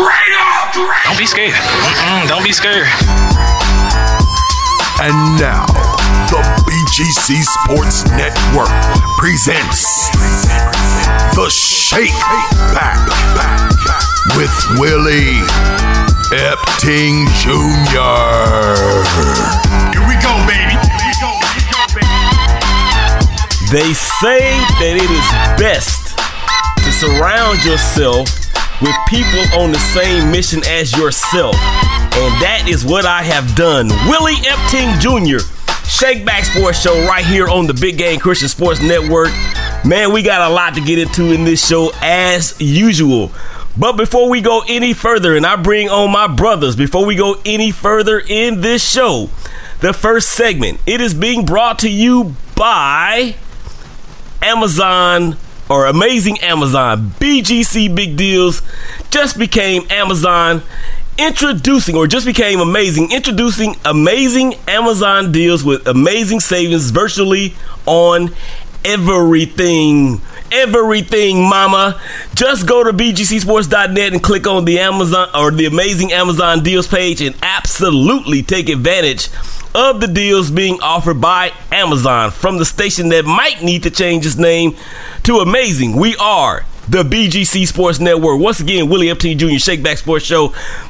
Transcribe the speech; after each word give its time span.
Straight 0.00 0.32
up! 0.40 0.72
Don't 1.04 1.18
be 1.18 1.26
scared. 1.26 1.52
Mm-mm, 1.52 2.26
don't 2.26 2.42
be 2.42 2.52
scared. 2.52 2.88
And 4.96 5.12
now, 5.36 5.68
the 6.32 6.40
BGC 6.64 7.44
Sports 7.44 8.08
Network 8.16 8.72
presents 9.18 10.08
The 11.36 11.50
Shake 11.50 12.16
Back 12.72 12.96
with 14.40 14.56
Willie 14.80 15.44
Epting 16.32 17.28
Jr. 17.44 18.24
Here 19.92 20.08
we 20.08 20.16
go, 20.24 20.32
baby. 20.48 20.80
They 23.70 23.92
say 23.92 24.48
that 24.80 24.96
it 24.96 25.10
is 25.12 25.60
best 25.60 26.16
to 26.86 26.90
surround 26.90 27.62
yourself 27.66 28.39
with 28.80 28.94
people 29.08 29.42
on 29.60 29.72
the 29.72 29.78
same 29.78 30.30
mission 30.30 30.62
as 30.68 30.96
yourself. 30.96 31.54
And 31.54 32.32
that 32.42 32.66
is 32.68 32.84
what 32.84 33.06
I 33.06 33.22
have 33.22 33.54
done. 33.54 33.88
Willie 34.08 34.34
Epting 34.42 34.98
Jr., 35.00 35.44
Shake 35.86 36.24
Back 36.24 36.44
Sports 36.44 36.80
Show 36.80 36.94
right 37.06 37.24
here 37.24 37.48
on 37.48 37.66
the 37.66 37.74
Big 37.74 37.98
Game 37.98 38.20
Christian 38.20 38.48
Sports 38.48 38.80
Network. 38.80 39.30
Man, 39.84 40.12
we 40.12 40.22
got 40.22 40.50
a 40.50 40.54
lot 40.54 40.74
to 40.74 40.80
get 40.80 40.98
into 40.98 41.32
in 41.32 41.44
this 41.44 41.66
show 41.66 41.90
as 42.00 42.58
usual. 42.60 43.32
But 43.76 43.92
before 43.92 44.28
we 44.28 44.40
go 44.40 44.62
any 44.68 44.92
further, 44.92 45.36
and 45.36 45.46
I 45.46 45.56
bring 45.56 45.88
on 45.88 46.10
my 46.10 46.26
brothers, 46.26 46.76
before 46.76 47.04
we 47.04 47.16
go 47.16 47.40
any 47.44 47.70
further 47.70 48.18
in 48.20 48.60
this 48.60 48.88
show, 48.88 49.30
the 49.80 49.92
first 49.92 50.30
segment, 50.30 50.80
it 50.86 51.00
is 51.00 51.14
being 51.14 51.44
brought 51.46 51.78
to 51.80 51.90
you 51.90 52.34
by 52.54 53.36
Amazon 54.42 55.36
or 55.70 55.86
Amazing 55.86 56.40
Amazon. 56.40 57.12
BGC 57.20 57.94
Big 57.94 58.16
Deals 58.16 58.60
just 59.10 59.38
became 59.38 59.86
Amazon 59.88 60.62
introducing 61.16 61.96
or 61.96 62.06
just 62.06 62.24
became 62.24 62.60
amazing 62.60 63.12
introducing 63.12 63.76
amazing 63.84 64.54
Amazon 64.66 65.30
deals 65.30 65.62
with 65.62 65.86
amazing 65.86 66.40
savings 66.40 66.90
virtually 66.90 67.54
on 67.84 68.34
everything 68.86 70.18
everything 70.50 71.42
mama 71.42 72.00
just 72.34 72.66
go 72.66 72.82
to 72.82 72.92
bgcsports.net 72.92 74.12
and 74.12 74.22
click 74.22 74.46
on 74.46 74.64
the 74.64 74.78
amazon 74.78 75.28
or 75.34 75.50
the 75.50 75.66
amazing 75.66 76.10
amazon 76.10 76.62
deals 76.62 76.86
page 76.86 77.20
and 77.20 77.36
absolutely 77.42 78.42
take 78.42 78.70
advantage 78.70 79.28
of 79.74 80.00
the 80.00 80.08
deals 80.08 80.50
being 80.50 80.80
offered 80.80 81.20
by 81.20 81.52
Amazon 81.70 82.30
from 82.30 82.58
the 82.58 82.64
station 82.64 83.08
that 83.10 83.24
might 83.24 83.62
need 83.62 83.82
to 83.84 83.90
change 83.90 84.26
its 84.26 84.36
name 84.36 84.76
to 85.22 85.36
Amazing. 85.36 85.96
We 85.96 86.16
are 86.16 86.64
the 86.88 87.04
BGC 87.04 87.68
Sports 87.68 88.00
Network. 88.00 88.40
Once 88.40 88.58
again, 88.58 88.88
Willie 88.88 89.06
Epting 89.06 89.36
Jr. 89.36 89.46
Shakeback 89.46 89.98
Sports 89.98 90.24
Show. 90.24 90.48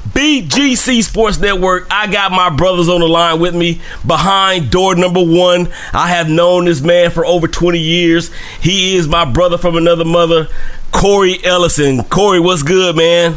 BGC 0.09 1.03
Sports 1.03 1.39
Network. 1.39 1.87
I 1.91 2.11
got 2.11 2.33
my 2.33 2.48
brothers 2.48 2.89
on 2.89 3.00
the 3.00 3.09
line 3.09 3.39
with 3.39 3.55
me 3.55 3.83
behind 4.06 4.70
door 4.70 4.94
number 4.94 5.22
one. 5.22 5.69
I 5.92 6.09
have 6.09 6.31
known 6.31 6.65
this 6.65 6.81
man 6.81 7.11
for 7.11 7.27
over 7.27 7.47
20 7.47 7.78
years. 7.78 8.31
He 8.62 8.97
is 8.97 9.06
my 9.09 9.27
brother 9.27 9.59
from 9.59 9.77
another 9.77 10.06
mother, 10.06 10.48
Cory 10.91 11.39
Ellison. 11.44 12.03
Cory, 12.05 12.41
what's 12.41 12.62
good, 12.62 12.97
man? 12.97 13.34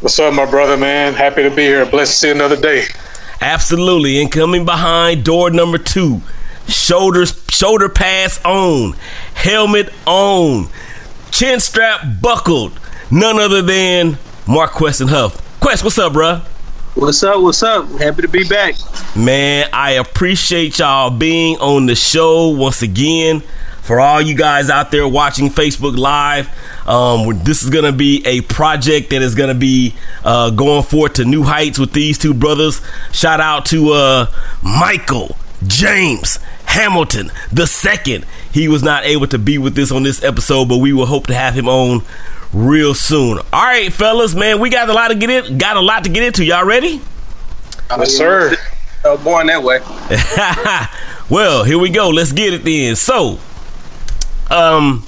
What's 0.00 0.18
up, 0.18 0.34
my 0.34 0.50
brother, 0.50 0.76
man? 0.76 1.14
Happy 1.14 1.44
to 1.44 1.50
be 1.50 1.62
here. 1.62 1.86
Blessed 1.86 2.12
to 2.12 2.18
see 2.18 2.30
another 2.30 2.60
day. 2.60 2.86
Absolutely. 3.40 4.20
And 4.20 4.30
coming 4.30 4.64
behind 4.64 5.24
door 5.24 5.50
number 5.50 5.78
two, 5.78 6.20
shoulders 6.68 7.44
shoulder 7.50 7.88
pads 7.88 8.40
on, 8.44 8.94
helmet 9.34 9.92
on, 10.06 10.68
chin 11.30 11.60
strap 11.60 12.00
buckled. 12.20 12.78
None 13.10 13.38
other 13.38 13.62
than 13.62 14.18
MarQueston 14.44 15.08
Huff. 15.08 15.60
Quest, 15.60 15.82
what's 15.82 15.98
up, 15.98 16.12
bruh? 16.12 16.42
What's 16.94 17.22
up? 17.22 17.40
What's 17.40 17.62
up? 17.62 17.88
Happy 17.98 18.22
to 18.22 18.28
be 18.28 18.46
back. 18.48 18.74
Man, 19.16 19.68
I 19.72 19.92
appreciate 19.92 20.78
y'all 20.78 21.10
being 21.10 21.56
on 21.58 21.86
the 21.86 21.94
show 21.94 22.48
once 22.48 22.82
again. 22.82 23.42
For 23.82 23.98
all 23.98 24.20
you 24.20 24.34
guys 24.34 24.70
out 24.70 24.90
there 24.90 25.08
watching 25.08 25.48
Facebook 25.48 25.96
Live, 25.96 26.48
um, 26.86 27.42
this 27.44 27.62
is 27.62 27.70
going 27.70 27.84
to 27.84 27.92
be 27.92 28.22
a 28.26 28.40
project 28.42 29.10
that 29.10 29.22
is 29.22 29.34
going 29.34 29.48
to 29.48 29.54
be 29.54 29.94
uh, 30.24 30.50
going 30.50 30.82
forward 30.82 31.14
to 31.16 31.24
new 31.24 31.42
heights 31.42 31.78
with 31.78 31.92
these 31.92 32.18
two 32.18 32.34
brothers. 32.34 32.80
Shout 33.12 33.40
out 33.40 33.66
to 33.66 33.92
uh, 33.92 34.26
Michael 34.62 35.36
James 35.66 36.38
Hamilton 36.66 37.32
the 37.52 37.66
second. 37.66 38.26
He 38.52 38.68
was 38.68 38.82
not 38.82 39.04
able 39.04 39.26
to 39.28 39.38
be 39.38 39.58
with 39.58 39.76
us 39.78 39.90
on 39.90 40.02
this 40.02 40.22
episode, 40.22 40.68
but 40.68 40.78
we 40.78 40.92
will 40.92 41.06
hope 41.06 41.26
to 41.26 41.34
have 41.34 41.54
him 41.54 41.68
on 41.68 42.02
real 42.52 42.94
soon. 42.94 43.38
All 43.52 43.64
right, 43.64 43.92
fellas, 43.92 44.34
man, 44.34 44.60
we 44.60 44.70
got 44.70 44.88
a 44.88 44.92
lot 44.92 45.08
to 45.08 45.14
get 45.14 45.30
in. 45.30 45.58
Got 45.58 45.76
a 45.76 45.80
lot 45.80 46.04
to 46.04 46.10
get 46.10 46.22
into. 46.22 46.44
Y'all 46.44 46.64
ready? 46.64 47.00
Yes, 47.90 48.12
sir. 48.12 48.56
Uh, 49.04 49.16
born 49.16 49.46
that 49.46 49.62
way. 49.62 49.80
well, 51.30 51.64
here 51.64 51.78
we 51.78 51.90
go. 51.90 52.10
Let's 52.10 52.32
get 52.32 52.54
it 52.54 52.64
then. 52.64 52.96
So, 52.96 53.38
um, 54.50 55.04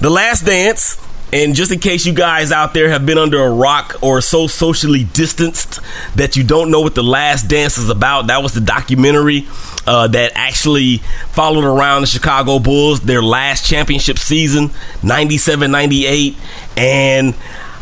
the 0.00 0.10
Last 0.10 0.44
Dance. 0.44 0.98
And 1.34 1.54
just 1.54 1.72
in 1.72 1.78
case 1.78 2.04
you 2.04 2.12
guys 2.12 2.52
out 2.52 2.74
there 2.74 2.90
have 2.90 3.06
been 3.06 3.16
under 3.16 3.42
a 3.42 3.50
rock 3.50 3.96
or 4.02 4.20
so 4.20 4.46
socially 4.46 5.04
distanced 5.04 5.80
that 6.14 6.36
you 6.36 6.44
don't 6.44 6.70
know 6.70 6.82
what 6.82 6.94
The 6.94 7.02
Last 7.02 7.48
Dance 7.48 7.78
is 7.78 7.88
about, 7.88 8.26
that 8.26 8.42
was 8.42 8.52
the 8.52 8.60
documentary 8.60 9.46
uh, 9.86 10.08
that 10.08 10.32
actually 10.34 10.98
followed 11.30 11.64
around 11.64 12.02
the 12.02 12.06
Chicago 12.06 12.58
Bulls, 12.58 13.00
their 13.00 13.22
last 13.22 13.66
championship 13.66 14.18
season, 14.18 14.72
97 15.02 15.70
98. 15.70 16.36
And 16.76 17.34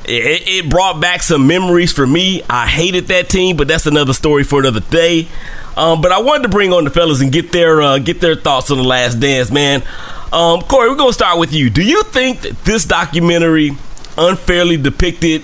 it, 0.04 0.70
brought 0.70 1.00
back 1.00 1.22
some 1.22 1.46
memories 1.46 1.92
for 1.92 2.06
me. 2.06 2.42
I 2.48 2.66
hated 2.66 3.08
that 3.08 3.28
team, 3.28 3.56
but 3.56 3.68
that's 3.68 3.86
another 3.86 4.12
story 4.12 4.44
for 4.44 4.60
another 4.60 4.80
day. 4.80 5.28
Um, 5.76 6.00
but 6.00 6.12
I 6.12 6.20
wanted 6.20 6.44
to 6.44 6.48
bring 6.48 6.72
on 6.72 6.84
the 6.84 6.90
fellas 6.90 7.20
and 7.20 7.32
get 7.32 7.52
their 7.52 7.80
uh, 7.80 7.98
get 7.98 8.20
their 8.20 8.34
thoughts 8.34 8.70
on 8.70 8.78
the 8.78 8.84
Last 8.84 9.20
Dance, 9.20 9.50
man. 9.50 9.82
Um, 10.32 10.62
Cory, 10.62 10.88
we're 10.88 10.94
gonna 10.96 11.12
start 11.12 11.38
with 11.38 11.52
you. 11.52 11.70
Do 11.70 11.82
you 11.82 12.04
think 12.04 12.42
that 12.42 12.64
this 12.64 12.84
documentary 12.84 13.72
unfairly 14.16 14.76
depicted 14.76 15.42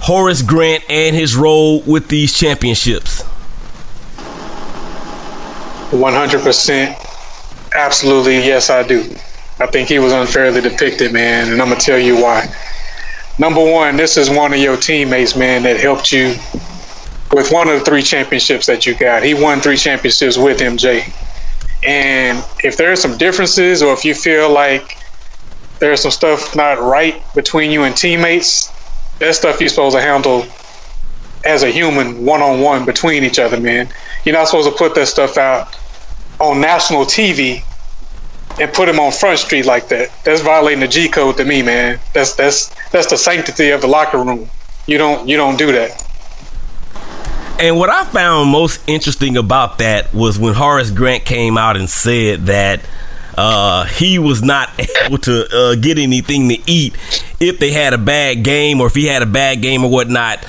Horace 0.00 0.42
Grant 0.42 0.84
and 0.90 1.16
his 1.16 1.34
role 1.34 1.80
with 1.82 2.08
these 2.08 2.32
championships? 2.34 3.22
One 5.92 6.12
hundred 6.12 6.42
percent, 6.42 6.98
absolutely. 7.74 8.36
Yes, 8.36 8.68
I 8.68 8.82
do. 8.82 9.00
I 9.60 9.66
think 9.66 9.88
he 9.88 9.98
was 9.98 10.12
unfairly 10.12 10.60
depicted, 10.60 11.10
man, 11.12 11.50
and 11.50 11.62
I'm 11.62 11.68
gonna 11.70 11.80
tell 11.80 11.98
you 11.98 12.22
why. 12.22 12.54
Number 13.38 13.64
one, 13.64 13.96
this 13.96 14.18
is 14.18 14.28
one 14.28 14.52
of 14.52 14.58
your 14.58 14.76
teammates, 14.76 15.36
man, 15.36 15.62
that 15.62 15.80
helped 15.80 16.12
you 16.12 16.34
with 17.32 17.50
one 17.50 17.68
of 17.68 17.78
the 17.78 17.84
three 17.84 18.02
championships 18.02 18.66
that 18.66 18.84
you 18.84 18.94
got. 18.94 19.22
He 19.22 19.32
won 19.32 19.60
three 19.60 19.76
championships 19.76 20.36
with 20.36 20.58
MJ. 20.58 21.10
And 21.86 22.44
if 22.64 22.76
there 22.76 22.90
are 22.90 22.96
some 22.96 23.16
differences, 23.16 23.82
or 23.82 23.92
if 23.92 24.04
you 24.04 24.14
feel 24.14 24.52
like 24.52 24.98
there's 25.78 26.02
some 26.02 26.10
stuff 26.10 26.56
not 26.56 26.80
right 26.80 27.22
between 27.34 27.70
you 27.70 27.84
and 27.84 27.96
teammates, 27.96 28.72
that 29.20 29.34
stuff 29.34 29.60
you're 29.60 29.68
supposed 29.68 29.96
to 29.96 30.02
handle 30.02 30.46
as 31.44 31.62
a 31.62 31.70
human, 31.70 32.24
one 32.24 32.42
on 32.42 32.60
one 32.60 32.84
between 32.84 33.24
each 33.24 33.38
other, 33.38 33.60
man. 33.60 33.88
You're 34.24 34.34
not 34.34 34.48
supposed 34.48 34.68
to 34.68 34.76
put 34.76 34.94
that 34.96 35.06
stuff 35.06 35.38
out 35.38 35.76
on 36.40 36.60
national 36.60 37.04
TV 37.04 37.62
and 38.60 38.72
put 38.72 38.88
him 38.88 38.98
on 38.98 39.12
Front 39.12 39.38
Street 39.38 39.66
like 39.66 39.88
that. 39.88 40.10
That's 40.24 40.40
violating 40.40 40.80
the 40.80 40.88
G 40.88 41.08
code 41.08 41.36
to 41.36 41.44
me, 41.44 41.62
man. 41.62 42.00
That's 42.12 42.34
that's 42.34 42.72
that's 42.90 43.08
the 43.08 43.16
sanctity 43.16 43.70
of 43.70 43.80
the 43.80 43.86
locker 43.86 44.18
room. 44.18 44.50
You 44.86 44.98
don't 44.98 45.28
you 45.28 45.36
don't 45.36 45.56
do 45.56 45.72
that. 45.72 46.07
And 47.58 47.76
what 47.76 47.90
I 47.90 48.04
found 48.04 48.50
most 48.50 48.88
interesting 48.88 49.36
about 49.36 49.78
that 49.78 50.14
was 50.14 50.38
when 50.38 50.54
Horace 50.54 50.92
Grant 50.92 51.24
came 51.24 51.58
out 51.58 51.76
and 51.76 51.90
said 51.90 52.46
that 52.46 52.80
uh, 53.36 53.84
he 53.84 54.20
was 54.20 54.42
not 54.44 54.70
able 55.04 55.18
to 55.18 55.48
uh, 55.52 55.74
get 55.74 55.98
anything 55.98 56.48
to 56.50 56.58
eat 56.70 56.94
if 57.40 57.58
they 57.58 57.72
had 57.72 57.94
a 57.94 57.98
bad 57.98 58.44
game 58.44 58.80
or 58.80 58.86
if 58.86 58.94
he 58.94 59.06
had 59.06 59.22
a 59.22 59.26
bad 59.26 59.60
game 59.60 59.84
or 59.84 59.90
whatnot. 59.90 60.46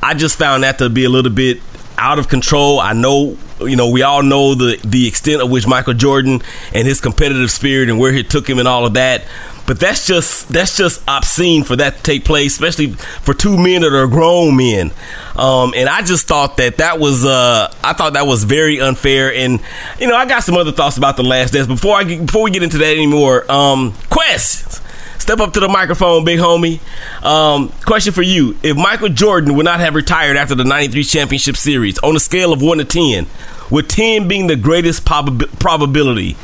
I 0.00 0.14
just 0.14 0.38
found 0.38 0.62
that 0.62 0.78
to 0.78 0.88
be 0.88 1.04
a 1.04 1.08
little 1.08 1.32
bit 1.32 1.60
out 1.98 2.20
of 2.20 2.28
control. 2.28 2.78
I 2.78 2.92
know, 2.92 3.36
you 3.60 3.74
know, 3.74 3.90
we 3.90 4.02
all 4.02 4.22
know 4.22 4.54
the 4.54 4.78
the 4.84 5.08
extent 5.08 5.42
of 5.42 5.50
which 5.50 5.66
Michael 5.66 5.94
Jordan 5.94 6.40
and 6.72 6.86
his 6.86 7.00
competitive 7.00 7.50
spirit 7.50 7.88
and 7.88 7.98
where 7.98 8.12
he 8.12 8.22
took 8.22 8.48
him 8.48 8.60
and 8.60 8.68
all 8.68 8.86
of 8.86 8.94
that. 8.94 9.24
But 9.66 9.80
that's 9.80 10.06
just 10.06 10.48
that's 10.48 10.76
just 10.76 11.02
obscene 11.08 11.64
for 11.64 11.76
that 11.76 11.96
to 11.96 12.02
take 12.02 12.24
place, 12.24 12.52
especially 12.52 12.92
for 12.92 13.32
two 13.32 13.56
men 13.56 13.80
that 13.82 13.94
are 13.94 14.06
grown 14.06 14.56
men. 14.56 14.90
Um, 15.36 15.72
and 15.74 15.88
I 15.88 16.02
just 16.02 16.26
thought 16.26 16.58
that 16.58 16.76
that 16.78 17.00
was 17.00 17.24
uh, 17.24 17.72
I 17.82 17.94
thought 17.94 18.12
that 18.12 18.26
was 18.26 18.44
very 18.44 18.80
unfair. 18.80 19.32
And 19.32 19.60
you 19.98 20.06
know, 20.06 20.16
I 20.16 20.26
got 20.26 20.44
some 20.44 20.56
other 20.56 20.72
thoughts 20.72 20.98
about 20.98 21.16
the 21.16 21.22
last 21.22 21.52
dance. 21.54 21.66
Before 21.66 21.96
I 21.96 22.04
before 22.04 22.42
we 22.42 22.50
get 22.50 22.62
into 22.62 22.78
that 22.78 22.92
anymore, 22.92 23.50
um, 23.50 23.94
Quest. 24.10 24.82
Step 25.18 25.40
up 25.40 25.54
to 25.54 25.60
the 25.60 25.68
microphone, 25.68 26.22
big 26.22 26.38
homie. 26.38 26.80
Um, 27.24 27.70
question 27.86 28.12
for 28.12 28.20
you. 28.20 28.58
If 28.62 28.76
Michael 28.76 29.08
Jordan 29.08 29.56
would 29.56 29.64
not 29.64 29.80
have 29.80 29.94
retired 29.94 30.36
after 30.36 30.54
the 30.54 30.64
93 30.64 31.02
championship 31.02 31.56
series 31.56 31.98
on 32.00 32.14
a 32.14 32.20
scale 32.20 32.52
of 32.52 32.60
1 32.60 32.76
to 32.76 32.84
10, 32.84 33.26
with 33.70 33.88
10 33.88 34.28
being 34.28 34.48
the 34.48 34.56
greatest 34.56 35.06
prob- 35.06 35.48
probability, 35.58 36.36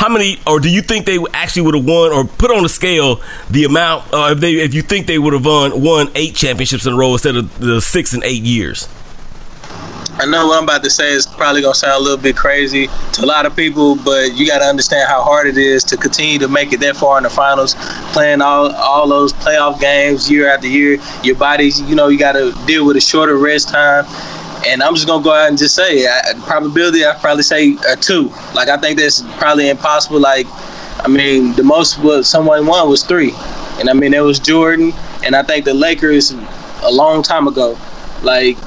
how 0.00 0.08
many, 0.08 0.38
or 0.46 0.60
do 0.60 0.70
you 0.70 0.80
think 0.80 1.04
they 1.04 1.18
actually 1.34 1.60
would 1.60 1.74
have 1.74 1.84
won, 1.84 2.10
or 2.10 2.24
put 2.24 2.50
on 2.50 2.62
the 2.62 2.70
scale 2.70 3.20
the 3.50 3.64
amount, 3.64 4.10
uh, 4.14 4.30
if 4.32 4.40
they, 4.40 4.54
if 4.54 4.72
you 4.72 4.80
think 4.80 5.06
they 5.06 5.18
would 5.18 5.34
have 5.34 5.44
won 5.44 5.82
won 5.82 6.08
eight 6.14 6.34
championships 6.34 6.86
in 6.86 6.94
a 6.94 6.96
row 6.96 7.12
instead 7.12 7.36
of 7.36 7.58
the 7.58 7.82
six 7.82 8.14
and 8.14 8.24
eight 8.24 8.42
years? 8.42 8.88
I 10.14 10.24
know 10.24 10.46
what 10.46 10.56
I'm 10.56 10.64
about 10.64 10.82
to 10.84 10.90
say 10.90 11.12
is 11.12 11.26
probably 11.26 11.60
gonna 11.60 11.74
sound 11.74 12.00
a 12.00 12.02
little 12.02 12.16
bit 12.16 12.34
crazy 12.34 12.88
to 13.12 13.24
a 13.24 13.26
lot 13.26 13.44
of 13.44 13.54
people, 13.54 13.94
but 13.94 14.34
you 14.34 14.46
got 14.46 14.60
to 14.60 14.64
understand 14.64 15.06
how 15.06 15.22
hard 15.22 15.46
it 15.46 15.58
is 15.58 15.84
to 15.84 15.98
continue 15.98 16.38
to 16.38 16.48
make 16.48 16.72
it 16.72 16.80
that 16.80 16.96
far 16.96 17.18
in 17.18 17.24
the 17.24 17.30
finals, 17.30 17.74
playing 18.14 18.40
all 18.40 18.72
all 18.72 19.06
those 19.06 19.34
playoff 19.34 19.80
games 19.80 20.30
year 20.30 20.48
after 20.48 20.66
year. 20.66 20.98
Your 21.22 21.36
body's, 21.36 21.78
you 21.82 21.94
know, 21.94 22.08
you 22.08 22.18
got 22.18 22.32
to 22.32 22.54
deal 22.66 22.86
with 22.86 22.96
a 22.96 23.02
shorter 23.02 23.36
rest 23.36 23.68
time. 23.68 24.06
And 24.66 24.82
I'm 24.82 24.94
just 24.94 25.06
gonna 25.06 25.24
go 25.24 25.32
out 25.32 25.48
and 25.48 25.58
just 25.58 25.74
say, 25.74 26.06
I, 26.06 26.34
probability, 26.46 27.04
I 27.04 27.14
probably 27.14 27.42
say 27.42 27.76
a 27.88 27.96
two. 27.96 28.28
Like 28.54 28.68
I 28.68 28.76
think 28.76 28.98
that's 28.98 29.22
probably 29.38 29.70
impossible. 29.70 30.20
Like, 30.20 30.46
I 31.04 31.08
mean, 31.08 31.54
the 31.54 31.62
most 31.62 31.98
what 31.98 32.24
someone 32.24 32.66
won 32.66 32.88
was 32.88 33.02
three, 33.02 33.32
and 33.78 33.88
I 33.88 33.94
mean 33.94 34.12
it 34.12 34.20
was 34.20 34.38
Jordan, 34.38 34.92
and 35.24 35.34
I 35.34 35.42
think 35.42 35.64
the 35.64 35.74
Lakers 35.74 36.32
a 36.82 36.90
long 36.90 37.22
time 37.22 37.48
ago. 37.48 37.78
Like 38.22 38.58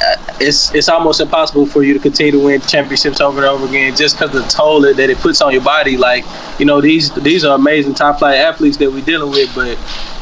uh, 0.00 0.16
it's 0.40 0.74
it's 0.74 0.88
almost 0.88 1.20
impossible 1.20 1.66
for 1.66 1.82
you 1.82 1.92
to 1.92 2.00
continue 2.00 2.32
to 2.32 2.38
win 2.38 2.60
championships 2.62 3.20
over 3.20 3.38
and 3.40 3.46
over 3.46 3.66
again 3.66 3.94
just 3.94 4.18
because 4.18 4.34
of 4.34 4.42
the 4.42 4.48
toll 4.48 4.80
that 4.80 4.98
it 4.98 5.18
puts 5.18 5.42
on 5.42 5.52
your 5.52 5.62
body. 5.62 5.98
Like 5.98 6.24
you 6.58 6.64
know 6.64 6.80
these 6.80 7.12
these 7.16 7.44
are 7.44 7.54
amazing 7.54 7.94
top 7.94 8.18
flight 8.20 8.38
athletes 8.38 8.78
that 8.78 8.90
we're 8.90 9.04
dealing 9.04 9.30
with, 9.30 9.54
but 9.54 9.76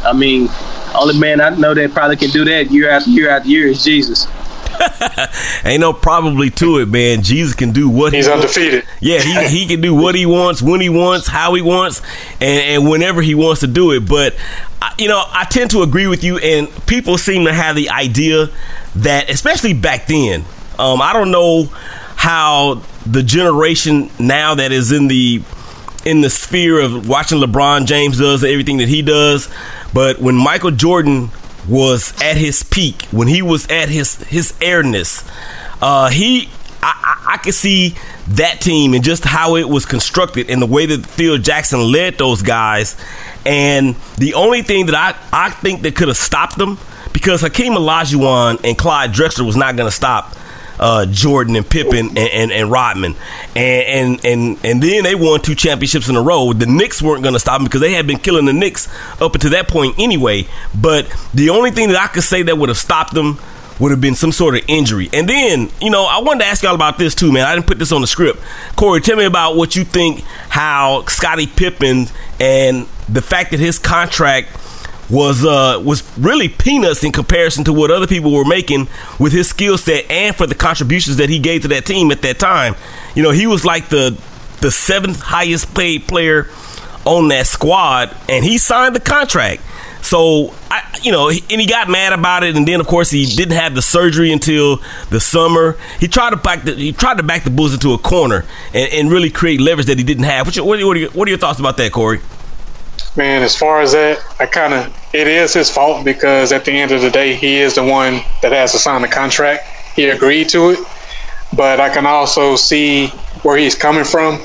I 0.04 0.12
mean, 0.12 0.48
only 0.94 1.18
man 1.18 1.40
I 1.40 1.50
know 1.50 1.74
that 1.74 1.92
probably 1.92 2.16
can 2.16 2.30
do 2.30 2.44
that 2.46 2.70
year 2.72 2.90
after 2.90 3.10
year 3.10 3.30
after 3.30 3.48
year 3.48 3.68
is 3.68 3.84
Jesus. 3.84 4.26
Ain't 5.64 5.80
no 5.80 5.92
probably 5.92 6.50
to 6.50 6.78
it, 6.78 6.86
man. 6.86 7.22
Jesus 7.22 7.54
can 7.54 7.72
do 7.72 7.88
what 7.88 8.12
he's 8.12 8.26
he 8.26 8.32
undefeated. 8.32 8.84
Wants. 8.84 9.02
Yeah, 9.02 9.20
he 9.20 9.60
he 9.60 9.66
can 9.66 9.80
do 9.80 9.94
what 9.94 10.14
he 10.14 10.26
wants, 10.26 10.62
when 10.62 10.80
he 10.80 10.88
wants, 10.88 11.26
how 11.26 11.54
he 11.54 11.62
wants, 11.62 12.02
and, 12.40 12.82
and 12.82 12.90
whenever 12.90 13.22
he 13.22 13.34
wants 13.34 13.60
to 13.60 13.66
do 13.66 13.92
it. 13.92 14.08
But 14.08 14.34
you 14.98 15.08
know, 15.08 15.22
I 15.26 15.44
tend 15.44 15.70
to 15.72 15.82
agree 15.82 16.06
with 16.06 16.24
you, 16.24 16.38
and 16.38 16.68
people 16.86 17.18
seem 17.18 17.44
to 17.44 17.52
have 17.52 17.76
the 17.76 17.90
idea 17.90 18.50
that, 18.96 19.30
especially 19.30 19.74
back 19.74 20.06
then, 20.06 20.44
um, 20.78 21.02
I 21.02 21.12
don't 21.12 21.30
know 21.30 21.64
how 22.16 22.82
the 23.06 23.22
generation 23.22 24.10
now 24.18 24.56
that 24.56 24.72
is 24.72 24.92
in 24.92 25.08
the 25.08 25.42
in 26.04 26.20
the 26.20 26.30
sphere 26.30 26.80
of 26.80 27.08
watching 27.08 27.38
LeBron 27.38 27.86
James 27.86 28.18
does 28.18 28.44
everything 28.44 28.78
that 28.78 28.88
he 28.88 29.02
does, 29.02 29.48
but 29.92 30.20
when 30.20 30.34
Michael 30.34 30.70
Jordan 30.70 31.30
was 31.68 32.14
at 32.22 32.36
his 32.36 32.62
peak, 32.62 33.02
when 33.10 33.28
he 33.28 33.42
was 33.42 33.66
at 33.68 33.88
his 33.88 34.16
his 34.24 34.54
airness, 34.60 35.24
uh, 35.82 36.08
he 36.10 36.48
I, 36.82 37.24
I, 37.26 37.34
I 37.34 37.36
could 37.38 37.54
see 37.54 37.94
that 38.28 38.60
team 38.60 38.94
and 38.94 39.02
just 39.02 39.24
how 39.24 39.56
it 39.56 39.68
was 39.68 39.84
constructed 39.86 40.50
and 40.50 40.62
the 40.62 40.66
way 40.66 40.86
that 40.86 41.06
Phil 41.06 41.38
Jackson 41.38 41.80
led 41.80 42.18
those 42.18 42.42
guys. 42.42 42.96
And 43.44 43.96
the 44.16 44.34
only 44.34 44.62
thing 44.62 44.86
that 44.86 44.94
I, 44.94 45.46
I 45.46 45.50
think 45.50 45.82
that 45.82 45.96
could 45.96 46.08
have 46.08 46.16
stopped 46.16 46.58
them 46.58 46.78
because 47.12 47.40
Hakeem 47.40 47.72
Olajuwon 47.72 48.60
and 48.64 48.76
Clyde 48.76 49.12
Drexler 49.12 49.46
was 49.46 49.56
not 49.56 49.76
going 49.76 49.88
to 49.88 49.94
stop 49.94 50.36
uh, 50.78 51.06
Jordan 51.06 51.56
and 51.56 51.68
Pippen 51.68 52.08
and, 52.08 52.18
and, 52.18 52.52
and 52.52 52.70
Rodman, 52.70 53.14
and, 53.54 54.24
and 54.24 54.24
and 54.24 54.64
and 54.64 54.82
then 54.82 55.04
they 55.04 55.14
won 55.14 55.40
two 55.40 55.54
championships 55.54 56.08
in 56.08 56.16
a 56.16 56.22
row. 56.22 56.52
The 56.52 56.66
Knicks 56.66 57.02
weren't 57.02 57.22
going 57.22 57.34
to 57.34 57.40
stop 57.40 57.58
them 57.58 57.64
because 57.64 57.80
they 57.80 57.92
had 57.92 58.06
been 58.06 58.18
killing 58.18 58.46
the 58.46 58.52
Knicks 58.52 58.88
up 59.20 59.34
until 59.34 59.50
that 59.50 59.68
point 59.68 59.96
anyway. 59.98 60.46
But 60.74 61.08
the 61.34 61.50
only 61.50 61.70
thing 61.70 61.88
that 61.88 62.00
I 62.00 62.06
could 62.06 62.24
say 62.24 62.42
that 62.42 62.56
would 62.58 62.68
have 62.68 62.78
stopped 62.78 63.14
them 63.14 63.38
would 63.78 63.90
have 63.90 64.00
been 64.00 64.14
some 64.14 64.32
sort 64.32 64.56
of 64.56 64.64
injury. 64.66 65.08
And 65.12 65.28
then, 65.28 65.70
you 65.80 65.90
know, 65.90 66.04
I 66.04 66.20
wanted 66.20 66.40
to 66.40 66.46
ask 66.46 66.62
y'all 66.62 66.74
about 66.74 66.98
this 66.98 67.14
too, 67.14 67.32
man. 67.32 67.46
I 67.46 67.54
didn't 67.54 67.66
put 67.66 67.78
this 67.78 67.92
on 67.92 68.00
the 68.00 68.06
script. 68.06 68.40
Cory, 68.76 69.00
tell 69.00 69.16
me 69.16 69.24
about 69.24 69.56
what 69.56 69.76
you 69.76 69.84
think 69.84 70.22
how 70.48 71.04
Scottie 71.06 71.46
Pippen 71.46 72.06
and 72.40 72.86
the 73.08 73.22
fact 73.22 73.52
that 73.52 73.60
his 73.60 73.78
contract 73.78 74.48
was 75.10 75.44
uh 75.44 75.80
was 75.84 76.02
really 76.18 76.48
peanuts 76.48 77.02
in 77.02 77.12
comparison 77.12 77.64
to 77.64 77.72
what 77.72 77.90
other 77.90 78.06
people 78.06 78.32
were 78.32 78.44
making 78.44 78.88
with 79.18 79.32
his 79.32 79.48
skill 79.48 79.78
set 79.78 80.10
and 80.10 80.36
for 80.36 80.46
the 80.46 80.54
contributions 80.54 81.16
that 81.16 81.30
he 81.30 81.38
gave 81.38 81.62
to 81.62 81.68
that 81.68 81.86
team 81.86 82.10
at 82.10 82.22
that 82.22 82.38
time. 82.38 82.74
You 83.14 83.22
know, 83.22 83.30
he 83.30 83.46
was 83.46 83.64
like 83.64 83.88
the 83.88 84.18
the 84.60 84.70
seventh 84.70 85.20
highest 85.20 85.74
paid 85.74 86.06
player 86.06 86.48
on 87.04 87.28
that 87.28 87.46
squad 87.46 88.14
and 88.28 88.44
he 88.44 88.58
signed 88.58 88.94
the 88.94 89.00
contract. 89.00 89.62
So 90.02 90.54
I, 90.70 90.98
you 91.02 91.12
know, 91.12 91.28
and 91.28 91.60
he 91.60 91.66
got 91.66 91.88
mad 91.88 92.12
about 92.12 92.44
it, 92.44 92.56
and 92.56 92.66
then 92.66 92.80
of 92.80 92.86
course 92.86 93.10
he 93.10 93.26
didn't 93.26 93.56
have 93.56 93.74
the 93.74 93.82
surgery 93.82 94.32
until 94.32 94.80
the 95.10 95.20
summer. 95.20 95.76
He 95.98 96.08
tried 96.08 96.30
to 96.30 96.36
back 96.36 96.62
the 96.62 96.74
he 96.74 96.92
tried 96.92 97.16
to 97.16 97.22
back 97.22 97.44
the 97.44 97.50
Bulls 97.50 97.74
into 97.74 97.92
a 97.92 97.98
corner 97.98 98.44
and, 98.72 98.92
and 98.92 99.10
really 99.10 99.28
create 99.28 99.60
leverage 99.60 99.86
that 99.86 99.98
he 99.98 100.04
didn't 100.04 100.24
have. 100.24 100.46
What, 100.46 100.56
what, 100.64 100.78
are 100.78 100.96
your, 100.96 101.10
what 101.10 101.26
are 101.26 101.30
your 101.30 101.38
thoughts 101.38 101.58
about 101.58 101.76
that, 101.78 101.92
Cory? 101.92 102.20
Man, 103.16 103.42
as 103.42 103.56
far 103.56 103.80
as 103.80 103.92
that, 103.92 104.22
I 104.38 104.46
kind 104.46 104.72
of 104.72 104.97
it 105.12 105.26
is 105.26 105.54
his 105.54 105.70
fault 105.70 106.04
because 106.04 106.52
at 106.52 106.64
the 106.64 106.72
end 106.72 106.92
of 106.92 107.00
the 107.00 107.10
day, 107.10 107.34
he 107.34 107.56
is 107.56 107.74
the 107.74 107.84
one 107.84 108.20
that 108.42 108.52
has 108.52 108.72
to 108.72 108.78
sign 108.78 109.02
the 109.02 109.08
contract. 109.08 109.64
He 109.94 110.08
agreed 110.08 110.48
to 110.50 110.70
it, 110.70 110.78
but 111.56 111.80
I 111.80 111.88
can 111.88 112.06
also 112.06 112.56
see 112.56 113.08
where 113.42 113.56
he's 113.56 113.74
coming 113.74 114.04
from. 114.04 114.44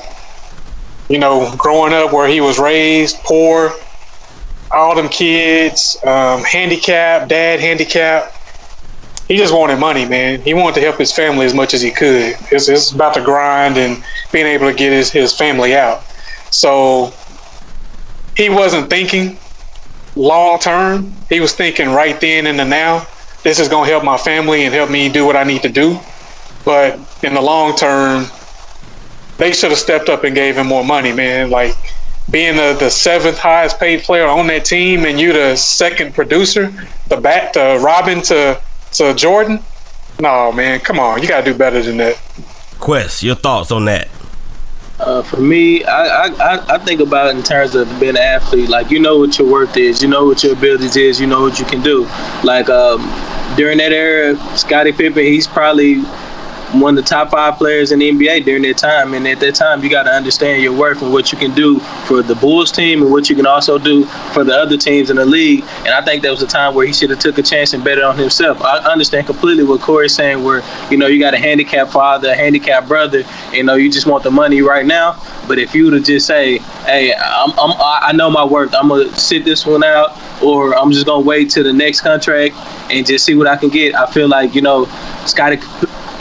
You 1.08 1.18
know, 1.18 1.54
growing 1.58 1.92
up 1.92 2.12
where 2.12 2.26
he 2.26 2.40
was 2.40 2.58
raised, 2.58 3.18
poor, 3.24 3.72
all 4.70 4.94
them 4.94 5.08
kids, 5.08 5.98
um, 6.04 6.42
handicapped, 6.42 7.28
dad 7.28 7.60
handicapped. 7.60 8.32
He 9.28 9.36
just 9.36 9.54
wanted 9.54 9.78
money, 9.78 10.06
man. 10.06 10.40
He 10.40 10.54
wanted 10.54 10.76
to 10.76 10.80
help 10.80 10.96
his 10.96 11.12
family 11.12 11.46
as 11.46 11.54
much 11.54 11.74
as 11.74 11.82
he 11.82 11.90
could. 11.90 12.36
It's, 12.50 12.68
it's 12.68 12.90
about 12.90 13.14
the 13.14 13.20
grind 13.22 13.76
and 13.76 14.02
being 14.32 14.46
able 14.46 14.70
to 14.70 14.76
get 14.76 14.92
his, 14.92 15.10
his 15.10 15.36
family 15.36 15.74
out. 15.74 16.04
So 16.50 17.12
he 18.36 18.48
wasn't 18.48 18.90
thinking 18.90 19.38
long 20.16 20.58
term. 20.58 21.12
He 21.28 21.40
was 21.40 21.54
thinking 21.54 21.90
right 21.90 22.20
then 22.20 22.46
and 22.46 22.58
the 22.58 22.64
now. 22.64 23.06
This 23.42 23.60
is 23.60 23.68
going 23.68 23.86
to 23.86 23.90
help 23.90 24.04
my 24.04 24.16
family 24.16 24.64
and 24.64 24.74
help 24.74 24.90
me 24.90 25.08
do 25.08 25.26
what 25.26 25.36
I 25.36 25.44
need 25.44 25.62
to 25.62 25.68
do. 25.68 25.98
But 26.64 26.98
in 27.22 27.34
the 27.34 27.42
long 27.42 27.76
term, 27.76 28.26
they 29.36 29.52
should 29.52 29.70
have 29.70 29.78
stepped 29.78 30.08
up 30.08 30.24
and 30.24 30.34
gave 30.34 30.56
him 30.56 30.66
more 30.66 30.84
money, 30.84 31.12
man. 31.12 31.50
Like 31.50 31.76
being 32.30 32.56
the, 32.56 32.76
the 32.78 32.90
seventh 32.90 33.38
highest 33.38 33.78
paid 33.78 34.02
player 34.02 34.26
on 34.26 34.46
that 34.46 34.64
team 34.64 35.04
and 35.04 35.20
you 35.20 35.32
the 35.32 35.56
second 35.56 36.14
producer, 36.14 36.72
the 37.08 37.20
bat 37.20 37.52
to 37.54 37.78
Robin 37.82 38.22
to 38.22 38.60
to 38.92 39.14
Jordan. 39.14 39.60
No, 40.20 40.52
man, 40.52 40.80
come 40.80 41.00
on, 41.00 41.20
you 41.20 41.28
gotta 41.28 41.44
do 41.44 41.56
better 41.56 41.82
than 41.82 41.96
that. 41.98 42.16
Quest, 42.78 43.22
your 43.22 43.34
thoughts 43.34 43.70
on 43.72 43.84
that? 43.86 44.08
Uh, 45.00 45.22
for 45.22 45.40
me, 45.40 45.84
I, 45.84 46.26
I 46.26 46.74
I 46.74 46.78
think 46.78 47.00
about 47.00 47.26
it 47.26 47.36
in 47.36 47.42
terms 47.42 47.74
of 47.74 47.88
being 47.98 48.16
an 48.16 48.22
athlete. 48.22 48.68
Like 48.68 48.90
you 48.90 49.00
know 49.00 49.18
what 49.18 49.36
your 49.38 49.50
worth 49.50 49.76
is, 49.76 50.00
you 50.00 50.08
know 50.08 50.24
what 50.24 50.44
your 50.44 50.52
abilities 50.52 50.96
is, 50.96 51.20
you 51.20 51.26
know 51.26 51.42
what 51.42 51.58
you 51.58 51.64
can 51.64 51.82
do. 51.82 52.04
Like 52.44 52.68
um, 52.68 53.00
during 53.56 53.78
that 53.78 53.92
era, 53.92 54.36
Scottie 54.56 54.92
Pippen, 54.92 55.24
he's 55.24 55.48
probably 55.48 56.04
one 56.80 56.98
of 56.98 57.04
the 57.04 57.08
top 57.08 57.30
five 57.30 57.56
players 57.56 57.92
in 57.92 57.98
the 57.98 58.10
NBA 58.10 58.44
during 58.44 58.62
that 58.62 58.78
time. 58.78 59.14
And 59.14 59.26
at 59.26 59.40
that 59.40 59.54
time, 59.54 59.82
you 59.82 59.90
got 59.90 60.04
to 60.04 60.10
understand 60.10 60.62
your 60.62 60.72
worth 60.72 61.02
and 61.02 61.12
what 61.12 61.32
you 61.32 61.38
can 61.38 61.54
do 61.54 61.78
for 62.06 62.22
the 62.22 62.34
Bulls 62.34 62.72
team 62.72 63.02
and 63.02 63.10
what 63.10 63.30
you 63.30 63.36
can 63.36 63.46
also 63.46 63.78
do 63.78 64.04
for 64.32 64.44
the 64.44 64.54
other 64.54 64.76
teams 64.76 65.10
in 65.10 65.16
the 65.16 65.24
league. 65.24 65.64
And 65.78 65.88
I 65.88 66.02
think 66.02 66.22
that 66.22 66.30
was 66.30 66.42
a 66.42 66.46
time 66.46 66.74
where 66.74 66.86
he 66.86 66.92
should 66.92 67.10
have 67.10 67.18
took 67.18 67.38
a 67.38 67.42
chance 67.42 67.72
and 67.72 67.84
bet 67.84 68.00
on 68.00 68.18
himself. 68.18 68.60
I 68.62 68.78
understand 68.78 69.26
completely 69.26 69.64
what 69.64 69.80
Cory's 69.80 70.14
saying, 70.14 70.42
where 70.42 70.62
you 70.90 70.96
know 70.96 71.06
you 71.06 71.18
got 71.20 71.34
a 71.34 71.38
handicapped 71.38 71.92
father, 71.92 72.30
a 72.30 72.34
handicapped 72.34 72.88
brother. 72.88 73.24
You 73.52 73.62
know 73.64 73.74
you 73.74 73.90
just 73.90 74.06
want 74.06 74.24
the 74.24 74.30
money 74.30 74.62
right 74.62 74.86
now. 74.86 75.20
But 75.46 75.58
if 75.58 75.74
you 75.74 75.90
would 75.90 76.04
just 76.04 76.26
say, 76.26 76.58
"Hey, 76.86 77.12
I'm, 77.14 77.50
I'm, 77.58 77.72
I 77.78 78.12
know 78.14 78.30
my 78.30 78.44
worth. 78.44 78.74
I'm 78.74 78.88
gonna 78.88 79.14
sit 79.16 79.44
this 79.44 79.66
one 79.66 79.84
out," 79.84 80.16
or 80.42 80.76
I'm 80.76 80.90
just 80.90 81.06
gonna 81.06 81.24
wait 81.24 81.50
to 81.50 81.62
the 81.62 81.72
next 81.72 82.00
contract 82.00 82.54
and 82.90 83.06
just 83.06 83.24
see 83.24 83.34
what 83.34 83.46
I 83.46 83.56
can 83.56 83.68
get. 83.68 83.94
I 83.94 84.10
feel 84.10 84.28
like 84.28 84.54
you 84.54 84.62
know 84.62 84.86
Scottie 85.26 85.58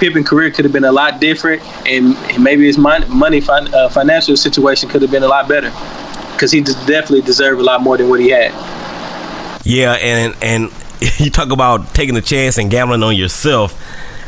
Pippen 0.03 0.25
career 0.25 0.51
could 0.51 0.65
have 0.65 0.73
been 0.73 0.83
a 0.83 0.91
lot 0.91 1.21
different, 1.21 1.61
and 1.87 2.17
maybe 2.37 2.65
his 2.65 2.77
money, 2.77 3.41
uh, 3.47 3.87
financial 3.87 4.35
situation 4.35 4.89
could 4.89 5.01
have 5.01 5.11
been 5.11 5.23
a 5.23 5.27
lot 5.29 5.47
better 5.47 5.69
because 6.33 6.51
he 6.51 6.59
definitely 6.59 7.21
deserved 7.21 7.61
a 7.61 7.63
lot 7.63 7.81
more 7.81 7.95
than 7.95 8.09
what 8.09 8.19
he 8.19 8.29
had. 8.29 8.51
Yeah, 9.63 9.93
and 9.93 10.35
and 10.41 10.69
you 11.19 11.29
talk 11.29 11.51
about 11.51 11.93
taking 11.93 12.17
a 12.17 12.21
chance 12.21 12.57
and 12.57 12.69
gambling 12.69 13.01
on 13.01 13.15
yourself. 13.15 13.81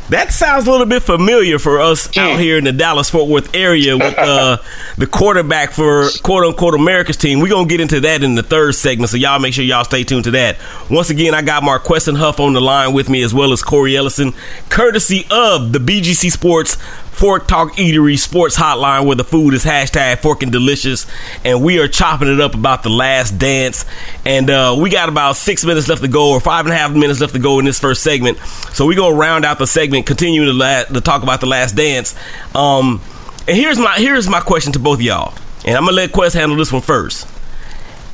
That 0.10 0.32
sounds 0.32 0.68
a 0.68 0.72
little 0.72 0.86
bit 0.86 1.02
familiar 1.02 1.58
for 1.58 1.80
us 1.80 2.16
out 2.16 2.40
here 2.40 2.60
in 2.60 2.64
the 2.64 2.72
Dallas 2.72 3.10
Fort 3.10 3.28
Worth 3.28 3.56
area 3.56 3.98
with 3.98 4.16
uh, 4.16 4.58
the 5.00 5.08
quarterback 5.08 5.72
for 5.72 6.10
quote 6.22 6.46
unquote 6.46 6.76
America's 6.76 7.18
team. 7.18 7.40
We're 7.40 7.50
going 7.50 7.68
to 7.68 7.70
get 7.70 7.82
into 7.82 8.00
that 8.02 8.22
in 8.22 8.36
the 8.36 8.44
third 8.44 8.76
segment, 8.76 9.10
so 9.10 9.18
y'all 9.18 9.40
make 9.40 9.56
sure 9.56 9.64
y'all 9.64 9.84
stay 9.84 10.04
tuned 10.04 10.26
to 10.26 10.32
that. 10.32 10.58
Once 10.92 11.10
again, 11.10 11.34
I 11.34 11.42
got 11.42 11.64
MarQueston 11.64 12.18
Huff 12.18 12.40
on 12.40 12.54
the 12.54 12.62
line 12.62 12.94
with 12.94 13.10
me 13.10 13.24
as 13.24 13.34
well 13.34 13.52
as 13.52 13.64
Cory 13.64 13.98
Ellison, 13.98 14.34
courtesy 14.70 15.26
of 15.32 15.74
the 15.74 15.80
BGC 15.80 16.32
Sports 16.32 16.78
Fork 17.16 17.48
Talk 17.48 17.74
Eatery 17.74 18.20
Sports 18.20 18.58
Hotline 18.58 19.06
where 19.06 19.16
the 19.16 19.24
food 19.24 19.54
is 19.54 19.64
hashtag 19.64 20.20
forking 20.20 20.52
delicious. 20.52 21.08
And 21.44 21.64
we 21.64 21.80
are 21.80 21.88
chopping 21.88 22.28
it 22.28 22.40
up 22.40 22.54
about 22.54 22.84
the 22.84 22.90
last 22.90 23.38
dance. 23.38 23.86
And 24.26 24.50
uh, 24.50 24.76
we 24.80 24.90
got 24.90 25.10
about 25.10 25.36
six 25.38 25.64
minutes 25.66 25.88
left 25.88 26.02
to 26.02 26.08
go, 26.08 26.32
or 26.32 26.40
five 26.40 26.66
and 26.66 26.74
a 26.74 26.78
half 26.78 26.92
minutes 26.92 27.22
left 27.22 27.34
to 27.34 27.40
go 27.40 27.60
in 27.60 27.66
this 27.66 27.80
first 27.80 28.04
segment. 28.04 28.38
So 28.74 28.86
we're 28.86 28.96
going 28.98 29.14
to 29.14 29.20
round 29.20 29.46
out 29.46 29.58
the 29.58 29.68
segment, 29.68 30.06
continue 30.06 30.46
to, 30.46 30.54
la- 30.54 30.84
to 30.84 31.02
talk 31.02 31.24
about 31.24 31.40
the 31.40 31.48
last 31.48 31.76
dance. 31.76 32.16
Um, 32.54 33.02
And 33.48 33.56
here's 33.56 33.78
my 33.78 33.96
here's 33.98 34.28
my 34.28 34.40
question 34.42 34.74
to 34.74 34.80
both 34.80 35.00
y'all. 35.02 35.34
And 35.66 35.78
I'm 35.78 35.84
gonna 35.86 35.96
let 35.98 36.12
Quest 36.12 36.36
handle 36.36 36.58
this 36.58 36.72
one 36.72 36.82
first. 36.82 37.28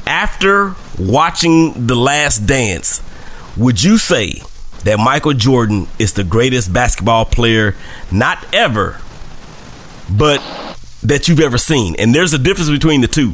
After 0.06 0.76
watching 1.00 1.88
The 1.88 1.96
Last 1.96 2.46
Dance, 2.46 3.02
would 3.56 3.82
you 3.82 3.98
say 3.98 4.42
that 4.84 5.00
Michael 5.00 5.34
Jordan 5.34 5.88
is 6.00 6.14
the 6.14 6.24
greatest 6.24 6.72
basketball 6.72 7.26
player, 7.26 7.76
not 8.12 8.46
ever, 8.54 9.00
but 10.10 10.40
that 11.04 11.28
you've 11.28 11.40
ever 11.40 11.58
seen? 11.58 11.96
And 11.98 12.14
there's 12.14 12.34
a 12.34 12.38
difference 12.38 12.70
between 12.70 13.02
the 13.02 13.08
two. 13.08 13.34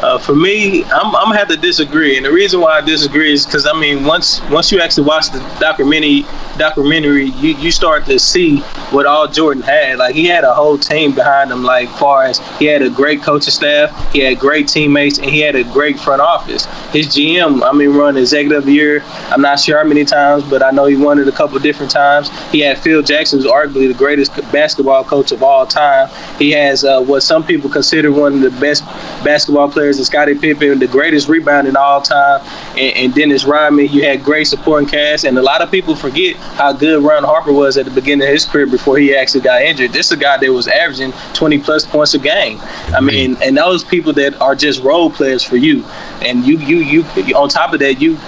Uh, 0.00 0.16
for 0.16 0.36
me, 0.36 0.84
I'm, 0.84 1.16
I'm 1.16 1.24
gonna 1.24 1.38
have 1.38 1.48
to 1.48 1.56
disagree, 1.56 2.16
and 2.16 2.24
the 2.24 2.30
reason 2.30 2.60
why 2.60 2.78
I 2.78 2.80
disagree 2.80 3.32
is 3.32 3.44
because 3.44 3.66
I 3.66 3.78
mean, 3.78 4.04
once 4.04 4.40
once 4.48 4.70
you 4.70 4.80
actually 4.80 5.08
watch 5.08 5.30
the 5.30 5.40
documentary, 5.58 6.24
documentary, 6.56 7.30
you, 7.30 7.56
you 7.56 7.72
start 7.72 8.06
to 8.06 8.16
see 8.20 8.60
what 8.92 9.06
all 9.06 9.26
Jordan 9.26 9.60
had. 9.60 9.98
Like 9.98 10.14
he 10.14 10.24
had 10.26 10.44
a 10.44 10.54
whole 10.54 10.78
team 10.78 11.16
behind 11.16 11.50
him. 11.50 11.64
Like 11.64 11.88
far 11.88 12.26
as 12.26 12.38
he 12.60 12.66
had 12.66 12.82
a 12.82 12.90
great 12.90 13.22
coaching 13.22 13.50
staff, 13.50 14.12
he 14.12 14.20
had 14.20 14.38
great 14.38 14.68
teammates, 14.68 15.18
and 15.18 15.28
he 15.28 15.40
had 15.40 15.56
a 15.56 15.64
great 15.64 15.98
front 15.98 16.22
office. 16.22 16.66
His 16.92 17.08
GM, 17.08 17.68
I 17.68 17.72
mean, 17.72 17.90
run 17.90 18.16
executive 18.16 18.68
year. 18.68 19.02
I'm 19.30 19.42
not 19.42 19.58
sure 19.58 19.78
how 19.78 19.84
many 19.84 20.04
times, 20.04 20.44
but 20.44 20.62
I 20.62 20.70
know 20.70 20.86
he 20.86 20.94
won 20.94 21.18
it 21.18 21.26
a 21.26 21.32
couple 21.32 21.58
different 21.58 21.90
times. 21.90 22.30
He 22.52 22.60
had 22.60 22.78
Phil 22.78 23.02
Jackson, 23.02 23.40
who's 23.40 23.50
arguably 23.50 23.88
the 23.88 23.98
greatest 23.98 24.36
basketball 24.52 25.02
coach 25.02 25.32
of 25.32 25.42
all 25.42 25.66
time. 25.66 26.08
He 26.38 26.52
has 26.52 26.84
uh, 26.84 27.02
what 27.02 27.24
some 27.24 27.44
people 27.44 27.68
consider 27.68 28.12
one 28.12 28.34
of 28.34 28.40
the 28.42 28.60
best 28.60 28.84
basketball 29.24 29.68
players 29.68 29.87
and 29.96 30.06
Scottie 30.06 30.34
Pippen, 30.34 30.78
the 30.78 30.86
greatest 30.86 31.28
rebound 31.28 31.66
in 31.66 31.76
all 31.76 32.02
time, 32.02 32.40
and, 32.76 32.96
and 32.96 33.14
Dennis 33.14 33.44
Rodman. 33.44 33.88
You 33.88 34.04
had 34.04 34.22
great 34.22 34.46
supporting 34.46 34.88
cast, 34.88 35.24
and 35.24 35.38
a 35.38 35.42
lot 35.42 35.62
of 35.62 35.70
people 35.70 35.96
forget 35.96 36.36
how 36.36 36.72
good 36.72 37.02
Ron 37.02 37.24
Harper 37.24 37.52
was 37.52 37.76
at 37.78 37.86
the 37.86 37.90
beginning 37.90 38.26
of 38.26 38.32
his 38.32 38.44
career 38.44 38.66
before 38.66 38.98
he 38.98 39.16
actually 39.16 39.40
got 39.40 39.62
injured. 39.62 39.92
This 39.92 40.06
is 40.06 40.12
a 40.12 40.16
guy 40.16 40.36
that 40.36 40.52
was 40.52 40.68
averaging 40.68 41.12
20 41.34 41.58
plus 41.60 41.86
points 41.86 42.14
a 42.14 42.18
game. 42.18 42.58
I 42.94 43.00
mean, 43.00 43.36
and 43.42 43.56
those 43.56 43.82
people 43.84 44.12
that 44.14 44.38
are 44.40 44.54
just 44.54 44.82
role 44.82 45.10
players 45.10 45.42
for 45.42 45.56
you, 45.56 45.84
and 46.22 46.44
you, 46.44 46.58
you, 46.58 46.78
you, 46.78 47.34
on 47.34 47.48
top 47.48 47.72
of 47.72 47.80
that, 47.80 48.00
you 48.00 48.18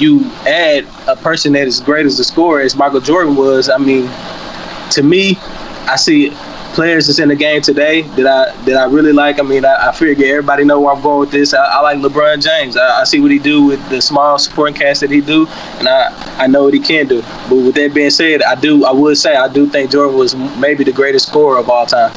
you 0.00 0.24
add 0.46 0.86
a 1.08 1.16
person 1.16 1.52
that 1.54 1.66
is 1.66 1.80
great 1.80 2.06
as 2.06 2.18
a 2.18 2.24
scorer 2.24 2.60
as 2.60 2.76
Michael 2.76 3.00
Jordan 3.00 3.34
was, 3.36 3.68
I 3.68 3.78
mean, 3.78 4.08
to 4.92 5.02
me, 5.02 5.36
I 5.88 5.96
see 5.96 6.30
players 6.74 7.06
that's 7.06 7.18
in 7.18 7.28
the 7.28 7.34
game 7.34 7.62
today 7.62 8.02
that 8.02 8.26
I 8.26 8.64
that 8.64 8.76
I 8.76 8.84
really 8.84 9.12
like. 9.12 9.38
I 9.38 9.42
mean, 9.42 9.64
I, 9.64 9.88
I 9.88 9.92
figure 9.92 10.26
everybody 10.26 10.64
know 10.64 10.80
where 10.80 10.94
I'm 10.94 11.02
going 11.02 11.20
with 11.20 11.30
this. 11.30 11.54
I, 11.54 11.64
I 11.64 11.80
like 11.80 11.98
LeBron 11.98 12.42
James. 12.42 12.76
I, 12.76 13.00
I, 13.00 13.04
see 13.04 13.20
what 13.20 13.30
he 13.30 13.38
do 13.38 13.64
with 13.64 13.88
the 13.90 14.00
small 14.00 14.38
supporting 14.38 14.74
cast 14.74 15.00
that 15.00 15.10
he 15.10 15.20
do, 15.20 15.46
and 15.78 15.88
I 15.88 16.12
I 16.42 16.46
know 16.46 16.64
what 16.64 16.74
he 16.74 16.80
can 16.80 17.06
do. 17.06 17.22
But 17.48 17.56
with 17.56 17.74
that 17.74 17.94
being 17.94 18.10
said, 18.10 18.42
I 18.42 18.54
do 18.54 18.84
I 18.84 18.92
would 18.92 19.16
say 19.18 19.34
I 19.36 19.48
do 19.48 19.68
think 19.68 19.90
Jordan 19.90 20.16
was 20.16 20.34
maybe 20.36 20.84
the 20.84 20.92
greatest 20.92 21.28
scorer 21.28 21.58
of 21.58 21.68
all 21.68 21.86
time. 21.86 22.12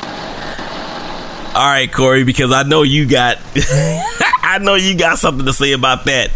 All 1.53 1.67
right, 1.67 1.91
Cory, 1.91 2.23
because 2.23 2.51
I 2.51 2.63
know 2.63 2.83
you 2.83 3.05
got 3.05 3.37
I 4.51 4.59
know 4.61 4.75
you 4.75 4.97
got 4.97 5.17
something 5.17 5.45
to 5.45 5.53
say 5.53 5.73
about 5.73 6.05
that. 6.05 6.31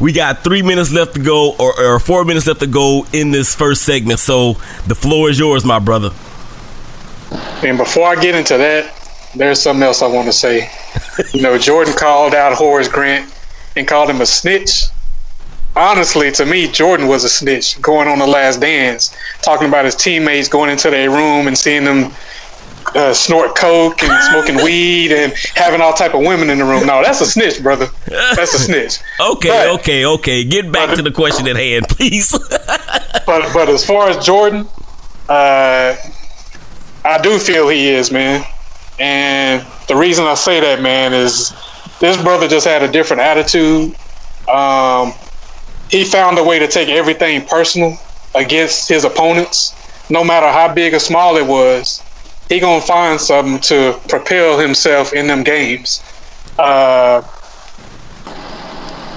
We 0.00 0.12
got 0.12 0.44
three 0.44 0.62
minutes 0.62 0.92
left 0.92 1.14
to 1.14 1.20
go, 1.20 1.54
or, 1.58 1.78
or 1.80 1.98
four 1.98 2.24
minutes 2.24 2.46
left 2.46 2.60
to 2.60 2.66
go 2.66 3.04
in 3.12 3.30
this 3.30 3.54
first 3.54 3.82
segment. 3.82 4.20
So 4.20 4.54
the 4.86 4.94
floor 4.94 5.28
is 5.28 5.38
yours, 5.38 5.64
my 5.64 5.78
brother. 5.78 6.10
And 7.62 7.76
before 7.76 8.06
I 8.06 8.14
get 8.14 8.34
into 8.34 8.56
that, 8.56 8.94
there's 9.34 9.60
something 9.60 9.82
else 9.82 10.00
I 10.00 10.06
want 10.06 10.26
to 10.26 10.32
say. 10.32 10.70
you 11.32 11.42
know, 11.42 11.58
Jordan 11.58 11.94
called 11.94 12.34
out 12.34 12.52
Horace 12.52 12.88
Grant 12.88 13.32
and 13.76 13.86
called 13.86 14.10
him 14.10 14.20
a 14.20 14.26
snitch. 14.26 14.84
Honestly, 15.76 16.30
to 16.32 16.46
me, 16.46 16.68
Jordan 16.68 17.08
was 17.08 17.24
a 17.24 17.28
snitch 17.28 17.80
going 17.80 18.08
on 18.08 18.18
the 18.18 18.26
last 18.26 18.60
dance, 18.60 19.16
talking 19.42 19.68
about 19.68 19.84
his 19.84 19.94
teammates 19.94 20.48
going 20.48 20.70
into 20.70 20.90
their 20.90 21.10
room 21.10 21.46
and 21.46 21.56
seeing 21.56 21.84
them 21.84 22.12
uh, 22.94 23.12
snort 23.12 23.54
coke 23.54 24.02
and 24.02 24.22
smoking 24.24 24.56
weed 24.64 25.12
and 25.12 25.32
having 25.54 25.80
all 25.80 25.92
type 25.92 26.14
of 26.14 26.20
women 26.20 26.50
in 26.50 26.58
the 26.58 26.64
room. 26.64 26.86
No, 26.86 27.02
that's 27.02 27.20
a 27.20 27.26
snitch, 27.26 27.62
brother. 27.62 27.86
That's 28.06 28.54
a 28.54 28.58
snitch. 28.58 28.98
okay, 29.20 29.48
but, 29.48 29.80
okay, 29.80 30.04
okay. 30.06 30.44
Get 30.44 30.72
back 30.72 30.90
but, 30.90 30.96
to 30.96 31.02
the 31.02 31.12
question 31.12 31.46
at 31.48 31.56
hand, 31.56 31.88
please. 31.88 32.32
but 33.26 33.52
but 33.52 33.68
as 33.68 33.84
far 33.84 34.08
as 34.08 34.24
Jordan, 34.24 34.66
uh, 35.28 35.96
I 37.04 37.18
do 37.20 37.38
feel 37.38 37.68
he 37.68 37.88
is, 37.88 38.10
man. 38.10 38.44
And 38.98 39.66
the 39.86 39.96
reason 39.96 40.24
I 40.24 40.34
say 40.34 40.60
that, 40.60 40.82
man, 40.82 41.12
is 41.12 41.52
this 42.00 42.20
brother 42.22 42.48
just 42.48 42.66
had 42.66 42.82
a 42.82 42.90
different 42.90 43.22
attitude. 43.22 43.94
Um, 44.48 45.12
he 45.90 46.04
found 46.04 46.38
a 46.38 46.44
way 46.44 46.58
to 46.58 46.68
take 46.68 46.88
everything 46.88 47.46
personal 47.46 47.96
against 48.34 48.88
his 48.88 49.04
opponents, 49.04 49.74
no 50.10 50.22
matter 50.24 50.48
how 50.48 50.72
big 50.72 50.94
or 50.94 50.98
small 50.98 51.36
it 51.36 51.46
was. 51.46 52.02
He 52.48 52.60
gonna 52.60 52.80
find 52.80 53.20
something 53.20 53.58
to 53.60 53.98
propel 54.08 54.58
himself 54.58 55.12
in 55.12 55.26
them 55.26 55.42
games. 55.42 56.02
Uh, 56.58 57.22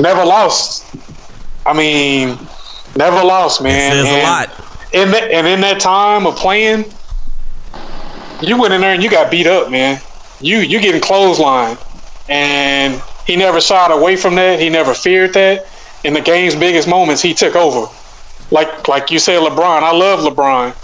never 0.02 0.26
lost. 0.26 0.86
I 1.66 1.74
mean, 1.74 2.38
never 2.96 3.24
lost, 3.24 3.62
man. 3.62 3.94
It 3.94 3.96
says 3.96 4.08
and 4.08 4.22
a 4.22 4.24
lot. 4.24 4.68
In 4.94 5.12
that, 5.12 5.32
and 5.32 5.48
in 5.48 5.62
that 5.62 5.80
time 5.80 6.28
of 6.28 6.36
playing, 6.36 6.86
you 8.42 8.60
went 8.60 8.74
in 8.74 8.82
there 8.82 8.94
and 8.94 9.04
you 9.04 9.10
got 9.10 9.32
beat 9.32 9.48
up, 9.48 9.70
man. 9.70 10.02
You 10.40 10.60
you 10.60 10.80
getting 10.80 11.02
clothesline, 11.02 11.78
and 12.28 13.02
he 13.26 13.36
never 13.36 13.62
shied 13.62 13.92
away 13.92 14.16
from 14.16 14.36
that. 14.36 14.60
He 14.60 14.70
never 14.70 14.94
feared 14.94 15.34
that. 15.34 15.68
In 16.04 16.14
the 16.14 16.22
game's 16.22 16.56
biggest 16.56 16.88
moments, 16.88 17.22
he 17.22 17.34
took 17.34 17.56
over. 17.56 17.94
Like 18.50 18.88
like 18.88 19.12
you 19.12 19.20
said, 19.20 19.42
LeBron. 19.42 19.84
I 19.84 19.92
love 19.92 20.22
LeBron, 20.22 20.76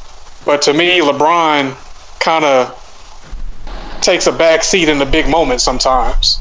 but 0.45 0.61
to 0.63 0.73
me, 0.73 0.99
LeBron 1.01 1.75
kind 2.19 2.45
of 2.45 2.73
takes 4.01 4.27
a 4.27 4.31
back 4.31 4.63
seat 4.63 4.89
in 4.89 4.99
the 4.99 5.05
big 5.05 5.27
moments 5.27 5.63
sometimes, 5.63 6.39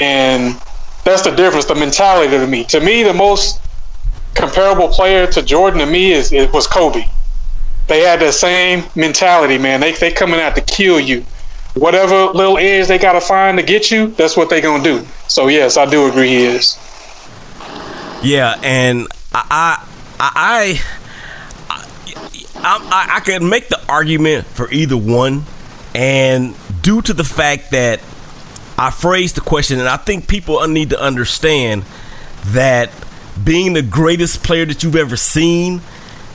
and 0.00 0.60
that's 1.04 1.22
the 1.22 1.32
difference. 1.32 1.66
The 1.66 1.74
mentality 1.74 2.30
to 2.30 2.46
me. 2.46 2.64
To 2.64 2.80
me, 2.80 3.02
the 3.02 3.14
most 3.14 3.60
comparable 4.34 4.88
player 4.88 5.26
to 5.26 5.42
Jordan 5.42 5.80
to 5.80 5.86
me 5.86 6.12
is 6.12 6.32
it 6.32 6.52
was 6.52 6.66
Kobe 6.66 7.04
they 7.86 8.00
had 8.00 8.20
the 8.20 8.32
same 8.32 8.84
mentality, 8.94 9.58
man. 9.58 9.80
They 9.80 9.92
they 9.92 10.12
coming 10.12 10.40
out 10.40 10.54
to 10.56 10.62
kill 10.62 11.00
you. 11.00 11.24
Whatever 11.74 12.26
little 12.26 12.56
edge 12.56 12.86
they 12.86 12.98
gotta 12.98 13.20
find 13.20 13.58
to 13.58 13.64
get 13.64 13.90
you, 13.90 14.08
that's 14.08 14.36
what 14.36 14.48
they 14.48 14.60
gonna 14.60 14.82
do. 14.82 15.06
So 15.28 15.48
yes, 15.48 15.76
I 15.76 15.86
do 15.86 16.08
agree 16.08 16.28
he 16.28 16.44
is. 16.44 16.78
Yeah, 18.22 18.58
and 18.62 19.08
I 19.34 19.84
I 20.18 20.80
I 20.80 20.80
I, 22.66 23.16
I 23.16 23.20
can 23.20 23.48
make 23.48 23.68
the 23.68 23.80
argument 23.88 24.46
for 24.46 24.70
either 24.70 24.96
one, 24.96 25.44
and 25.94 26.54
due 26.80 27.02
to 27.02 27.12
the 27.12 27.24
fact 27.24 27.72
that 27.72 28.00
I 28.78 28.90
phrased 28.90 29.36
the 29.36 29.40
question, 29.40 29.78
and 29.78 29.88
I 29.88 29.98
think 29.98 30.28
people 30.28 30.66
need 30.66 30.90
to 30.90 31.00
understand 31.00 31.84
that 32.46 32.90
being 33.42 33.72
the 33.72 33.82
greatest 33.82 34.42
player 34.42 34.64
that 34.64 34.82
you've 34.82 34.96
ever 34.96 35.16
seen 35.16 35.82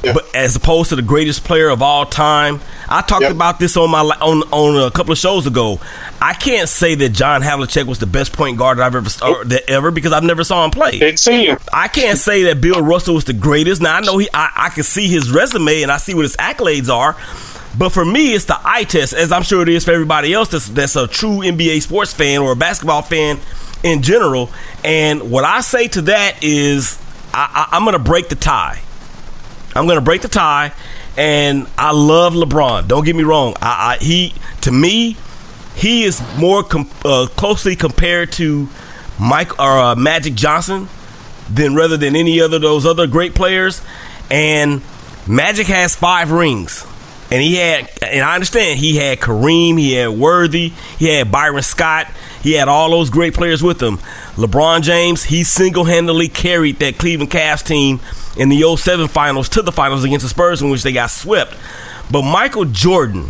but 0.02 0.36
as 0.36 0.56
opposed 0.56 0.90
to 0.90 0.96
the 0.96 1.02
greatest 1.02 1.44
player 1.44 1.70
of 1.70 1.82
all 1.82 2.06
time. 2.06 2.62
I 2.88 3.02
talked 3.02 3.24
yep. 3.24 3.32
about 3.32 3.60
this 3.60 3.78
on 3.78 3.92
my 3.92 4.02
on 4.02 4.44
on 4.52 4.88
a 4.88 4.92
couple 4.92 5.12
of 5.12 5.18
shows 5.18 5.46
ago. 5.46 5.80
I 6.22 6.34
can't 6.34 6.68
say 6.68 6.96
that 6.96 7.10
John 7.10 7.42
Havlicek 7.42 7.86
was 7.86 8.00
the 8.00 8.08
best 8.08 8.34
point 8.34 8.58
guard 8.58 8.78
that 8.78 8.86
I've 8.86 8.96
ever 8.96 9.10
nope. 9.22 9.48
that 9.48 9.70
ever 9.70 9.92
because 9.92 10.12
I've 10.12 10.24
never 10.24 10.44
saw 10.44 10.66
him 10.66 10.72
play. 10.72 11.00
Didn't 11.00 11.20
see 11.20 11.46
him. 11.46 11.58
I 11.72 11.88
can't 11.88 12.18
say 12.18 12.44
that 12.44 12.62
Bill 12.62 12.82
Russell 12.82 13.16
was 13.16 13.26
the 13.26 13.34
greatest. 13.34 13.82
Now 13.82 13.98
I 13.98 14.02
know 14.02 14.18
he 14.18 14.28
I, 14.34 14.52
I 14.56 14.70
can 14.70 14.84
see 14.84 15.08
his 15.08 15.32
resume 15.32 15.84
and 15.84 15.92
I 15.92 15.98
see 15.98 16.14
what 16.14 16.24
his 16.24 16.38
accolades 16.38 16.90
are. 16.90 17.16
But 17.78 17.90
for 17.90 18.04
me, 18.04 18.34
it's 18.34 18.46
the 18.46 18.58
eye 18.64 18.84
test, 18.84 19.14
as 19.14 19.32
I'm 19.32 19.44
sure 19.44 19.62
it 19.62 19.70
is 19.70 19.86
for 19.86 19.92
everybody 19.92 20.34
else 20.34 20.50
that's, 20.50 20.68
that's 20.70 20.96
a 20.96 21.08
true 21.08 21.38
NBA 21.38 21.84
sports 21.84 22.12
fan 22.14 22.42
or 22.42 22.52
a 22.52 22.56
basketball 22.56 23.04
fan 23.04 23.40
in 23.84 24.02
general. 24.02 24.50
And 24.84 25.30
what 25.30 25.46
I 25.46 25.62
say 25.62 25.88
to 25.90 26.02
that 26.02 26.44
is, 26.44 27.00
I, 27.32 27.68
I, 27.72 27.78
I'm 27.78 27.84
going 27.84 27.94
to 27.94 28.00
break 28.00 28.30
the 28.30 28.36
tie. 28.36 28.82
I'm 29.76 29.86
going 29.86 29.98
to 29.98 30.02
break 30.02 30.22
the 30.22 30.28
tie, 30.28 30.74
and 31.18 31.68
I 31.78 31.92
love 31.92 32.34
LeBron. 32.34 32.88
Don't 32.88 33.06
get 33.06 33.16
me 33.16 33.24
wrong. 33.24 33.56
I, 33.62 33.98
I 34.00 34.04
he 34.04 34.34
to 34.62 34.72
me, 34.72 35.18
he 35.76 36.04
is 36.04 36.22
more 36.38 36.64
com- 36.64 36.90
uh, 37.06 37.28
closely 37.36 37.76
compared 37.76 38.32
to 38.34 38.68
Mike 39.20 39.60
or 39.60 39.80
uh, 39.80 39.96
Magic 39.96 40.36
Johnson 40.36 40.88
than 41.50 41.76
rather 41.76 41.98
than 41.98 42.16
any 42.16 42.42
other 42.42 42.60
those 42.60 42.86
other 42.86 43.08
great 43.08 43.36
players. 43.36 43.82
And 44.32 44.82
Magic 45.28 45.68
has 45.68 45.96
five 45.96 46.32
rings. 46.32 46.86
And 47.32 47.44
he 47.44 47.56
had, 47.56 47.88
and 48.02 48.24
I 48.24 48.34
understand 48.34 48.80
he 48.80 48.98
had 48.98 49.20
Kareem, 49.20 49.78
he 49.78 49.94
had 49.94 50.10
Worthy, 50.10 50.74
he 50.98 51.16
had 51.16 51.32
Byron 51.32 51.62
Scott, 51.62 52.12
he 52.42 52.54
had 52.54 52.68
all 52.68 52.90
those 52.90 53.12
great 53.12 53.36
players 53.36 53.62
with 53.62 53.82
him. 53.82 53.98
LeBron 54.36 54.82
James, 54.82 55.26
he 55.26 55.44
single 55.44 55.84
handedly 55.84 56.28
carried 56.28 56.80
that 56.80 56.98
Cleveland 56.98 57.30
Cavs 57.30 57.64
team 57.64 58.00
in 58.38 58.50
the 58.50 58.76
07 58.78 59.08
finals 59.08 59.50
to 59.50 59.62
the 59.62 59.72
finals 59.72 60.04
against 60.04 60.24
the 60.24 60.30
Spurs, 60.30 60.62
in 60.62 60.70
which 60.70 60.84
they 60.84 60.94
got 60.94 61.10
swept. 61.10 61.56
But 62.12 62.24
Michael 62.24 62.66
Jordan 62.66 63.30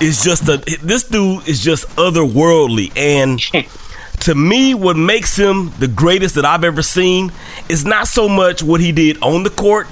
is 0.00 0.22
just 0.22 0.48
a 0.48 0.56
this 0.82 1.04
dude 1.04 1.46
is 1.46 1.62
just 1.62 1.86
otherworldly 1.90 2.90
and 2.96 3.40
to 4.20 4.34
me 4.34 4.74
what 4.74 4.96
makes 4.96 5.36
him 5.36 5.70
the 5.78 5.86
greatest 5.86 6.34
that 6.34 6.44
I've 6.44 6.64
ever 6.64 6.82
seen 6.82 7.32
is 7.68 7.84
not 7.84 8.08
so 8.08 8.28
much 8.28 8.62
what 8.62 8.80
he 8.80 8.90
did 8.90 9.22
on 9.22 9.44
the 9.44 9.50
court 9.50 9.86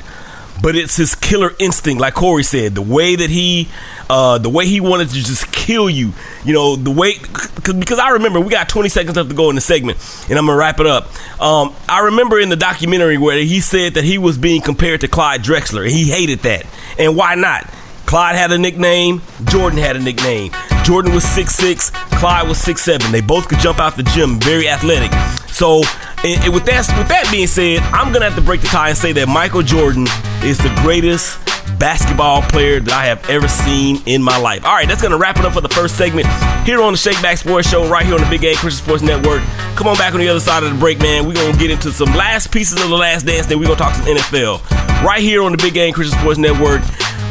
but 0.63 0.77
it's 0.77 0.97
his 0.97 1.15
killer 1.15 1.53
instinct, 1.59 2.01
like 2.01 2.15
Cory 2.15 2.45
said, 2.45 2.75
the 2.75 2.83
way 2.83 3.17
that 3.17 3.29
he, 3.29 3.69
uh, 4.09 4.39
the 4.39 4.49
way 4.49 4.67
he 4.67 4.81
wanted 4.81 5.09
to 5.09 5.15
just 5.17 5.51
kill 5.53 5.91
you. 5.91 6.13
You 6.45 6.53
know, 6.55 6.77
the 6.77 6.91
way 6.91 7.15
cause, 7.15 7.75
because 7.75 7.99
I 7.99 8.11
remember 8.11 8.41
we 8.41 8.51
got 8.51 8.69
20 8.69 8.89
seconds 8.89 9.17
left 9.17 9.29
to 9.31 9.35
go 9.35 9.51
in 9.51 9.57
the 9.57 9.61
segment, 9.61 9.99
and 10.31 10.39
I'm 10.39 10.47
gonna 10.47 10.57
wrap 10.57 10.81
it 10.81 10.87
up. 10.87 11.09
Um, 11.41 11.75
I 11.89 12.01
remember 12.01 12.39
in 12.39 12.49
the 12.49 12.57
documentary 12.57 13.19
where 13.19 13.39
he 13.39 13.61
said 13.61 13.95
that 13.95 14.05
he 14.05 14.19
was 14.19 14.39
being 14.39 14.63
compared 14.63 15.01
to 15.01 15.09
Clyde 15.09 15.43
Drexler, 15.43 15.83
and 15.83 15.91
he 15.91 16.05
hated 16.05 16.41
that. 16.41 16.65
And 16.99 17.17
why 17.17 17.35
not? 17.35 17.69
Clyde 18.07 18.37
had 18.37 18.53
a 18.53 18.59
nickname. 18.59 19.23
Jordan 19.45 19.79
had 19.79 19.97
a 19.97 20.01
nickname. 20.01 20.53
Jordan 20.85 21.15
was 21.15 21.25
6'6", 21.25 21.93
Clyde 22.19 22.49
was 22.49 22.59
6'7". 22.59 23.11
They 23.11 23.21
both 23.21 23.49
could 23.49 23.59
jump 23.61 23.79
out 23.79 23.97
the 23.97 24.03
gym, 24.03 24.39
very 24.41 24.69
athletic. 24.69 25.13
So, 25.49 25.83
and, 26.25 26.43
and 26.43 26.53
with 26.53 26.65
that 26.67 26.89
with 26.99 27.09
that 27.09 27.29
being 27.31 27.47
said, 27.47 27.81
I'm 27.93 28.13
gonna 28.13 28.25
have 28.25 28.35
to 28.37 28.41
break 28.43 28.63
the 28.63 28.69
tie 28.69 28.89
and 28.89 28.99
say 28.99 29.13
that 29.13 29.29
Michael 29.29 29.63
Jordan 29.63 30.07
is 30.43 30.59
the 30.59 30.73
greatest 30.83 31.39
basketball 31.79 32.43
player 32.43 32.81
that 32.81 32.93
I 32.93 33.07
have 33.07 33.29
ever 33.29 33.49
seen 33.49 34.03
in 34.07 34.23
my 34.23 34.37
life. 34.37 34.65
All 34.65 34.75
right, 34.75 34.89
that's 34.89 35.03
gonna 35.03 35.17
wrap 35.19 35.39
it 35.39 35.45
up 35.45 35.53
for 35.53 35.61
the 35.61 35.69
first 35.69 35.97
segment 35.97 36.27
here 36.65 36.83
on 36.83 36.93
the 36.93 36.99
Shakeback 36.99 37.39
Sports 37.39 37.69
Show, 37.69 37.89
right 37.89 38.05
here 38.05 38.15
on 38.15 38.21
the 38.21 38.31
Big 38.31 38.41
Game 38.41 38.57
Christian 38.57 38.85
Sports 38.85 39.03
Network. 39.03 39.43
Come 39.77 39.89
on 39.89 39.97
back 39.97 40.15
on 40.15 40.21
the 40.21 40.29
other 40.29 40.41
side 40.41 40.63
of 40.63 40.73
the 40.73 40.79
break, 40.79 40.99
man. 41.01 41.27
We're 41.27 41.35
gonna 41.35 41.57
get 41.59 41.71
into 41.71 41.93
some 41.93 42.15
last 42.15 42.51
pieces 42.51 42.81
of 42.83 42.89
the 42.89 42.97
last 42.97 43.27
dance, 43.27 43.47
then 43.47 43.59
we're 43.59 43.67
gonna 43.67 43.77
talk 43.77 43.95
some 43.95 44.07
NFL 44.07 44.63
right 45.05 45.21
here 45.21 45.43
on 45.43 45.53
the 45.53 45.59
Big 45.59 45.75
Game 45.75 45.93
Christian 45.93 46.19
Sports 46.19 46.39
Network. 46.39 46.83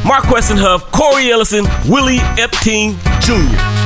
Mark 0.04 0.24
Huff, 0.24 0.90
Cory 0.90 1.30
Ellison, 1.30 1.64
Willie 1.88 2.18
Epting 2.36 2.96
Jr. 3.20 3.82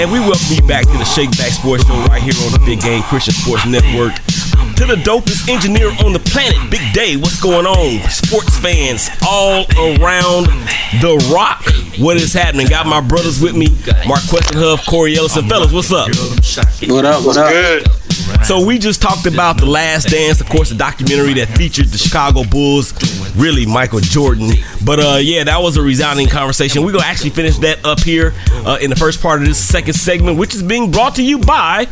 And 0.00 0.10
we 0.10 0.18
welcome 0.20 0.40
you 0.50 0.62
back 0.66 0.86
to 0.86 0.92
the 0.92 1.04
Shakeback 1.04 1.50
Sports 1.50 1.86
Show 1.86 1.94
right 2.04 2.22
here 2.22 2.32
on 2.46 2.52
the 2.52 2.62
Big 2.64 2.80
Game 2.80 3.02
Christian 3.02 3.34
Sports 3.34 3.66
Network 3.66 4.14
to 4.80 4.86
the 4.86 5.02
dopest 5.02 5.46
engineer 5.50 5.88
on 6.06 6.14
the 6.14 6.18
planet, 6.18 6.56
Big 6.70 6.80
Day. 6.94 7.14
What's 7.14 7.38
going 7.38 7.66
on? 7.66 8.08
Sports 8.08 8.58
fans 8.60 9.10
all 9.26 9.66
around 9.76 10.46
the 11.02 11.20
rock. 11.30 11.62
What 11.98 12.16
is 12.16 12.32
happening? 12.32 12.66
Got 12.66 12.86
my 12.86 13.02
brothers 13.02 13.42
with 13.42 13.54
me, 13.54 13.66
Mark 14.06 14.22
Huff, 14.24 14.86
Cory 14.86 15.18
Ellison. 15.18 15.46
Fellas, 15.50 15.70
what's 15.70 15.92
up? 15.92 16.08
What 16.88 17.04
up? 17.04 17.26
What's 17.26 17.36
up? 17.36 17.50
Good. 17.50 17.86
So 18.46 18.64
we 18.64 18.78
just 18.78 19.02
talked 19.02 19.26
about 19.26 19.58
the 19.58 19.66
Last 19.66 20.08
Dance, 20.08 20.40
of 20.40 20.48
course, 20.48 20.70
the 20.70 20.76
documentary 20.76 21.34
that 21.34 21.48
featured 21.58 21.88
the 21.88 21.98
Chicago 21.98 22.42
Bulls, 22.44 22.94
really 23.36 23.66
Michael 23.66 24.00
Jordan. 24.00 24.50
But 24.82 24.98
uh, 24.98 25.18
yeah, 25.20 25.44
that 25.44 25.60
was 25.60 25.76
a 25.76 25.82
resounding 25.82 26.28
conversation. 26.28 26.82
We're 26.84 26.92
gonna 26.92 27.04
actually 27.04 27.30
finish 27.30 27.58
that 27.58 27.84
up 27.84 28.00
here 28.00 28.32
uh, 28.64 28.78
in 28.80 28.88
the 28.88 28.96
first 28.96 29.20
part 29.20 29.42
of 29.42 29.46
this 29.46 29.62
second 29.62 29.92
segment, 29.92 30.38
which 30.38 30.54
is 30.54 30.62
being 30.62 30.90
brought 30.90 31.16
to 31.16 31.22
you 31.22 31.38
by 31.38 31.86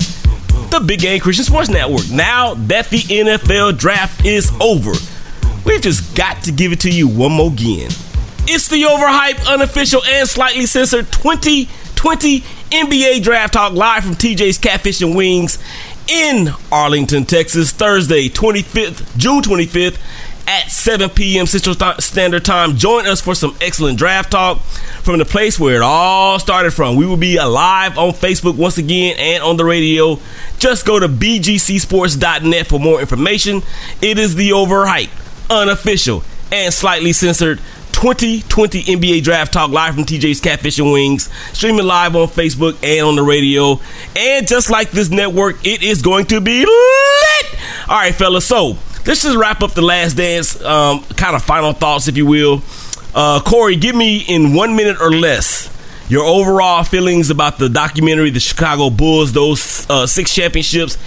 the 0.70 0.80
Big 0.80 1.00
Game 1.00 1.20
Christian 1.20 1.44
Sports 1.44 1.68
Network. 1.68 2.10
Now 2.10 2.54
that 2.54 2.90
the 2.90 2.98
NFL 2.98 3.78
draft 3.78 4.25
is 4.25 4.50
over, 4.60 4.92
we've 5.64 5.82
just 5.82 6.14
got 6.16 6.42
to 6.44 6.52
give 6.52 6.72
it 6.72 6.80
to 6.80 6.90
you 6.90 7.08
one 7.08 7.32
more 7.32 7.50
again. 7.50 7.90
It's 8.46 8.68
the 8.68 8.82
overhyped, 8.82 9.46
unofficial, 9.46 10.02
and 10.04 10.28
slightly 10.28 10.66
censored 10.66 11.10
2020 11.12 12.40
NBA 12.40 13.22
Draft 13.22 13.54
Talk 13.54 13.72
live 13.72 14.04
from 14.04 14.14
TJ's 14.14 14.58
Catfish 14.58 15.02
and 15.02 15.14
Wings 15.14 15.58
in 16.08 16.48
Arlington, 16.72 17.25
Texas, 17.25 17.70
Thursday, 17.70 18.28
25th, 18.28 19.16
June 19.18 19.42
25th 19.42 19.98
at 20.49 20.71
7 20.71 21.11
p.m. 21.11 21.47
Central 21.47 21.76
Standard 22.00 22.43
Time. 22.43 22.75
Join 22.76 23.07
us 23.07 23.21
for 23.21 23.35
some 23.35 23.55
excellent 23.61 23.99
draft 23.99 24.33
talk 24.33 24.61
from 25.02 25.19
the 25.19 25.26
place 25.26 25.61
where 25.61 25.76
it 25.76 25.83
all 25.83 26.38
started 26.38 26.73
from. 26.73 26.97
We 26.97 27.05
will 27.05 27.19
be 27.19 27.38
live 27.38 27.99
on 27.99 28.12
Facebook 28.12 28.57
once 28.57 28.78
again 28.78 29.17
and 29.19 29.43
on 29.43 29.59
the 29.59 29.67
radio. 29.67 30.19
Just 30.59 30.87
go 30.87 30.99
to 30.99 31.07
bgcsports.net 31.07 32.67
for 32.67 32.81
more 32.81 32.99
information. 32.99 33.62
It 34.00 34.19
is 34.19 34.37
the 34.37 34.50
overhyped, 34.50 35.11
unofficial, 35.50 36.25
and 36.50 36.73
slightly 36.73 37.12
censored 37.12 37.59
2020 37.93 38.85
NBA 38.85 39.25
Draft 39.25 39.52
Talk 39.52 39.71
live 39.71 39.97
from 39.97 40.05
TJ's 40.05 40.40
Catfish 40.40 40.79
and 40.79 40.92
Wings, 40.92 41.29
streaming 41.53 41.85
live 41.85 42.16
on 42.16 42.27
Facebook 42.27 42.79
and 42.83 43.07
on 43.07 43.16
the 43.16 43.22
radio. 43.22 43.81
And 44.16 44.49
just 44.49 44.70
like 44.70 44.92
this 44.92 45.11
network, 45.11 45.66
it 45.66 45.83
is 45.83 46.01
going 46.01 46.25
to 46.27 46.40
be 46.40 46.64
lit. 46.64 47.61
All 47.88 47.99
right, 47.99 48.14
fellas. 48.14 48.46
So 48.46 48.79
let's 49.09 49.23
just 49.23 49.37
wrap 49.37 49.62
up 49.62 49.73
the 49.73 49.83
last 49.83 50.14
dance. 50.14 50.62
Um, 50.62 51.03
kind 51.16 51.35
of 51.35 51.42
final 51.42 51.73
thoughts, 51.73 52.07
if 52.07 52.16
you 52.16 52.27
will. 52.27 52.62
Uh, 53.14 53.40
Cory, 53.40 53.75
give 53.75 53.97
me 53.97 54.18
in 54.18 54.55
one 54.55 54.77
minute 54.77 55.01
or 55.01 55.11
less 55.11 55.75
your 56.09 56.25
overall 56.25 56.85
feelings 56.85 57.31
about 57.31 57.59
the 57.59 57.68
documentary, 57.68 58.31
the 58.31 58.40
Chicago 58.40 58.90
Bulls, 58.90 59.33
those 59.33 59.88
uh, 59.90 60.07
six 60.07 60.35
championships, 60.35 60.99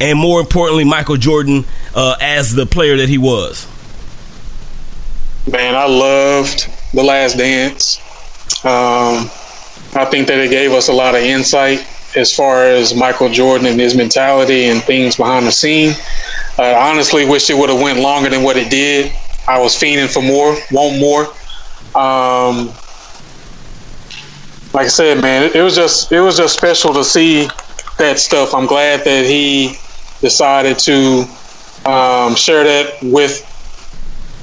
and 0.00 0.18
more 0.18 0.40
importantly, 0.40 0.84
Michael 0.84 1.16
Jordan 1.16 1.64
uh, 1.94 2.16
as 2.20 2.54
the 2.54 2.66
player 2.66 2.96
that 2.96 3.08
he 3.08 3.18
was. 3.18 3.68
Man, 5.50 5.74
I 5.74 5.86
loved 5.86 6.68
The 6.92 7.02
Last 7.02 7.36
Dance. 7.36 7.98
Um, 8.64 9.30
I 9.94 10.06
think 10.10 10.28
that 10.28 10.38
it 10.38 10.50
gave 10.50 10.72
us 10.72 10.88
a 10.88 10.92
lot 10.92 11.14
of 11.14 11.22
insight 11.22 11.86
as 12.16 12.34
far 12.34 12.64
as 12.64 12.94
Michael 12.94 13.28
Jordan 13.28 13.66
and 13.66 13.80
his 13.80 13.94
mentality 13.94 14.64
and 14.64 14.82
things 14.82 15.16
behind 15.16 15.46
the 15.46 15.52
scene. 15.52 15.94
I 16.60 16.90
honestly 16.90 17.24
wish 17.24 17.48
it 17.48 17.56
would 17.56 17.70
have 17.70 17.80
went 17.80 18.00
longer 18.00 18.28
than 18.28 18.42
what 18.42 18.58
it 18.58 18.70
did. 18.70 19.12
I 19.48 19.58
was 19.58 19.74
fiending 19.74 20.12
for 20.12 20.22
more, 20.22 20.56
want 20.70 20.98
more. 21.00 21.24
Um, 21.98 22.68
like 24.74 24.84
I 24.84 24.88
said, 24.88 25.22
man, 25.22 25.50
it, 25.54 25.62
was 25.62 25.74
just 25.74 26.12
it 26.12 26.20
was 26.20 26.36
just 26.36 26.54
special 26.54 26.92
to 26.92 27.02
see 27.02 27.48
that 27.96 28.18
stuff. 28.18 28.54
I'm 28.54 28.66
glad 28.66 29.04
that 29.06 29.24
he 29.24 29.78
decided 30.20 30.78
to 30.80 31.20
um, 31.86 32.34
share 32.34 32.62
that 32.64 32.98
with 33.02 33.46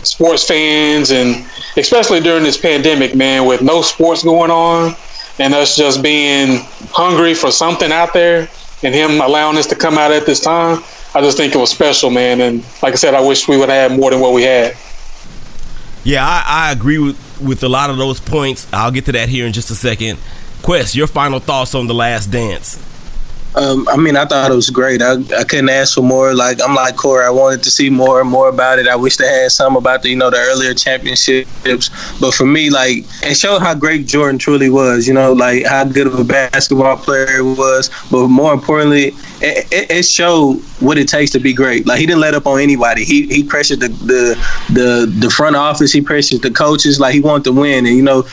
sports 0.02 0.48
fans 0.48 1.12
and 1.12 1.46
especially 1.78 2.20
during 2.20 2.44
this 2.44 2.58
pandemic, 2.58 3.16
man, 3.16 3.46
with 3.46 3.62
no 3.62 3.84
sports 3.84 4.24
going 4.24 4.50
on 4.50 4.96
and 5.38 5.54
us 5.54 5.78
just 5.78 6.02
being 6.02 6.62
hungry 6.90 7.36
for 7.36 7.52
something 7.52 7.92
out 7.92 8.12
there 8.12 8.50
and 8.82 8.96
him 8.96 9.22
allowing 9.22 9.58
us 9.58 9.68
to 9.68 9.76
come 9.76 10.00
out 10.00 10.12
at 10.12 10.26
this 10.26 10.40
time. 10.40 10.82
I 11.18 11.22
just 11.22 11.36
think 11.36 11.56
it 11.56 11.58
was 11.58 11.72
special, 11.72 12.12
man. 12.12 12.42
And 12.42 12.64
like 12.84 12.94
I 12.94 12.96
said, 12.96 13.16
I 13.16 13.22
wish 13.22 13.48
we 13.48 13.58
would 13.58 13.70
have 13.70 13.90
had 13.90 14.00
more 14.00 14.12
than 14.12 14.20
what 14.20 14.34
we 14.34 14.44
had. 14.44 14.78
Yeah, 16.04 16.24
I, 16.24 16.44
I 16.46 16.72
agree 16.72 17.00
with, 17.00 17.42
with 17.42 17.64
a 17.64 17.68
lot 17.68 17.90
of 17.90 17.98
those 17.98 18.20
points. 18.20 18.68
I'll 18.72 18.92
get 18.92 19.06
to 19.06 19.12
that 19.14 19.28
here 19.28 19.48
in 19.48 19.52
just 19.52 19.72
a 19.72 19.76
second. 19.76 20.20
Quest, 20.62 20.96
your 20.96 21.08
final 21.08 21.40
thoughts 21.40 21.74
on 21.74 21.88
the 21.88 21.96
last 21.96 22.28
dance. 22.28 22.78
Um, 23.58 23.88
I 23.88 23.98
mean, 23.98 24.16
I 24.16 24.26
thought 24.26 24.52
it 24.52 24.56
was 24.56 24.70
great. 24.70 25.02
I, 25.02 25.14
I 25.36 25.44
couldn't 25.44 25.70
ask 25.70 25.96
for 25.96 26.04
more. 26.04 26.36
Like 26.36 26.60
I'm 26.64 26.76
like 26.76 26.96
Cory, 26.96 27.26
I 27.26 27.32
wanted 27.32 27.64
to 27.64 27.72
see 27.72 27.90
more 27.90 28.22
and 28.22 28.30
more 28.30 28.50
about 28.50 28.78
it. 28.78 28.88
I 28.88 28.96
wish 28.96 29.18
they 29.18 29.28
had 29.28 29.52
some 29.52 29.76
about 29.76 30.04
the 30.04 30.10
you 30.10 30.16
know 30.16 30.30
the 30.30 30.38
earlier 30.38 30.76
championships. 30.76 31.90
But 32.20 32.36
for 32.36 32.46
me, 32.46 32.70
like 32.70 32.98
it 33.24 33.36
showed 33.36 33.60
how 33.60 33.74
great 33.74 34.06
Jordan 34.06 34.38
truly 34.38 34.70
was. 34.70 35.08
You 35.08 35.16
know, 35.16 35.34
like 35.34 35.66
how 35.66 35.86
good 35.86 36.06
of 36.06 36.20
a 36.20 36.24
basketball 36.24 36.98
player 36.98 37.26
he 37.38 37.42
was. 37.42 37.90
But 38.12 38.28
more 38.28 38.54
importantly, 38.54 39.08
it, 39.42 39.72
it, 39.72 39.92
it 39.92 40.04
showed 40.06 40.62
what 40.80 41.00
it 41.00 41.08
takes 41.08 41.32
to 41.32 41.40
be 41.40 41.54
great. 41.54 41.88
Like 41.88 42.00
he 42.00 42.06
didn't 42.06 42.22
let 42.22 42.36
up 42.36 42.46
on 42.46 42.60
anybody. 42.60 43.06
He 43.06 43.26
he 43.26 43.44
pressured 43.44 43.80
the 43.80 43.88
the 43.88 44.36
the, 44.72 45.12
the 45.20 45.30
front 45.32 45.56
office. 45.56 45.92
He 45.92 46.02
pressured 46.02 46.44
the 46.44 46.52
coaches. 46.52 47.00
Like 47.00 47.16
he 47.16 47.22
wanted 47.22 47.46
to 47.46 47.54
win. 47.54 47.88
And 47.88 47.96
you 47.96 48.04
know, 48.04 48.24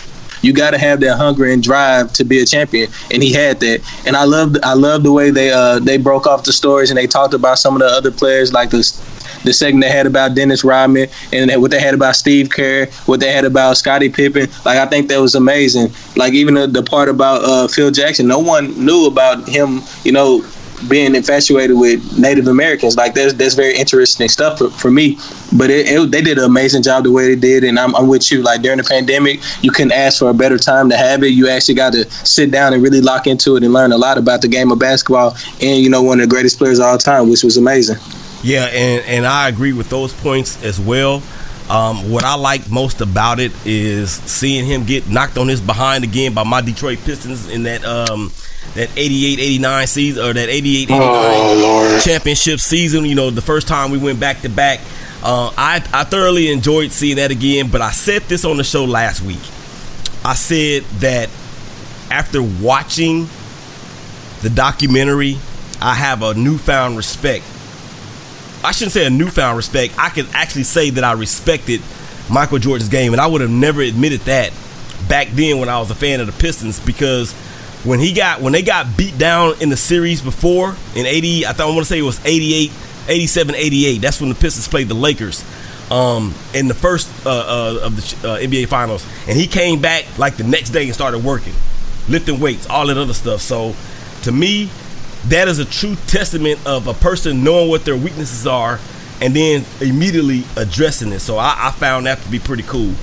you 0.45 0.53
got 0.53 0.71
to 0.71 0.79
have 0.79 1.01
that 1.01 1.17
hunger 1.17 1.45
and 1.47 1.63
drive 1.63 2.13
to 2.15 2.25
be 2.25 2.41
a 2.41 2.47
champion, 2.47 2.91
and 3.11 3.23
he 3.23 3.33
had 3.33 3.61
that. 3.61 3.81
And 4.07 4.17
I 4.17 4.25
love 4.25 4.57
I 4.63 4.75
love 4.75 5.03
the 5.03 5.13
way 5.13 5.31
they 5.31 5.51
uh 5.51 5.79
they 5.81 5.97
broke 5.97 6.27
off 6.27 6.45
the 6.45 6.53
stories 6.53 6.91
and 6.91 6.99
they 6.99 7.07
talked 7.07 7.35
about 7.35 7.59
some 7.59 7.75
of 7.75 7.81
the 7.81 7.87
other 7.87 8.11
players 8.11 8.53
like 8.53 8.71
this 8.71 9.01
the 9.45 9.53
segment 9.53 9.83
they 9.85 9.91
had 9.91 10.07
about 10.07 10.35
Dennis 10.35 10.65
Rodman 10.65 11.09
and 11.33 11.51
what 11.61 11.71
they 11.71 11.81
had 11.81 11.95
about 11.95 12.17
Steve 12.17 12.51
Kerr, 12.51 12.87
what 13.07 13.21
they 13.21 13.31
had 13.33 13.45
about 13.45 13.77
Scottie 13.77 14.09
Pippen. 14.09 14.49
Like 14.65 14.79
I 14.79 14.87
think 14.87 15.09
that 15.09 15.21
was 15.21 15.35
amazing. 15.35 15.93
Like 16.17 16.33
even 16.33 16.55
the, 16.55 16.67
the 16.67 16.83
part 16.83 17.09
about 17.09 17.43
uh, 17.45 17.69
Phil 17.69 17.91
Jackson, 17.91 18.27
no 18.27 18.39
one 18.39 18.85
knew 18.85 19.07
about 19.07 19.47
him. 19.49 19.81
You 20.05 20.13
know, 20.13 20.43
being 20.89 21.15
infatuated 21.15 21.77
with 21.77 22.19
Native 22.19 22.49
Americans. 22.49 22.97
Like 22.97 23.15
that's 23.15 23.33
that's 23.35 23.55
very 23.55 23.77
interesting 23.77 24.29
stuff 24.29 24.59
for, 24.59 24.71
for 24.71 24.91
me. 24.91 25.19
But 25.57 25.71
it, 25.71 25.87
it, 25.89 26.11
they 26.11 26.21
did 26.21 26.39
an 26.39 26.45
amazing 26.45 26.83
job 26.83 27.05
the 27.05 27.13
way 27.13 27.35
they 27.35 27.41
did, 27.41 27.65
and 27.65 27.79
I'm, 27.79 27.95
I'm 27.95 28.09
with 28.09 28.31
you. 28.31 28.43
Like 28.43 28.63
during 28.63 28.79
the 28.79 28.85
pandemic, 28.85 29.41
you 29.63 29.71
couldn't 29.71 29.93
ask 29.93 30.19
for 30.19 30.31
a 30.31 30.35
better 30.35 30.59
time 30.59 30.89
to 30.91 30.97
have 30.97 31.23
it. 31.23 31.29
You 31.29 31.49
actually 31.49 31.75
got 31.75 31.93
to 31.93 32.11
sit 32.11 32.51
down 32.51 32.73
and 32.73 32.83
really 32.83 33.01
lock 33.01 33.27
into 33.27 33.57
it 33.57 33.63
and 33.63 33.73
learn 33.73 33.93
a 33.93 33.99
lot 33.99 34.19
about 34.19 34.43
the 34.43 34.49
game 34.49 34.71
of 34.73 34.79
basketball. 34.79 35.37
And 35.61 35.83
you 35.83 35.91
know, 35.91 36.03
one 36.03 36.21
of 36.21 36.29
the 36.29 36.35
greatest 36.35 36.59
players 36.59 36.79
of 36.79 36.87
all 36.87 36.99
time, 36.99 37.31
which 37.31 37.45
was 37.45 37.57
amazing. 37.57 37.97
Yeah, 38.43 38.67
and 38.67 39.05
and 39.07 39.27
I 39.27 39.49
agree 39.49 39.73
with 39.73 39.89
those 39.89 40.13
points 40.13 40.63
as 40.63 40.81
well. 40.81 41.23
Um, 41.69 42.11
what 42.11 42.25
I 42.25 42.35
like 42.35 42.71
most 42.71 43.01
about 43.01 43.41
it 43.41 43.53
is 43.65 44.11
seeing 44.13 44.67
him 44.67 44.85
get 44.85 45.09
knocked 45.09 45.39
on 45.39 45.49
his 45.49 45.63
behind 45.63 46.05
again 46.05 46.35
by 46.35 46.45
my 46.45 46.61
Detroit 46.61 46.99
Pistons 47.05 47.49
in 47.49 47.63
that 47.63 47.83
um, 47.87 48.31
that 48.75 48.91
88 48.97 49.39
89 49.39 49.87
season 49.87 50.25
or 50.25 50.33
that 50.33 50.49
88 50.49 50.83
89 50.83 51.01
oh, 51.01 52.01
championship 52.05 52.61
season. 52.61 53.05
You 53.05 53.15
know, 53.15 53.31
the 53.31 53.43
first 53.43 53.69
time 53.69 53.91
we 53.91 53.99
went 53.99 54.21
back 54.21 54.41
to 54.43 54.49
back. 54.49 54.81
Uh, 55.23 55.51
I, 55.57 55.77
I 55.93 56.05
thoroughly 56.05 56.53
enjoyed 56.53 56.93
seeing 56.93 57.17
that 57.17 57.31
again, 57.31 57.71
but 57.71 57.81
I 57.81 57.93
said 57.93 58.23
this 58.23 58.45
on 58.45 58.59
the 58.59 58.65
show 58.65 58.85
last 58.85 59.23
week. 59.23 59.41
I 60.23 60.35
said 60.35 60.83
that 61.01 61.31
after 62.11 62.43
watching 62.43 63.27
the 64.43 64.51
documentary, 64.51 65.39
I 65.81 65.95
have 65.95 66.23
a 66.23 66.35
newfound 66.35 66.99
respect. 66.99 67.45
I 68.63 68.73
shouldn't 68.73 68.93
say 68.93 69.07
a 69.07 69.11
newfound 69.11 69.57
respect. 69.57 69.95
I 69.99 70.11
can 70.11 70.27
actually 70.35 70.65
say 70.65 70.91
that 70.91 71.05
I 71.05 71.13
respected 71.13 71.81
Michael 72.31 72.59
Jordan's 72.59 72.91
game, 72.91 73.13
and 73.13 73.21
I 73.21 73.27
would 73.27 73.41
have 73.41 73.51
never 73.51 73.81
admitted 73.81 74.21
that 74.23 74.53
back 75.09 75.29
then 75.29 75.59
when 75.59 75.69
I 75.69 75.79
was 75.79 75.91
a 75.91 75.95
fan 75.95 76.21
of 76.21 76.27
the 76.27 76.33
Pistons 76.33 76.81
because 76.81 77.35
when 77.85 78.01
he 78.01 78.13
got 78.13 78.41
when 78.41 78.53
they 78.53 78.63
got 78.63 78.97
beat 78.97 79.17
down 79.19 79.55
in 79.61 79.69
the 79.69 79.77
series 79.77 80.23
before 80.23 80.75
in 80.97 81.07
80 81.07 81.47
I 81.47 81.53
thought 81.53 81.69
I 81.69 81.71
want 81.71 81.81
to 81.81 81.85
say 81.85 81.99
it 81.99 82.03
was 82.03 82.25
88 82.25 82.73
87 83.09 83.55
88 83.55 83.99
that's 83.99 84.21
when 84.21 84.31
the 84.31 84.35
Pistons 84.35 84.67
played 84.67 84.89
the 84.89 84.95
Lakers 84.95 85.45
um, 85.91 86.35
in 86.55 86.67
the 86.67 86.75
first 86.75 87.11
uh, 87.27 87.31
uh, 87.31 87.81
of 87.83 87.97
the 87.97 88.29
uh, 88.29 88.39
NBA 88.39 88.69
finals. 88.69 89.07
And 89.29 89.37
he 89.37 89.47
came 89.47 89.83
back 89.83 90.19
like 90.19 90.39
the 90.39 90.45
next 90.45 90.71
day 90.71 90.85
and 90.85 90.95
started 90.95 91.23
working 91.23 91.53
lifting 92.09 92.41
weights 92.41 92.67
all 92.69 92.87
that 92.87 92.97
other 92.99 93.15
stuff. 93.15 93.41
So 93.41 93.75
to 94.23 94.33
me 94.33 94.71
that 95.27 95.49
is 95.49 95.59
a 95.59 95.65
true 95.65 95.97
testament 96.07 96.67
of 96.67 96.87
a 96.87 96.95
person 96.95 97.45
knowing 97.45 97.71
what 97.71 97.85
their 97.85 97.97
weaknesses 97.97 98.47
are 98.47 98.79
and 99.21 99.35
then 99.35 99.65
immediately 99.81 100.45
addressing 100.57 101.13
it. 101.13 101.21
So 101.21 101.39
I, 101.39 101.55
I 101.59 101.71
found 101.71 102.07
that 102.07 102.21
to 102.21 102.31
be 102.31 102.39
pretty 102.39 102.63
cool 102.65 102.95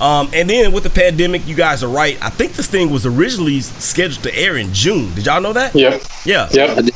um, 0.00 0.28
and 0.32 0.48
then 0.48 0.72
with 0.72 0.84
the 0.84 0.90
pandemic, 0.90 1.46
you 1.46 1.54
guys 1.54 1.82
are 1.82 1.88
right. 1.88 2.18
I 2.22 2.30
think 2.30 2.52
this 2.52 2.66
thing 2.66 2.90
was 2.90 3.06
originally 3.06 3.60
scheduled 3.60 4.22
to 4.24 4.34
air 4.36 4.56
in 4.56 4.72
June. 4.74 5.14
Did 5.14 5.26
y'all 5.26 5.40
know 5.40 5.52
that? 5.54 5.74
Yep. 5.74 6.02
Yeah. 6.24 6.48
Yep. 6.52 6.86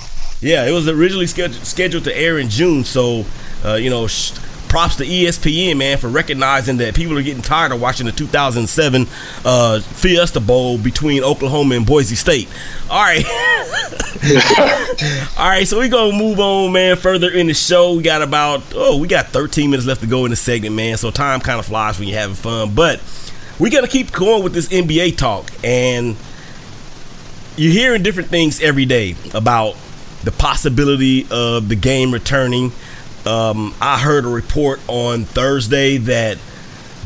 Yeah, 0.41 0.67
it 0.67 0.73
was 0.73 0.89
originally 0.89 1.27
scheduled 1.27 1.65
scheduled 1.67 2.05
to 2.05 2.17
air 2.17 2.39
in 2.39 2.49
June. 2.49 2.85
So, 2.85 3.25
uh, 3.65 3.75
you 3.75 3.91
know, 3.91 4.07
sh- 4.07 4.33
props 4.71 4.97
to 4.97 5.05
ESPN, 5.05 5.77
man, 5.77 5.99
for 5.99 6.09
recognizing 6.09 6.79
that 6.79 6.95
people 6.95 7.19
are 7.19 7.23
getting 7.23 7.43
tired 7.43 7.73
of 7.73 7.81
watching 7.81 8.07
the 8.07 8.13
2007 8.13 9.07
uh, 9.45 9.81
Fiesta 9.81 10.41
Bowl 10.41 10.79
between 10.79 11.23
Oklahoma 11.23 11.75
and 11.75 11.85
Boise 11.85 12.15
State. 12.15 12.49
All 12.89 13.03
right. 13.03 13.27
All 15.37 15.49
right, 15.49 15.67
so 15.67 15.81
we 15.81 15.89
gonna 15.89 16.17
move 16.17 16.41
on, 16.41 16.73
man. 16.73 16.97
Further 16.97 17.31
in 17.31 17.49
the 17.49 17.55
show, 17.55 17.95
we 17.95 18.03
got 18.03 18.23
about 18.23 18.63
oh, 18.75 18.97
we 18.97 19.09
got 19.09 19.29
13 19.29 19.71
minutes 19.71 19.87
left 19.87 20.03
to 20.03 20.07
go 20.07 20.25
in 20.25 20.31
the 20.31 20.37
segment, 20.37 20.75
man. 20.75 20.97
So 20.97 21.11
time 21.11 21.41
kind 21.41 21.59
of 21.59 21.67
flies 21.67 21.99
when 21.99 22.09
you're 22.09 22.19
having 22.19 22.37
fun, 22.37 22.75
but 22.75 23.03
we 23.59 23.71
gotta 23.71 23.89
keep 23.89 24.13
going 24.13 24.45
with 24.45 24.55
this 24.55 24.69
NBA 24.69 25.17
talk, 25.17 25.51
and 25.65 26.17
you're 27.57 27.73
hearing 27.73 28.03
different 28.03 28.29
things 28.29 28.63
every 28.63 28.85
day 28.85 29.17
about 29.35 29.77
the 30.23 30.33
possibility 30.33 31.27
of 31.31 31.69
the 31.69 31.77
game 31.77 32.13
returning. 32.13 32.73
Um, 33.31 33.73
I 33.81 33.97
heard 33.97 34.25
a 34.25 34.29
report 34.29 34.81
on 34.89 35.25
Thursday 35.25 35.99
that 35.99 36.37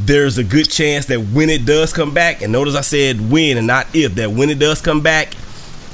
there's 0.01 0.39
a 0.39 0.45
good 0.45 0.71
chance 0.71 1.05
that 1.07 1.21
when 1.21 1.51
it 1.51 1.67
does 1.67 1.93
come 1.93 2.15
back, 2.15 2.41
and 2.41 2.51
notice 2.51 2.75
I 2.75 2.81
said 2.81 3.31
when 3.31 3.59
and 3.59 3.67
not 3.67 3.95
if, 3.95 4.15
that 4.15 4.31
when 4.31 4.49
it 4.49 4.59
does 4.59 4.81
come 4.81 5.03
back, 5.03 5.35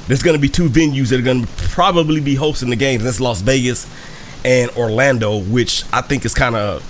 there's 0.07 0.23
going 0.23 0.35
to 0.35 0.41
be 0.41 0.47
two 0.47 0.69
venues 0.69 1.09
that 1.09 1.19
are 1.19 1.23
going 1.23 1.45
to 1.45 1.47
probably 1.71 2.21
be 2.21 2.35
hosting 2.35 2.69
the 2.69 2.77
games. 2.77 3.03
That's 3.03 3.19
Las 3.19 3.41
Vegas 3.41 3.89
and 4.45 4.71
Orlando, 4.71 5.41
which 5.41 5.83
I 5.91 5.99
think 5.99 6.23
is 6.23 6.33
kind 6.33 6.55
of 6.55 6.81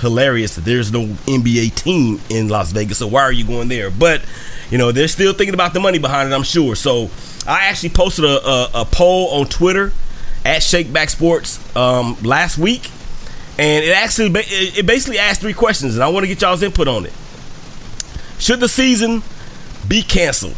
hilarious 0.00 0.54
that 0.54 0.64
there's 0.64 0.92
no 0.92 1.04
NBA 1.04 1.74
team 1.74 2.20
in 2.30 2.48
Las 2.48 2.70
Vegas. 2.70 2.98
So 2.98 3.08
why 3.08 3.22
are 3.22 3.32
you 3.32 3.44
going 3.44 3.66
there? 3.66 3.90
But 3.90 4.24
you 4.70 4.78
know 4.78 4.92
they're 4.92 5.08
still 5.08 5.32
thinking 5.32 5.54
about 5.54 5.74
the 5.74 5.80
money 5.80 5.98
behind 5.98 6.30
it. 6.30 6.34
I'm 6.34 6.44
sure. 6.44 6.76
So 6.76 7.10
I 7.44 7.64
actually 7.64 7.90
posted 7.90 8.24
a, 8.24 8.46
a, 8.46 8.70
a 8.74 8.84
poll 8.84 9.40
on 9.40 9.46
Twitter 9.46 9.90
at 10.44 10.60
Shakeback 10.62 11.10
Sports 11.10 11.58
um, 11.76 12.16
last 12.22 12.58
week, 12.58 12.90
and 13.58 13.84
it 13.84 13.96
actually 13.96 14.30
it 14.34 14.86
basically 14.86 15.18
asked 15.18 15.40
three 15.40 15.54
questions, 15.54 15.94
and 15.94 16.04
I 16.04 16.08
want 16.08 16.24
to 16.24 16.28
get 16.28 16.42
y'all's 16.42 16.62
input 16.62 16.88
on 16.88 17.06
it. 17.06 17.12
Should 18.38 18.60
the 18.60 18.68
season 18.68 19.22
be 19.88 20.02
canceled, 20.02 20.56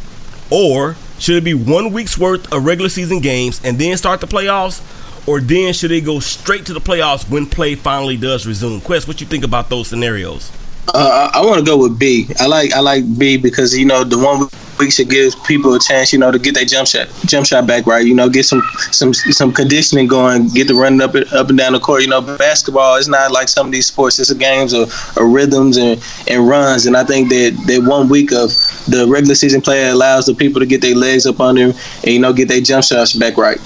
or 0.51 0.97
should 1.19 1.37
it 1.37 1.45
be 1.45 1.55
one 1.55 1.93
week's 1.93 2.19
worth 2.19 2.53
of 2.53 2.65
regular 2.65 2.89
season 2.89 3.21
games 3.21 3.61
and 3.65 3.79
then 3.79 3.97
start 3.97 4.21
the 4.21 4.27
playoffs, 4.27 4.83
or 5.27 5.41
then 5.41 5.73
should 5.73 5.91
it 5.93 6.03
go 6.03 6.21
straight 6.21 6.67
to 6.67 6.73
the 6.73 6.81
playoffs 6.81 7.29
when 7.29 7.47
play 7.47 7.75
finally 7.75 8.17
does 8.17 8.47
resume? 8.47 8.81
Quest, 8.81 9.07
what 9.07 9.21
you 9.21 9.27
think 9.27 9.45
about 9.45 9.69
those 9.69 9.89
scenarios? 9.89 10.51
Uh, 10.89 11.31
I 11.33 11.45
want 11.45 11.59
to 11.59 11.65
go 11.65 11.77
with 11.77 11.99
B. 11.99 12.29
I 12.39 12.47
like 12.47 12.73
I 12.73 12.81
like 12.81 13.19
B 13.19 13.37
because 13.37 13.77
you 13.77 13.87
know 13.87 14.05
the 14.05 14.19
one 14.19 14.49
week 14.79 14.93
should 14.93 15.09
give 15.09 15.33
people 15.45 15.75
a 15.75 15.81
chance, 15.81 16.13
you 16.13 16.19
know, 16.19 16.31
to 16.31 16.39
get 16.39 16.55
their 16.55 16.65
jump 16.65 16.87
shot 16.89 17.09
jump 17.25 17.47
shot 17.47 17.67
back 17.67 17.87
right. 17.87 18.07
You 18.07 18.15
know, 18.15 18.29
get 18.29 18.45
some 18.45 18.63
some 18.93 19.13
some 19.15 19.53
conditioning 19.53 20.07
going, 20.07 20.49
get 20.49 20.69
the 20.69 20.75
running 20.75 21.01
up 21.01 21.15
up 21.15 21.49
and 21.49 21.59
down 21.59 21.73
the 21.73 21.81
court. 21.81 22.03
You 22.03 22.09
know, 22.09 22.21
basketball 22.21 22.97
is 22.97 23.09
not 23.09 23.33
like 23.33 23.49
some 23.49 23.67
of 23.67 23.73
these 23.73 23.87
sports. 23.87 24.19
It's 24.19 24.31
a 24.31 24.35
games 24.35 24.73
of, 24.73 24.89
of 25.17 25.29
rhythms 25.29 25.77
and, 25.77 26.03
and 26.29 26.49
runs. 26.49 26.87
And 26.87 26.97
I 26.97 27.05
think 27.05 27.29
that 27.31 27.65
that 27.67 27.89
one 27.89 28.09
week 28.09 28.33
of 28.33 28.51
the 28.89 29.07
regular 29.09 29.35
season 29.35 29.61
play 29.61 29.89
allows 29.89 30.27
the 30.27 30.35
people 30.35 30.61
to 30.61 30.67
get 30.67 30.81
their 30.81 30.95
legs 30.95 31.27
up 31.27 31.41
on 31.41 31.57
them 31.57 31.73
and 32.05 32.13
you 32.13 32.21
know 32.21 32.33
get 32.33 32.49
their 32.49 32.61
jump 32.61 32.85
shots 32.85 33.15
back 33.15 33.37
right. 33.37 33.59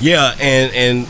Yeah, 0.00 0.34
and 0.40 0.72
and 0.74 1.06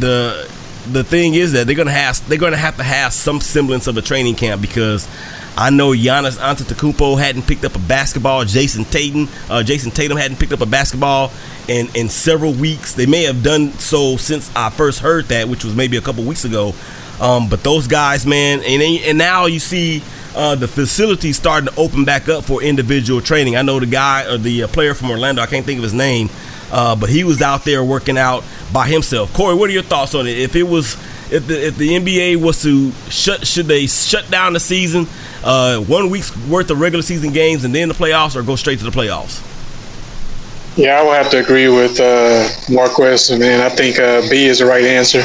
the 0.00 0.50
the 0.90 1.04
thing 1.04 1.34
is 1.34 1.52
that 1.52 1.66
they're 1.66 1.76
gonna 1.76 1.90
have 1.90 2.26
they're 2.28 2.38
gonna 2.38 2.56
have 2.56 2.76
to 2.76 2.82
have 2.82 3.12
some 3.12 3.40
semblance 3.40 3.86
of 3.86 3.96
a 3.96 4.02
training 4.02 4.34
camp 4.34 4.60
because 4.60 5.08
I 5.56 5.70
know 5.70 5.90
Giannis 5.90 6.38
Antetokounmpo 6.38 7.18
hadn't 7.18 7.46
picked 7.46 7.64
up 7.64 7.74
a 7.74 7.78
basketball. 7.78 8.44
Jayson 8.44 8.90
Tatum, 8.90 9.28
uh, 9.50 9.62
Jayson 9.62 9.92
Tatum 9.92 10.16
hadn't 10.16 10.38
picked 10.38 10.52
up 10.52 10.60
a 10.60 10.66
basketball 10.66 11.30
in 11.68 11.88
in 11.94 12.08
several 12.08 12.52
weeks. 12.52 12.94
They 12.94 13.06
may 13.06 13.24
have 13.24 13.42
done 13.42 13.72
so 13.74 14.16
since 14.16 14.50
I 14.56 14.70
first 14.70 15.00
heard 15.00 15.26
that, 15.26 15.48
which 15.48 15.64
was 15.64 15.74
maybe 15.74 15.96
a 15.96 16.00
couple 16.00 16.24
weeks 16.24 16.44
ago. 16.44 16.74
Um, 17.20 17.48
but 17.48 17.62
those 17.62 17.86
guys, 17.86 18.26
man, 18.26 18.62
and 18.64 18.82
and 18.82 19.18
now 19.18 19.46
you 19.46 19.60
see 19.60 20.02
uh, 20.34 20.54
the 20.54 20.66
facility 20.68 21.32
starting 21.32 21.68
to 21.68 21.80
open 21.80 22.04
back 22.04 22.28
up 22.28 22.44
for 22.44 22.62
individual 22.62 23.20
training. 23.20 23.56
I 23.56 23.62
know 23.62 23.78
the 23.78 23.86
guy 23.86 24.24
or 24.24 24.38
the 24.38 24.64
uh, 24.64 24.68
player 24.68 24.94
from 24.94 25.10
Orlando, 25.10 25.42
I 25.42 25.46
can't 25.46 25.64
think 25.64 25.78
of 25.78 25.84
his 25.84 25.94
name, 25.94 26.30
uh, 26.72 26.96
but 26.96 27.10
he 27.10 27.22
was 27.22 27.42
out 27.42 27.64
there 27.64 27.84
working 27.84 28.18
out 28.18 28.42
by 28.72 28.88
himself. 28.88 29.32
Cory, 29.34 29.54
what 29.54 29.68
are 29.70 29.72
your 29.72 29.82
thoughts 29.82 30.14
on 30.14 30.26
it? 30.26 30.38
If 30.38 30.56
it 30.56 30.64
was, 30.64 30.94
if 31.30 31.46
the 31.46 31.66
if 31.66 31.76
the 31.76 31.90
NBA 31.90 32.36
was 32.36 32.62
to 32.62 32.90
shut, 33.10 33.46
should 33.46 33.66
they 33.66 33.86
shut 33.86 34.30
down 34.30 34.54
the 34.54 34.60
season, 34.60 35.06
uh, 35.44 35.78
one 35.78 36.10
week's 36.10 36.36
worth 36.48 36.70
of 36.70 36.80
regular 36.80 37.02
season 37.02 37.32
games 37.32 37.64
and 37.64 37.74
then 37.74 37.88
the 37.88 37.94
playoffs, 37.94 38.34
or 38.34 38.42
go 38.42 38.56
straight 38.56 38.78
to 38.78 38.84
the 38.84 38.90
playoffs? 38.90 39.46
Yeah, 40.74 40.98
I 40.98 41.02
would 41.04 41.14
have 41.14 41.30
to 41.32 41.40
agree 41.40 41.68
with 41.68 42.00
uh, 42.00 42.48
Marquez, 42.70 43.30
man. 43.38 43.60
I 43.60 43.68
think 43.68 43.98
uh, 43.98 44.22
B 44.30 44.46
is 44.46 44.60
the 44.60 44.66
right 44.66 44.84
answer. 44.84 45.20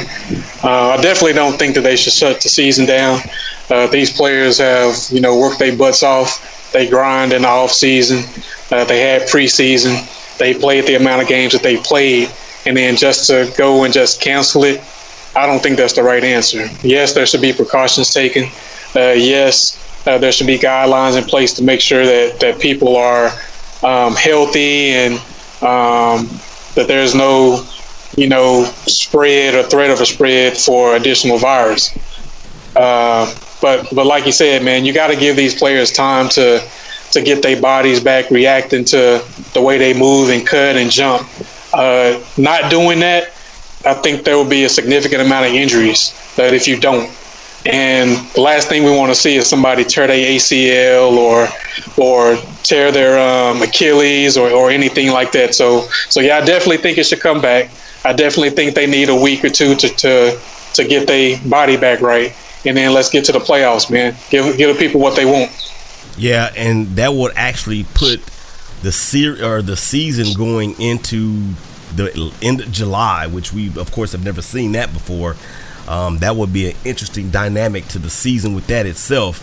Uh, 0.61 0.89
I 0.89 1.01
definitely 1.01 1.33
don't 1.33 1.57
think 1.57 1.75
that 1.75 1.81
they 1.81 1.95
should 1.95 2.11
shut 2.11 2.41
the 2.41 2.49
season 2.49 2.85
down. 2.85 3.21
Uh, 3.69 3.87
these 3.87 4.11
players 4.11 4.57
have, 4.57 4.95
you 5.09 5.21
know, 5.21 5.39
worked 5.39 5.59
their 5.59 5.75
butts 5.75 6.03
off. 6.03 6.71
They 6.73 6.89
grind 6.89 7.31
in 7.31 7.43
the 7.43 7.47
off 7.47 7.71
season. 7.71 8.25
Uh, 8.71 8.83
they 8.83 8.99
had 8.99 9.21
preseason. 9.29 9.95
They 10.37 10.53
played 10.53 10.85
the 10.85 10.95
amount 10.95 11.21
of 11.21 11.27
games 11.27 11.53
that 11.53 11.63
they 11.63 11.77
played, 11.77 12.29
and 12.65 12.75
then 12.77 12.95
just 12.95 13.27
to 13.27 13.51
go 13.57 13.83
and 13.83 13.93
just 13.93 14.21
cancel 14.21 14.63
it, 14.63 14.81
I 15.35 15.45
don't 15.45 15.61
think 15.61 15.77
that's 15.77 15.93
the 15.93 16.03
right 16.03 16.23
answer. 16.23 16.67
Yes, 16.83 17.13
there 17.13 17.25
should 17.25 17.41
be 17.41 17.53
precautions 17.53 18.13
taken. 18.13 18.45
Uh, 18.95 19.13
yes, 19.15 19.77
uh, 20.07 20.17
there 20.17 20.31
should 20.31 20.47
be 20.47 20.57
guidelines 20.57 21.17
in 21.17 21.23
place 21.23 21.53
to 21.53 21.63
make 21.63 21.81
sure 21.81 22.05
that 22.05 22.39
that 22.39 22.59
people 22.59 22.95
are 22.95 23.27
um, 23.83 24.15
healthy 24.15 24.89
and 24.89 25.13
um, 25.61 26.27
that 26.75 26.85
there's 26.87 27.13
no, 27.13 27.65
you 28.15 28.27
know, 28.27 28.63
spread 28.85 29.53
or 29.55 29.63
threat 29.63 29.89
of 29.91 29.99
a 30.01 30.05
spread 30.05 30.57
for 30.57 30.95
additional 30.95 31.37
virus. 31.37 31.95
Uh, 32.75 33.33
but 33.61 33.87
but 33.93 34.05
like 34.05 34.25
you 34.25 34.31
said, 34.31 34.63
man, 34.63 34.85
you 34.85 34.93
got 34.93 35.07
to 35.07 35.15
give 35.15 35.35
these 35.35 35.55
players 35.55 35.91
time 35.91 36.29
to 36.29 36.59
to 37.17 37.23
get 37.23 37.41
their 37.41 37.59
bodies 37.59 37.99
back 37.99 38.29
reacting 38.31 38.85
to 38.85 39.23
the 39.53 39.61
way 39.61 39.77
they 39.77 39.93
move 39.93 40.29
and 40.29 40.45
cut 40.45 40.75
and 40.75 40.91
jump. 40.91 41.27
Uh, 41.73 42.23
not 42.37 42.71
doing 42.71 42.99
that, 42.99 43.29
I 43.85 43.93
think 43.93 44.23
there 44.23 44.37
will 44.37 44.49
be 44.49 44.63
a 44.63 44.69
significant 44.69 45.21
amount 45.21 45.47
of 45.47 45.53
injuries 45.53 46.13
that 46.35 46.53
if 46.53 46.67
you 46.67 46.79
don't. 46.79 47.09
And 47.65 48.15
the 48.33 48.41
last 48.41 48.69
thing 48.69 48.83
we 48.83 48.95
want 48.95 49.11
to 49.11 49.15
see 49.15 49.35
is 49.35 49.47
somebody 49.47 49.83
tear 49.83 50.07
their 50.07 50.25
ACL 50.25 51.17
or 51.17 51.47
or 51.97 52.37
tear 52.63 52.91
their 52.91 53.19
um, 53.19 53.61
Achilles 53.61 54.37
or, 54.37 54.49
or 54.49 54.69
anything 54.69 55.11
like 55.11 55.31
that. 55.33 55.53
So 55.53 55.87
so 56.09 56.21
yeah, 56.21 56.37
I 56.37 56.45
definitely 56.45 56.77
think 56.77 56.97
it 56.97 57.05
should 57.05 57.19
come 57.19 57.41
back. 57.41 57.69
I 58.05 58.13
definitely 58.13 58.51
think 58.51 58.75
they 58.75 58.87
need 58.87 59.09
a 59.09 59.15
week 59.15 59.43
or 59.43 59.49
two 59.49 59.75
to 59.75 59.89
to, 59.89 60.39
to 60.75 60.83
get 60.87 61.07
their 61.07 61.39
body 61.49 61.75
back 61.75 61.99
right, 62.01 62.33
and 62.65 62.77
then 62.77 62.93
let's 62.93 63.09
get 63.09 63.25
to 63.25 63.31
the 63.33 63.39
playoffs, 63.39 63.91
man. 63.91 64.15
Give 64.29 64.55
give 64.57 64.73
the 64.73 64.79
people 64.79 65.01
what 65.01 65.15
they 65.15 65.25
want. 65.25 65.51
Yeah, 66.17 66.51
and 66.55 66.87
that 66.95 67.13
would 67.13 67.33
actually 67.35 67.83
put 67.93 68.21
the 68.81 68.91
ser- 68.91 69.43
or 69.43 69.61
the 69.61 69.77
season 69.77 70.33
going 70.35 70.79
into 70.79 71.53
the 71.95 72.33
end 72.41 72.61
of 72.61 72.71
July, 72.71 73.27
which 73.27 73.53
we 73.53 73.67
of 73.79 73.91
course 73.91 74.11
have 74.11 74.23
never 74.23 74.41
seen 74.41 74.73
that 74.73 74.91
before. 74.93 75.35
Um, 75.87 76.17
that 76.19 76.35
would 76.35 76.51
be 76.51 76.71
an 76.71 76.75
interesting 76.83 77.29
dynamic 77.29 77.87
to 77.89 77.99
the 77.99 78.09
season 78.09 78.55
with 78.55 78.67
that 78.67 78.85
itself. 78.85 79.41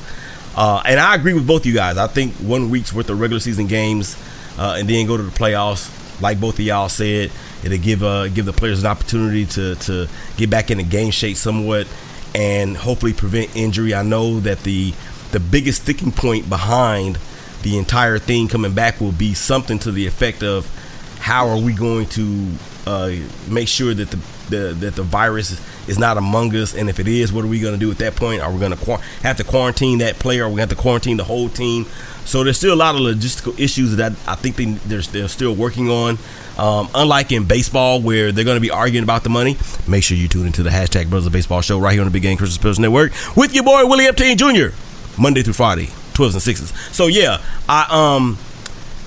Uh, 0.56 0.82
and 0.84 1.00
I 1.00 1.14
agree 1.14 1.32
with 1.32 1.46
both 1.46 1.66
you 1.66 1.72
guys. 1.72 1.96
I 1.96 2.06
think 2.06 2.34
one 2.34 2.70
week's 2.70 2.92
worth 2.92 3.08
of 3.10 3.18
regular 3.18 3.40
season 3.40 3.66
games 3.66 4.16
uh, 4.58 4.76
and 4.78 4.88
then 4.88 5.06
go 5.06 5.16
to 5.16 5.22
the 5.22 5.30
playoffs, 5.30 5.90
like 6.20 6.40
both 6.40 6.54
of 6.54 6.60
y'all 6.60 6.88
said, 6.88 7.32
it'll 7.64 7.78
give 7.78 8.02
uh, 8.02 8.28
give 8.28 8.46
the 8.46 8.52
players 8.52 8.80
an 8.80 8.86
opportunity 8.86 9.46
to 9.46 9.74
to 9.76 10.08
get 10.36 10.50
back 10.50 10.70
into 10.70 10.84
game 10.84 11.10
shape 11.10 11.36
somewhat 11.36 11.88
and 12.34 12.76
hopefully 12.76 13.12
prevent 13.12 13.54
injury. 13.56 13.94
I 13.94 14.02
know 14.02 14.40
that 14.40 14.60
the 14.60 14.92
the 15.34 15.40
biggest 15.40 15.82
sticking 15.82 16.12
point 16.12 16.48
behind 16.48 17.18
the 17.62 17.76
entire 17.76 18.18
thing 18.18 18.46
coming 18.46 18.72
back 18.72 19.00
will 19.00 19.12
be 19.12 19.34
something 19.34 19.80
to 19.80 19.90
the 19.90 20.06
effect 20.06 20.44
of 20.44 20.70
how 21.18 21.48
are 21.48 21.58
we 21.58 21.72
going 21.72 22.06
to 22.06 22.52
uh, 22.86 23.10
make 23.48 23.66
sure 23.66 23.92
that 23.92 24.10
the, 24.10 24.16
the 24.50 24.74
that 24.74 24.94
the 24.94 25.02
virus 25.02 25.60
is 25.88 25.98
not 25.98 26.16
among 26.16 26.54
us, 26.54 26.74
and 26.74 26.88
if 26.88 27.00
it 27.00 27.08
is, 27.08 27.32
what 27.32 27.44
are 27.44 27.48
we 27.48 27.58
going 27.58 27.74
to 27.74 27.80
do 27.80 27.90
at 27.90 27.98
that 27.98 28.14
point? 28.14 28.42
Are 28.42 28.52
we 28.52 28.60
going 28.60 28.76
to 28.76 28.96
have 29.22 29.36
to 29.38 29.44
quarantine 29.44 29.98
that 29.98 30.18
player? 30.18 30.44
Are 30.44 30.48
we 30.48 30.56
going 30.56 30.68
to 30.68 30.74
have 30.74 30.78
to 30.78 30.82
quarantine 30.82 31.16
the 31.16 31.24
whole 31.24 31.48
team? 31.48 31.86
So 32.26 32.44
there's 32.44 32.56
still 32.56 32.74
a 32.74 32.76
lot 32.76 32.94
of 32.94 33.00
logistical 33.00 33.58
issues 33.58 33.96
that 33.96 34.12
I 34.26 34.34
think 34.34 34.56
they, 34.56 34.64
they're, 34.64 35.02
they're 35.02 35.28
still 35.28 35.54
working 35.54 35.90
on. 35.90 36.18
Um, 36.56 36.88
unlike 36.94 37.32
in 37.32 37.44
baseball, 37.46 38.00
where 38.00 38.30
they're 38.30 38.44
going 38.44 38.56
to 38.56 38.60
be 38.60 38.70
arguing 38.70 39.02
about 39.02 39.24
the 39.24 39.30
money, 39.30 39.56
make 39.88 40.04
sure 40.04 40.16
you 40.16 40.28
tune 40.28 40.46
into 40.46 40.62
the 40.62 40.70
hashtag 40.70 41.10
Brothers 41.10 41.26
of 41.26 41.32
Baseball 41.32 41.60
show 41.62 41.80
right 41.80 41.92
here 41.92 42.02
on 42.02 42.06
the 42.06 42.12
Big 42.12 42.22
Game 42.22 42.36
Christian 42.36 42.60
Sports 42.60 42.78
Network 42.78 43.12
with 43.36 43.54
your 43.54 43.64
boy 43.64 43.86
Willie 43.86 44.04
Epting 44.04 44.36
Jr. 44.36 44.74
Monday 45.18 45.42
through 45.42 45.54
Friday, 45.54 45.86
12s 46.14 46.32
and 46.34 46.42
sixes. 46.42 46.72
So 46.92 47.06
yeah, 47.06 47.42
I 47.68 47.86
um, 48.16 48.38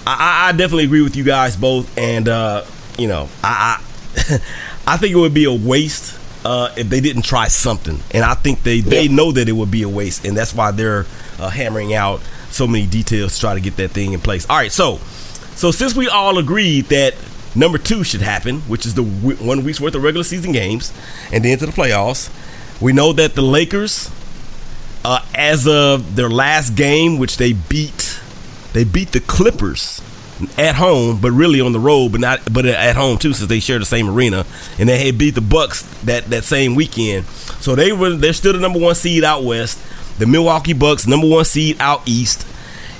I, 0.06 0.50
I 0.50 0.52
definitely 0.54 0.86
agree 0.86 1.02
with 1.02 1.16
you 1.16 1.24
guys 1.24 1.56
both, 1.56 1.96
and 1.98 2.28
uh, 2.30 2.64
you 2.98 3.08
know, 3.08 3.30
I 3.44 3.82
I, 4.18 4.40
I 4.88 4.98
think 4.98 5.14
it 5.14 5.18
would 5.18 5.34
be 5.34 5.46
a 5.46 5.54
waste 5.54 6.18
uh, 6.46 6.74
if 6.78 6.90
they 6.90 7.02
didn't 7.02 7.24
try 7.24 7.48
something, 7.48 8.00
and 8.12 8.24
I 8.24 8.34
think 8.34 8.64
they 8.64 8.82
they 8.82 9.08
know 9.08 9.32
that 9.32 9.50
it 9.50 9.54
would 9.54 9.72
be 9.72 9.84
a 9.84 9.90
waste, 9.90 10.26
and 10.26 10.36
that's 10.36 10.54
why 10.54 10.72
they're 10.72 11.06
uh, 11.40 11.50
hammering 11.50 11.94
out 11.94 12.22
so 12.50 12.66
many 12.68 12.88
details 12.88 13.36
to 13.36 13.42
try 13.42 13.54
to 13.54 13.60
get 13.60 13.76
that 13.78 13.92
thing 13.92 14.14
in 14.14 14.20
place. 14.22 14.50
All 14.50 14.58
right, 14.58 14.72
so 14.72 14.98
so 15.56 15.72
since 15.72 15.96
we 15.96 16.08
all 16.08 16.38
agreed 16.38 16.86
that 16.86 17.16
number 17.56 17.78
two 17.78 18.04
should 18.04 18.22
happen, 18.22 18.62
which 18.62 18.86
is 18.86 18.94
the 18.94 19.04
w- 19.04 19.36
one 19.38 19.64
week's 19.64 19.82
worth 19.82 19.96
of 19.96 20.04
regular 20.04 20.24
season 20.24 20.52
games, 20.52 20.94
and 21.34 21.44
then 21.44 21.58
to 21.58 21.66
the 21.66 21.72
playoffs, 21.72 22.30
we 22.82 22.94
know 22.94 23.12
that 23.14 23.36
the 23.36 23.42
Lakers, 23.42 24.10
uh, 25.08 25.22
as 25.34 25.66
of 25.66 26.18
their 26.18 26.30
last 26.30 26.76
game, 26.76 27.18
which 27.18 27.38
they 27.38 27.54
beat, 27.54 28.20
they 28.74 28.84
beat 28.84 29.14
the 29.14 29.22
Clippers 29.22 30.02
at 30.58 30.76
home, 30.76 31.22
but 31.22 31.32
really 31.32 31.62
on 31.62 31.72
the 31.72 31.80
road, 31.80 32.12
but 32.12 32.20
not 32.20 32.54
but 32.54 32.66
at 32.66 32.98
home 32.98 33.18
too, 33.18 33.32
since 33.32 33.48
they 33.48 33.62
share 33.62 33.80
the 33.80 33.86
same 33.86 34.10
arena, 34.10 34.46
and 34.78 34.90
they 34.90 35.06
had 35.06 35.18
beat 35.18 35.34
the 35.34 35.42
Bucks 35.42 35.84
that 36.04 36.26
that 36.26 36.44
same 36.44 36.76
weekend. 36.76 37.26
So 37.62 37.74
they 37.74 37.94
were 37.94 38.18
they're 38.18 38.34
still 38.34 38.52
the 38.52 38.60
number 38.60 38.80
one 38.80 38.96
seed 38.96 39.24
out 39.24 39.46
west. 39.46 39.80
The 40.20 40.28
Milwaukee 40.28 40.74
Bucks, 40.74 41.08
number 41.08 41.28
one 41.28 41.46
seed 41.46 41.78
out 41.80 42.02
east. 42.06 42.46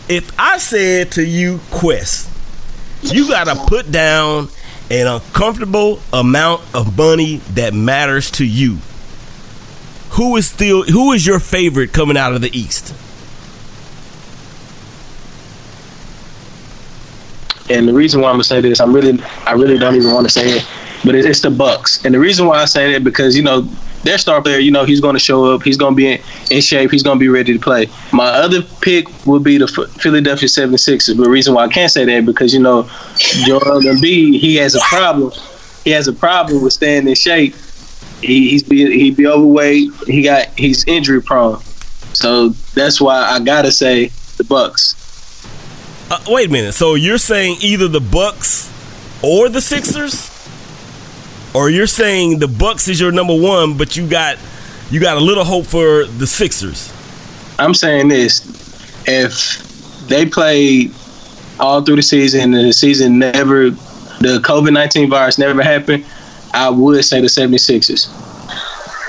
If 0.08 0.32
I 0.40 0.60
said 0.60 1.12
to 1.14 1.26
you, 1.26 1.60
Quest, 1.72 2.30
you 3.02 3.28
got 3.28 3.48
to 3.48 3.66
put 3.68 3.92
down 3.92 4.48
an 4.90 5.08
uncomfortable 5.08 6.00
amount 6.14 6.62
of 6.74 6.98
money 6.98 7.38
that 7.56 7.74
matters 7.74 8.32
to 8.32 8.46
you. 8.46 8.78
Who 10.18 10.36
is 10.36 10.50
still 10.50 10.84
who 10.84 11.14
is 11.14 11.26
your 11.26 11.40
favorite 11.40 11.94
coming 11.94 12.18
out 12.18 12.34
of 12.34 12.42
the 12.42 12.56
East? 12.58 12.94
And 17.70 17.88
the 17.88 17.94
reason 17.94 18.22
why 18.22 18.30
I'm 18.30 18.34
gonna 18.34 18.44
say 18.44 18.62
this, 18.62 18.80
I'm 18.80 18.94
really, 18.94 19.22
I 19.46 19.52
really 19.54 19.78
don't 19.78 19.96
even 19.96 20.14
want 20.14 20.26
to 20.26 20.32
say 20.32 20.58
it, 20.58 20.68
but 21.06 21.16
it's, 21.16 21.28
it's 21.28 21.42
the 21.42 21.52
Bucks. 21.52 22.04
And 22.06 22.16
the 22.16 22.20
reason 22.20 22.48
why 22.48 22.62
I 22.62 22.66
say 22.66 22.94
that 22.94 23.04
because 23.04 23.36
you 23.36 23.44
know 23.44 23.70
their 24.04 24.18
star 24.18 24.42
player, 24.42 24.58
you 24.58 24.72
know, 24.72 24.86
he's 24.86 25.02
going 25.02 25.16
to 25.16 25.20
show 25.20 25.54
up. 25.54 25.64
He's 25.64 25.78
going 25.78 25.94
to 25.94 25.96
be 25.96 26.14
in, 26.14 26.22
in, 26.50 26.62
shape. 26.62 26.92
He's 26.92 27.04
going 27.04 27.18
to 27.18 27.20
be 27.20 27.30
ready 27.30 27.54
to 27.54 27.60
play. 27.60 27.88
My 28.14 28.28
other 28.28 28.62
pick 28.62 29.08
would 29.26 29.44
be 29.44 29.58
the 29.58 29.68
Philadelphia 29.68 30.48
76ers. 30.48 31.18
But 31.18 31.24
the 31.24 31.30
reason 31.30 31.54
why 31.54 31.66
I 31.66 31.68
can't 31.68 31.92
say 31.92 32.06
that 32.06 32.26
because, 32.26 32.54
you 32.54 32.62
know, 32.62 32.84
Joel 33.46 33.82
Embiid, 33.82 34.40
he 34.40 34.56
has 34.56 34.76
a 34.76 34.80
problem. 34.82 35.34
He 35.84 35.92
has 35.92 36.08
a 36.08 36.14
problem 36.14 36.64
with 36.64 36.74
staying 36.74 37.08
in 37.08 37.16
shape. 37.16 37.56
He, 38.22 38.50
he's 38.50 38.64
be 38.64 38.86
he 38.98 39.12
be 39.12 39.28
overweight. 39.28 39.92
He 40.06 40.22
got 40.22 40.48
he's 40.58 40.86
injury 40.86 41.22
prone. 41.22 41.62
So 42.14 42.50
that's 42.74 43.00
why 43.00 43.22
I 43.22 43.40
gotta 43.40 43.72
say 43.72 44.08
the 44.38 44.44
Bucks. 44.44 44.96
Uh, 46.10 46.20
wait 46.28 46.50
a 46.50 46.52
minute. 46.52 46.74
So 46.74 46.96
you're 46.96 47.18
saying 47.18 47.58
either 47.62 47.88
the 47.88 48.02
Bucks 48.02 48.72
or 49.22 49.50
the 49.50 49.62
Sixers? 49.62 50.34
or 51.58 51.72
you're 51.72 51.88
saying 51.88 52.38
the 52.38 52.48
Bucks 52.48 52.88
is 52.88 53.00
your 53.00 53.12
number 53.12 53.36
one, 53.36 53.78
but 53.78 53.98
you 53.98 54.08
got 54.08 54.38
you 54.92 55.00
got 55.00 55.18
a 55.18 55.20
little 55.20 55.44
hope 55.44 55.66
for 55.66 56.06
the 56.06 56.28
Sixers. 56.28 56.94
I'm 57.58 57.74
saying 57.74 58.10
this: 58.10 58.46
if 59.08 60.08
they 60.08 60.28
play 60.28 60.92
all 61.60 61.82
through 61.82 61.96
the 61.96 62.04
season 62.04 62.54
and 62.54 62.68
the 62.68 62.74
season 62.74 63.18
never, 63.18 63.72
the 63.72 64.40
COVID 64.44 64.72
nineteen 64.72 65.10
virus 65.10 65.40
never 65.40 65.64
happened, 65.64 66.06
I 66.58 66.70
would 66.70 67.04
say 67.06 67.22
the 67.22 67.28
76ers. 67.28 68.10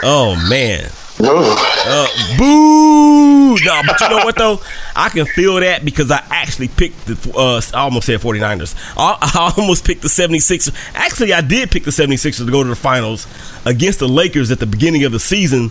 Oh 0.03 0.37
man. 0.49 0.91
Uh, 1.21 2.07
boo! 2.39 3.57
No, 3.65 3.83
but 3.85 4.01
you 4.01 4.09
know 4.09 4.25
what 4.25 4.37
though? 4.37 4.61
I 4.95 5.09
can 5.09 5.27
feel 5.27 5.57
that 5.57 5.85
because 5.85 6.11
I 6.11 6.25
actually 6.31 6.69
picked 6.69 7.07
the. 7.07 7.33
Uh, 7.37 7.61
I 7.75 7.81
almost 7.81 8.07
said 8.07 8.21
49ers. 8.21 8.77
I, 8.97 9.19
I 9.21 9.55
almost 9.57 9.85
picked 9.85 10.03
the 10.03 10.09
76ers. 10.09 10.75
Actually, 10.95 11.33
I 11.33 11.41
did 11.41 11.71
pick 11.71 11.85
the 11.85 11.91
76ers 11.91 12.45
to 12.45 12.53
go 12.53 12.63
to 12.63 12.69
the 12.69 12.77
finals 12.77 13.27
against 13.65 13.99
the 13.99 14.09
Lakers 14.09 14.51
at 14.51 14.61
the 14.61 14.67
beginning 14.67 15.05
of 15.05 15.13
the 15.13 15.19
season. 15.19 15.71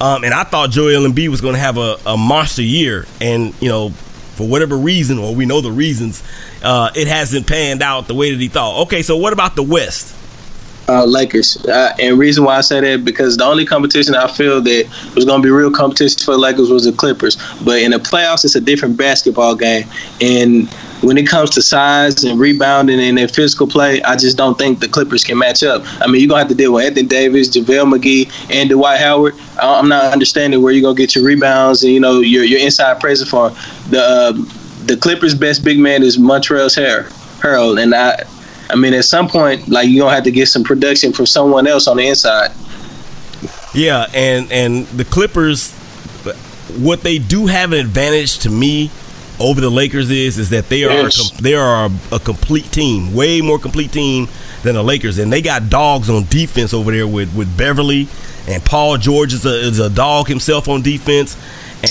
Um, 0.00 0.24
and 0.24 0.34
I 0.34 0.42
thought 0.44 0.70
Joel 0.70 1.08
Embiid 1.08 1.28
was 1.28 1.40
going 1.40 1.54
to 1.54 1.60
have 1.60 1.78
a, 1.78 1.96
a 2.04 2.16
monster 2.16 2.62
year. 2.62 3.06
And, 3.20 3.54
you 3.62 3.68
know, 3.68 3.90
for 3.90 4.48
whatever 4.48 4.76
reason, 4.76 5.18
or 5.18 5.34
we 5.34 5.46
know 5.46 5.60
the 5.60 5.70
reasons, 5.70 6.22
uh, 6.62 6.90
it 6.96 7.06
hasn't 7.06 7.46
panned 7.46 7.82
out 7.82 8.08
the 8.08 8.14
way 8.14 8.32
that 8.32 8.40
he 8.40 8.48
thought. 8.48 8.82
Okay, 8.82 9.02
so 9.02 9.16
what 9.16 9.32
about 9.32 9.54
the 9.54 9.62
West? 9.62 10.16
Uh, 10.88 11.04
Lakers. 11.04 11.56
Uh, 11.66 11.94
and 12.00 12.18
reason 12.18 12.44
why 12.44 12.56
I 12.56 12.60
say 12.60 12.80
that 12.80 13.04
because 13.04 13.36
the 13.36 13.44
only 13.44 13.64
competition 13.64 14.14
I 14.14 14.28
feel 14.28 14.60
that 14.60 15.12
was 15.14 15.24
going 15.24 15.40
to 15.40 15.46
be 15.46 15.50
real 15.50 15.70
competition 15.70 16.18
for 16.24 16.32
the 16.32 16.38
Lakers 16.38 16.70
was 16.70 16.84
the 16.84 16.92
Clippers. 16.92 17.36
But 17.64 17.82
in 17.82 17.92
the 17.92 17.98
playoffs, 17.98 18.44
it's 18.44 18.54
a 18.54 18.60
different 18.60 18.96
basketball 18.96 19.54
game. 19.54 19.86
And 20.20 20.68
when 21.02 21.18
it 21.18 21.26
comes 21.26 21.50
to 21.50 21.62
size 21.62 22.22
and 22.24 22.38
rebounding 22.38 23.00
and 23.00 23.18
their 23.18 23.28
physical 23.28 23.66
play, 23.66 24.02
I 24.02 24.16
just 24.16 24.36
don't 24.36 24.56
think 24.56 24.80
the 24.80 24.88
Clippers 24.88 25.24
can 25.24 25.38
match 25.38 25.62
up. 25.62 25.82
I 26.00 26.06
mean, 26.06 26.20
you're 26.20 26.28
going 26.28 26.38
to 26.38 26.44
have 26.44 26.48
to 26.48 26.54
deal 26.54 26.72
with 26.72 26.84
Anthony 26.84 27.06
Davis, 27.06 27.48
JaVale 27.48 27.96
McGee, 27.96 28.50
and 28.50 28.70
Dwight 28.70 29.00
Howard. 29.00 29.34
I'm 29.60 29.88
not 29.88 30.12
understanding 30.12 30.62
where 30.62 30.72
you're 30.72 30.82
going 30.82 30.96
to 30.96 31.02
get 31.02 31.14
your 31.14 31.24
rebounds 31.24 31.82
and, 31.82 31.92
you 31.92 32.00
know, 32.00 32.20
your, 32.20 32.44
your 32.44 32.60
inside 32.60 33.00
presence 33.00 33.30
for 33.30 33.50
the, 33.90 34.00
uh, 34.00 34.32
the 34.86 34.96
Clippers' 34.96 35.34
best 35.34 35.64
big 35.64 35.78
man 35.78 36.02
is 36.02 36.18
Montrezl 36.18 37.08
Harrell. 37.40 37.82
And 37.82 37.94
I 37.94 38.24
I 38.72 38.76
mean, 38.76 38.94
at 38.94 39.04
some 39.04 39.28
point, 39.28 39.68
like 39.68 39.88
you're 39.88 40.04
gonna 40.04 40.14
have 40.14 40.24
to 40.24 40.30
get 40.30 40.46
some 40.46 40.64
production 40.64 41.12
from 41.12 41.26
someone 41.26 41.66
else 41.66 41.86
on 41.86 41.96
the 41.98 42.08
inside. 42.08 42.52
Yeah, 43.74 44.06
and 44.14 44.50
and 44.50 44.86
the 44.88 45.04
Clippers, 45.04 45.72
what 46.78 47.02
they 47.02 47.18
do 47.18 47.46
have 47.46 47.72
an 47.72 47.78
advantage 47.78 48.38
to 48.40 48.50
me 48.50 48.90
over 49.40 49.60
the 49.60 49.70
Lakers 49.70 50.10
is 50.10 50.38
is 50.38 50.50
that 50.50 50.68
they 50.68 50.84
are 50.84 50.90
yes. 50.90 51.38
a, 51.38 51.42
they 51.42 51.54
are 51.54 51.86
a, 51.86 51.90
a, 52.14 52.18
complete 52.18 52.70
team, 52.72 53.14
way 53.14 53.40
more 53.40 53.58
complete 53.58 53.92
team 53.92 54.28
than 54.62 54.74
the 54.74 54.82
Lakers, 54.82 55.18
and 55.18 55.32
they 55.32 55.42
got 55.42 55.68
dogs 55.68 56.08
on 56.08 56.24
defense 56.24 56.72
over 56.72 56.90
there 56.90 57.06
with 57.06 57.34
with 57.34 57.56
Beverley 57.56 58.08
and 58.46 58.64
Paul 58.64 58.96
George 58.98 59.32
is 59.32 59.46
a, 59.46 59.54
is 59.54 59.78
a 59.78 59.90
dog 59.90 60.28
himself 60.28 60.68
on 60.68 60.82
defense, 60.82 61.36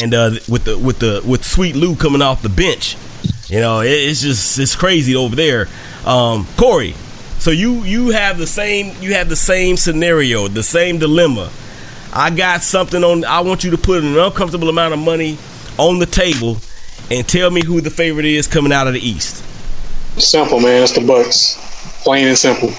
and 0.01 0.13
uh, 0.13 0.31
with 0.49 0.65
the 0.65 0.77
with 0.77 0.99
the 0.99 1.21
with 1.25 1.45
Sweet 1.45 1.75
Lou 1.75 1.95
coming 1.95 2.21
off 2.21 2.41
the 2.41 2.49
bench, 2.49 2.97
you 3.51 3.59
know, 3.59 3.81
it, 3.81 3.89
it's 3.89 4.21
just 4.21 4.57
it's 4.57 4.75
crazy 4.75 5.15
over 5.15 5.35
there. 5.35 5.67
Um, 6.05 6.47
Cory, 6.55 6.93
so 7.37 7.51
you 7.51 7.83
you 7.83 8.09
have 8.09 8.37
the 8.37 8.47
same 8.47 8.95
you 9.01 9.13
have 9.13 9.27
the 9.27 9.35
same 9.35 9.75
scenario, 9.75 10.47
the 10.47 10.63
same 10.63 10.99
dilemma. 10.99 11.51
I 12.13 12.29
got 12.29 12.61
something 12.63 13.03
on. 13.03 13.25
I 13.25 13.41
want 13.41 13.65
you 13.65 13.71
to 13.71 13.77
put 13.77 14.03
an 14.03 14.17
uncomfortable 14.17 14.69
amount 14.69 14.93
of 14.93 14.99
money 14.99 15.37
on 15.77 15.99
the 15.99 16.05
table 16.05 16.57
and 17.11 17.27
tell 17.27 17.51
me 17.51 17.63
who 17.63 17.81
the 17.81 17.89
favorite 17.89 18.25
is 18.25 18.47
coming 18.47 18.71
out 18.71 18.87
of 18.87 18.93
the 18.93 19.05
East. 19.05 19.43
Simple, 20.17 20.61
man. 20.61 20.83
It's 20.83 20.93
the 20.93 21.05
Bucks. 21.05 21.57
Plain 22.03 22.29
and 22.29 22.37
simple. 22.37 22.69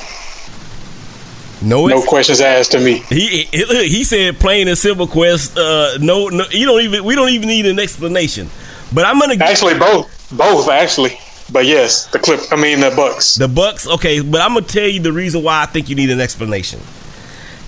No, 1.61 1.87
no 1.87 2.03
questions 2.03 2.41
asked 2.41 2.73
to 2.73 2.81
me. 2.81 2.99
He 3.09 3.45
he, 3.45 3.89
he 3.89 4.05
said 4.05 4.41
plain 4.41 4.69
and 4.69 4.77
simple. 4.79 5.07
Quest. 5.07 5.57
Uh, 5.57 5.99
no, 6.01 6.29
no, 6.29 6.45
you 6.51 6.65
don't 6.65 6.81
even. 6.81 7.05
We 7.05 7.15
don't 7.15 7.29
even 7.29 7.49
need 7.49 7.67
an 7.67 7.79
explanation. 7.79 8.49
But 8.93 9.05
I'm 9.05 9.19
gonna 9.19 9.37
actually 9.41 9.79
both, 9.79 10.22
both 10.33 10.68
actually. 10.68 11.18
But 11.51 11.66
yes, 11.66 12.07
the 12.07 12.18
clip. 12.18 12.40
I 12.51 12.57
mean 12.57 12.81
the 12.81 12.92
Bucks. 12.95 13.35
The 13.35 13.49
Bucks. 13.49 13.87
Okay, 13.87 14.21
but 14.21 14.40
I'm 14.40 14.55
gonna 14.55 14.66
tell 14.66 14.88
you 14.88 15.01
the 15.01 15.12
reason 15.12 15.42
why 15.42 15.62
I 15.62 15.66
think 15.66 15.88
you 15.88 15.97
need 15.97 16.11
an 16.11 16.21
explanation. 16.21 16.81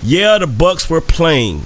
Yeah, 0.01 0.37
the 0.37 0.47
Bucks 0.47 0.89
were 0.89 1.01
playing 1.01 1.63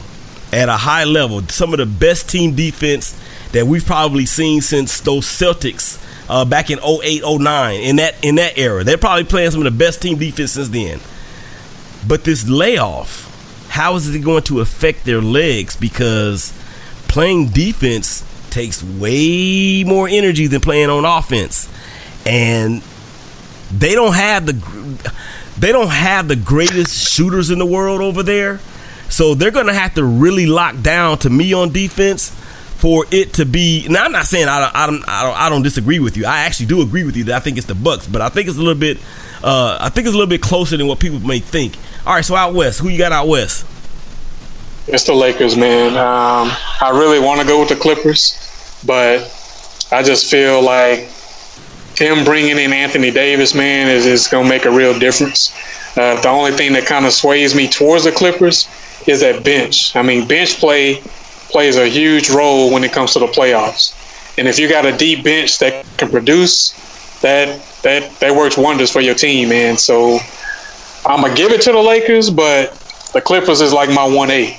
at 0.52 0.70
a 0.70 0.78
high 0.78 1.04
level. 1.04 1.42
Some 1.48 1.74
of 1.74 1.80
the 1.80 1.86
best 1.86 2.30
team 2.30 2.56
defense 2.56 3.18
that 3.52 3.66
we've 3.66 3.86
probably 3.86 4.26
seen 4.26 4.62
since 4.62 5.00
those 5.02 5.26
Celtics 5.26 6.04
uh, 6.30 6.46
back 6.46 6.70
in 6.70 6.80
08, 6.80 7.24
09, 7.26 7.82
in 7.82 7.96
that 7.98 8.16
in 8.24 8.36
that 8.36 8.58
era. 8.58 8.84
They're 8.84 8.98
probably 8.98 9.24
playing 9.24 9.52
some 9.52 9.66
of 9.66 9.72
the 9.72 9.78
best 9.78 10.02
team 10.02 10.18
defense 10.18 10.52
since 10.52 10.70
then. 10.70 11.00
But 12.08 12.24
this 12.24 12.48
layoff, 12.48 13.68
how 13.70 13.96
is 13.96 14.14
it 14.14 14.20
going 14.20 14.44
to 14.44 14.62
affect 14.62 15.06
their 15.06 15.22
legs? 15.22 15.76
Because 15.76 16.54
playing 17.08 17.50
defense 17.50 18.24
takes 18.50 18.84
way 18.84 19.84
more 19.84 20.08
energy 20.08 20.48
than 20.48 20.62
playing 20.62 20.90
on 20.90 21.06
offense 21.06 21.70
and 22.26 22.84
they 23.72 23.94
don't 23.94 24.14
have 24.14 24.46
the 24.46 24.54
they 25.58 25.72
don't 25.72 25.90
have 25.90 26.28
the 26.28 26.36
greatest 26.36 27.12
shooters 27.12 27.50
in 27.50 27.60
the 27.60 27.66
world 27.66 28.02
over 28.02 28.24
there. 28.24 28.60
So 29.10 29.34
they're 29.36 29.52
to 29.52 29.74
have 29.74 29.96
to 29.96 30.04
really 30.04 30.46
lock 30.46 30.82
down 30.82 31.18
to 31.20 31.30
me 31.30 31.54
on 31.54 31.72
defense 31.72 32.30
for 32.78 33.06
it 33.12 33.34
to 33.34 33.46
be. 33.46 33.86
Now 33.90 34.06
I'm 34.06 34.12
not 34.12 34.26
saying 34.26 34.48
I 34.48 34.62
don't, 34.62 34.76
I 34.76 34.86
don't, 34.86 35.10
I 35.10 35.24
don't, 35.24 35.38
I 35.38 35.50
don't 35.50 35.64
disagree 35.64 36.00
with 36.00 36.16
you. 36.16 36.26
I 36.26 36.42
actually 36.42 36.68
do 36.68 36.82
agree 36.82 37.04
with 37.04 37.18
you 37.18 37.26
that 37.26 37.36
I 37.36 37.40
think 37.40 37.58
it's 37.58 37.68
the 37.68 37.76
Bucks, 37.76 38.08
but 38.08 38.22
I 38.22 38.30
think 38.30 38.48
it's 38.48 38.58
a 38.58 38.62
little 38.62 38.80
bit. 38.80 39.00
Uh, 39.44 39.78
I 39.82 39.90
think 39.90 40.08
it's 40.08 40.14
a 40.14 40.18
little 40.18 40.30
bit 40.30 40.42
closer 40.42 40.78
than 40.78 40.88
what 40.88 41.00
people 41.00 41.20
may 41.20 41.40
think. 41.40 41.76
All 42.06 42.14
right, 42.14 42.24
so 42.24 42.36
out 42.36 42.54
west, 42.54 42.80
who 42.80 42.88
you 42.88 42.98
got 42.98 43.12
out 43.12 43.28
west? 43.28 43.66
It's 44.92 45.04
the 45.04 45.14
Lakers, 45.14 45.56
man. 45.56 45.90
Um, 45.92 46.52
I 46.82 46.90
really 46.92 47.20
want 47.20 47.40
to 47.42 47.46
go 47.46 47.60
with 47.60 47.70
the 47.70 47.76
Clippers, 47.76 48.36
but 48.84 49.22
I 49.92 50.02
just 50.02 50.32
feel 50.32 50.64
like 50.64 51.08
him 51.96 52.26
bringing 52.26 52.58
in 52.58 52.74
Anthony 52.74 53.12
Davis, 53.12 53.54
man, 53.54 53.88
is, 53.88 54.08
is 54.08 54.28
going 54.28 54.46
to 54.46 54.50
make 54.50 54.66
a 54.66 54.72
real 54.72 54.98
difference. 54.98 55.54
Uh, 55.96 56.20
the 56.22 56.30
only 56.30 56.54
thing 56.54 56.74
that 56.74 56.88
kind 56.88 57.06
of 57.06 57.14
sways 57.14 57.54
me 57.54 57.68
towards 57.68 58.06
the 58.06 58.12
Clippers 58.12 58.68
is 59.06 59.20
that 59.20 59.44
bench. 59.44 59.96
I 59.96 60.02
mean, 60.02 60.28
bench 60.28 60.58
play 60.60 61.04
plays 61.50 61.78
a 61.78 61.88
huge 61.88 62.32
role 62.32 62.74
when 62.74 62.84
it 62.84 62.92
comes 62.92 63.14
to 63.14 63.20
the 63.20 63.28
playoffs. 63.28 63.94
And 64.40 64.48
if 64.48 64.58
you 64.58 64.68
got 64.68 64.86
a 64.86 64.98
deep 64.98 65.24
bench 65.24 65.60
that 65.60 65.86
can 65.98 66.10
produce, 66.10 66.72
that 67.22 67.62
that 67.84 68.10
that 68.22 68.36
works 68.36 68.58
wonders 68.58 68.92
for 68.92 69.02
your 69.02 69.16
team, 69.16 69.50
man. 69.50 69.78
So 69.78 70.20
I'm 71.06 71.22
gonna 71.22 71.36
give 71.36 71.52
it 71.52 71.62
to 71.62 71.74
the 71.74 71.80
Lakers, 71.80 72.30
but 72.30 72.74
the 73.14 73.22
Clippers 73.22 73.62
is 73.62 73.74
like 73.74 73.90
my 73.90 74.06
one 74.06 74.32
A. 74.32 74.58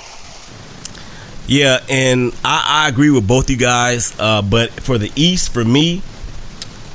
Yeah, 1.51 1.83
and 1.89 2.33
I, 2.45 2.85
I 2.85 2.87
agree 2.87 3.09
with 3.09 3.27
both 3.27 3.49
you 3.49 3.57
guys. 3.57 4.15
Uh, 4.17 4.41
but 4.41 4.71
for 4.71 4.97
the 4.97 5.11
East, 5.17 5.53
for 5.53 5.65
me, 5.65 5.97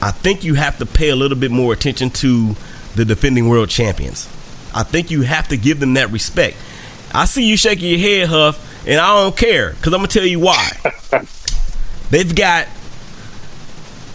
I 0.01 0.13
think 0.13 0.45
you 0.45 0.55
have 0.55 0.79
to 0.79 0.87
pay 0.87 1.11
a 1.11 1.15
little 1.15 1.37
bit 1.37 1.51
more 1.51 1.75
attention 1.75 2.09
to 2.09 2.57
the 2.95 3.05
defending 3.05 3.51
world 3.51 3.69
champions. 3.69 4.27
I 4.75 4.83
think 4.83 5.11
you 5.11 5.21
have 5.23 5.49
to 5.49 5.59
give 5.59 5.79
them 5.79 5.93
that 5.95 6.11
respect. 6.11 6.57
I 7.13 7.27
see 7.27 7.47
you 7.47 7.59
shaking 7.59 7.91
your 7.91 7.99
head, 7.99 8.29
Huff, 8.31 8.87
and 8.89 8.99
I 8.99 9.23
don't 9.23 9.37
care 9.37 9.73
because 9.73 9.93
I'm 9.93 9.99
gonna 9.99 10.09
tell 10.09 10.25
you 10.25 10.41
why. 10.41 10.71
They've 12.11 12.35
got 12.35 12.67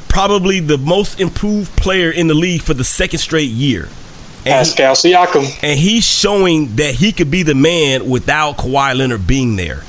probably 0.07 0.59
the 0.59 0.79
most 0.79 1.19
improved 1.19 1.75
player 1.77 2.09
in 2.09 2.25
the 2.25 2.33
league 2.33 2.63
for 2.63 2.73
the 2.73 2.83
second 2.83 3.19
straight 3.19 3.51
year. 3.51 3.89
And, 4.37 4.65
Pascal 4.67 4.95
Siakam. 4.95 5.59
and 5.61 5.79
he's 5.79 6.03
showing 6.03 6.77
that 6.77 6.95
he 6.95 7.11
could 7.11 7.29
be 7.29 7.43
the 7.43 7.53
man 7.53 8.09
without 8.09 8.57
Kawhi 8.57 8.97
Leonard 8.97 9.27
being 9.27 9.55
there. 9.55 9.83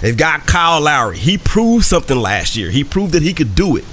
They've 0.00 0.16
got 0.16 0.46
Kyle 0.46 0.80
Lowry. 0.80 1.18
He 1.18 1.38
proved 1.38 1.84
something 1.84 2.16
last 2.16 2.56
year. 2.56 2.70
He 2.70 2.84
proved 2.84 3.12
that 3.12 3.22
he 3.22 3.32
could 3.32 3.54
do 3.54 3.76
it. 3.76 3.84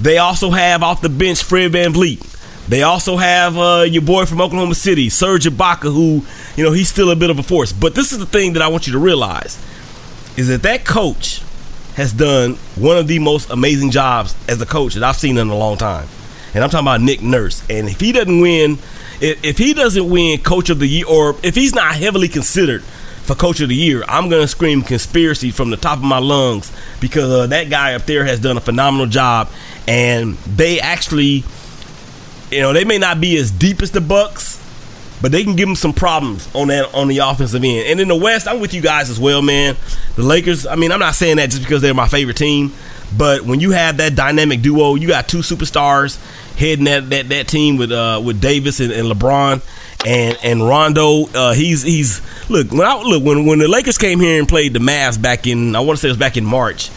They 0.00 0.18
also 0.18 0.50
have 0.50 0.82
off 0.82 1.02
the 1.02 1.08
bench 1.08 1.42
Fred 1.42 1.72
VanVleet. 1.72 2.26
They 2.68 2.82
also 2.82 3.16
have 3.16 3.56
uh, 3.56 3.84
your 3.88 4.02
boy 4.02 4.26
from 4.26 4.40
Oklahoma 4.40 4.74
City, 4.74 5.08
Serge 5.08 5.44
Ibaka, 5.44 5.92
who, 5.92 6.24
you 6.56 6.64
know, 6.64 6.72
he's 6.72 6.88
still 6.88 7.10
a 7.10 7.16
bit 7.16 7.30
of 7.30 7.38
a 7.38 7.42
force. 7.42 7.72
But 7.72 7.94
this 7.94 8.12
is 8.12 8.18
the 8.18 8.26
thing 8.26 8.52
that 8.54 8.62
I 8.62 8.68
want 8.68 8.86
you 8.86 8.92
to 8.92 8.98
realize 8.98 9.58
is 10.36 10.48
that 10.48 10.62
that 10.62 10.84
coach 10.84 11.42
has 11.94 12.12
done 12.12 12.54
one 12.76 12.96
of 12.96 13.08
the 13.08 13.18
most 13.18 13.50
amazing 13.50 13.90
jobs 13.90 14.34
as 14.48 14.60
a 14.62 14.66
coach 14.66 14.94
that 14.94 15.02
I've 15.02 15.16
seen 15.16 15.36
in 15.36 15.48
a 15.48 15.56
long 15.56 15.76
time. 15.76 16.08
And 16.54 16.64
I'm 16.64 16.70
talking 16.70 16.86
about 16.86 17.00
Nick 17.00 17.22
Nurse. 17.22 17.62
And 17.68 17.88
if 17.88 18.00
he 18.00 18.12
doesn't 18.12 18.40
win, 18.40 18.78
if, 19.20 19.44
if 19.44 19.58
he 19.58 19.74
doesn't 19.74 20.08
win 20.08 20.38
coach 20.38 20.70
of 20.70 20.78
the 20.78 20.86
year, 20.86 21.06
or 21.08 21.36
if 21.42 21.54
he's 21.54 21.74
not 21.74 21.94
heavily 21.94 22.28
considered 22.28 22.82
for 23.30 23.36
coach 23.36 23.60
of 23.60 23.68
the 23.68 23.76
year, 23.76 24.02
I'm 24.08 24.28
going 24.28 24.42
to 24.42 24.48
scream 24.48 24.82
conspiracy 24.82 25.52
from 25.52 25.70
the 25.70 25.76
top 25.76 25.98
of 25.98 26.04
my 26.04 26.18
lungs 26.18 26.72
because 26.98 27.30
uh, 27.30 27.46
that 27.46 27.70
guy 27.70 27.94
up 27.94 28.02
there 28.02 28.24
has 28.24 28.40
done 28.40 28.56
a 28.56 28.60
phenomenal 28.60 29.06
job. 29.06 29.48
And 29.86 30.34
they 30.38 30.80
actually, 30.80 31.44
you 32.50 32.60
know, 32.60 32.72
they 32.72 32.84
may 32.84 32.98
not 32.98 33.20
be 33.20 33.36
as 33.36 33.52
deep 33.52 33.82
as 33.82 33.92
the 33.92 34.00
Bucks, 34.00 34.60
but 35.22 35.30
they 35.30 35.44
can 35.44 35.54
give 35.54 35.68
them 35.68 35.76
some 35.76 35.92
problems 35.92 36.52
on 36.56 36.68
that 36.68 36.92
on 36.92 37.06
the 37.06 37.18
offensive 37.18 37.62
end. 37.62 37.86
And 37.86 38.00
in 38.00 38.08
the 38.08 38.16
West, 38.16 38.48
I'm 38.48 38.58
with 38.58 38.74
you 38.74 38.80
guys 38.80 39.10
as 39.10 39.20
well, 39.20 39.42
man. 39.42 39.76
The 40.16 40.22
Lakers. 40.22 40.66
I 40.66 40.74
mean, 40.74 40.90
I'm 40.90 40.98
not 40.98 41.14
saying 41.14 41.36
that 41.36 41.50
just 41.50 41.62
because 41.62 41.82
they're 41.82 41.94
my 41.94 42.08
favorite 42.08 42.36
team, 42.36 42.72
but 43.16 43.42
when 43.42 43.60
you 43.60 43.70
have 43.70 43.98
that 43.98 44.16
dynamic 44.16 44.60
duo, 44.60 44.96
you 44.96 45.06
got 45.06 45.28
two 45.28 45.38
superstars 45.38 46.18
heading 46.56 46.86
that 46.86 47.10
that, 47.10 47.28
that 47.28 47.46
team 47.46 47.76
with 47.76 47.92
uh, 47.92 48.20
with 48.24 48.40
Davis 48.40 48.80
and, 48.80 48.90
and 48.90 49.06
LeBron 49.08 49.62
and 50.06 50.38
and 50.42 50.66
Rondo. 50.66 51.26
Uh, 51.26 51.52
he's 51.52 51.82
he's 51.82 52.20
look 52.48 52.70
when 52.70 52.86
I 52.86 53.00
look 53.02 53.22
when 53.22 53.46
when 53.46 53.58
the 53.58 53.68
Lakers 53.68 53.98
came 53.98 54.20
here 54.20 54.38
and 54.38 54.48
played 54.48 54.72
the 54.72 54.78
Mavs 54.78 55.20
back 55.20 55.46
in 55.46 55.76
I 55.76 55.80
want 55.80 55.98
to 55.98 56.00
say 56.00 56.08
it 56.08 56.12
was 56.12 56.18
back 56.18 56.36
in 56.36 56.44
March. 56.44 56.90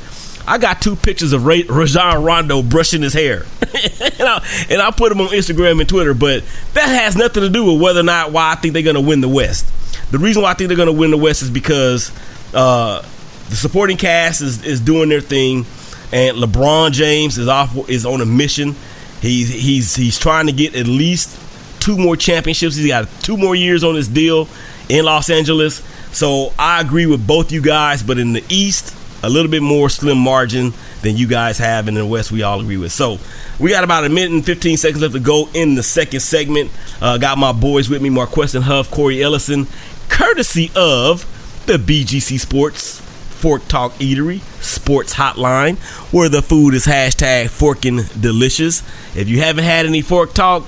I 0.45 0.57
got 0.57 0.81
two 0.81 0.97
pictures 0.97 1.31
of 1.31 1.45
Ray, 1.45 1.63
Rajon 1.63 2.21
Rondo 2.23 2.61
brushing 2.61 3.01
his 3.01 3.13
hair, 3.13 3.45
and, 3.61 4.27
I, 4.27 4.65
and 4.69 4.81
I 4.81 4.91
put 4.91 5.09
them 5.09 5.21
on 5.21 5.29
Instagram 5.29 5.79
and 5.79 5.87
Twitter. 5.87 6.13
But 6.13 6.43
that 6.73 6.87
has 6.87 7.15
nothing 7.15 7.43
to 7.43 7.49
do 7.49 7.71
with 7.71 7.81
whether 7.81 8.01
or 8.01 8.03
not 8.03 8.33
why 8.33 8.51
I 8.51 8.55
think 8.55 8.73
they're 8.73 8.83
going 8.83 8.95
to 8.95 9.01
win 9.01 9.21
the 9.21 9.29
West. 9.29 9.65
The 10.11 10.19
reason 10.19 10.43
why 10.43 10.51
I 10.51 10.53
think 10.53 10.67
they're 10.67 10.77
going 10.77 10.87
to 10.87 10.99
win 10.99 11.11
the 11.11 11.17
West 11.17 11.43
is 11.43 11.49
because 11.49 12.11
uh, 12.53 13.01
the 13.49 13.55
supporting 13.55 13.95
cast 13.95 14.41
is, 14.41 14.65
is 14.65 14.81
doing 14.81 15.07
their 15.07 15.21
thing, 15.21 15.65
and 16.11 16.37
LeBron 16.37 16.91
James 16.91 17.37
is 17.37 17.47
off 17.47 17.89
is 17.89 18.05
on 18.05 18.19
a 18.19 18.25
mission. 18.25 18.75
He's 19.21 19.47
he's 19.47 19.95
he's 19.95 20.19
trying 20.19 20.47
to 20.47 20.53
get 20.53 20.75
at 20.75 20.87
least 20.87 21.39
two 21.83 21.97
more 21.97 22.15
championships. 22.15 22.77
He's 22.77 22.87
got 22.87 23.09
two 23.21 23.35
more 23.35 23.55
years 23.55 23.83
on 23.83 23.95
his 23.95 24.07
deal 24.07 24.47
in 24.87 25.03
Los 25.03 25.29
Angeles. 25.29 25.83
So 26.13 26.53
I 26.57 26.79
agree 26.79 27.05
with 27.05 27.27
both 27.27 27.51
you 27.51 27.61
guys, 27.61 28.01
but 28.01 28.17
in 28.17 28.31
the 28.31 28.43
East, 28.47 28.95
a 29.21 29.29
little 29.29 29.51
bit 29.51 29.61
more 29.61 29.89
slim 29.89 30.17
margin 30.17 30.73
than 31.01 31.17
you 31.17 31.27
guys 31.27 31.57
have, 31.57 31.89
in 31.89 31.95
the 31.95 32.05
West, 32.05 32.31
we 32.31 32.41
all 32.41 32.61
agree 32.61 32.77
with. 32.77 32.93
So 32.93 33.17
we 33.59 33.71
got 33.71 33.83
about 33.83 34.05
a 34.05 34.09
minute 34.09 34.31
and 34.31 34.45
15 34.45 34.77
seconds 34.77 35.01
left 35.01 35.13
to 35.13 35.19
go 35.19 35.49
in 35.53 35.75
the 35.75 35.83
second 35.83 36.21
segment. 36.21 36.71
Uh, 37.01 37.17
got 37.17 37.37
my 37.37 37.51
boys 37.51 37.89
with 37.89 38.01
me, 38.01 38.09
MarQueston 38.09 38.61
Huff, 38.61 38.89
Cory 38.89 39.21
Ellison, 39.21 39.67
courtesy 40.07 40.71
of 40.75 41.25
the 41.65 41.73
BGC 41.73 42.39
Sports 42.39 43.01
Fork 43.01 43.67
Talk 43.67 43.91
Eatery 43.95 44.39
Sports 44.63 45.15
Hotline, 45.15 45.77
where 46.13 46.29
the 46.29 46.41
food 46.41 46.73
is 46.75 46.85
hashtag 46.85 47.49
forking 47.49 48.03
delicious. 48.19 48.83
If 49.17 49.27
you 49.27 49.39
haven't 49.39 49.65
had 49.65 49.85
any 49.85 50.01
fork 50.01 50.33
talk, 50.33 50.65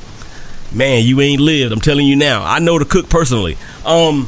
man, 0.72 1.04
you 1.04 1.22
ain't 1.22 1.42
lived. 1.42 1.72
I'm 1.72 1.82
telling 1.82 2.08
you 2.08 2.16
now. 2.16 2.44
I 2.44 2.60
know 2.60 2.80
the 2.80 2.86
cook 2.86 3.10
personally. 3.10 3.58
Um, 3.86 4.28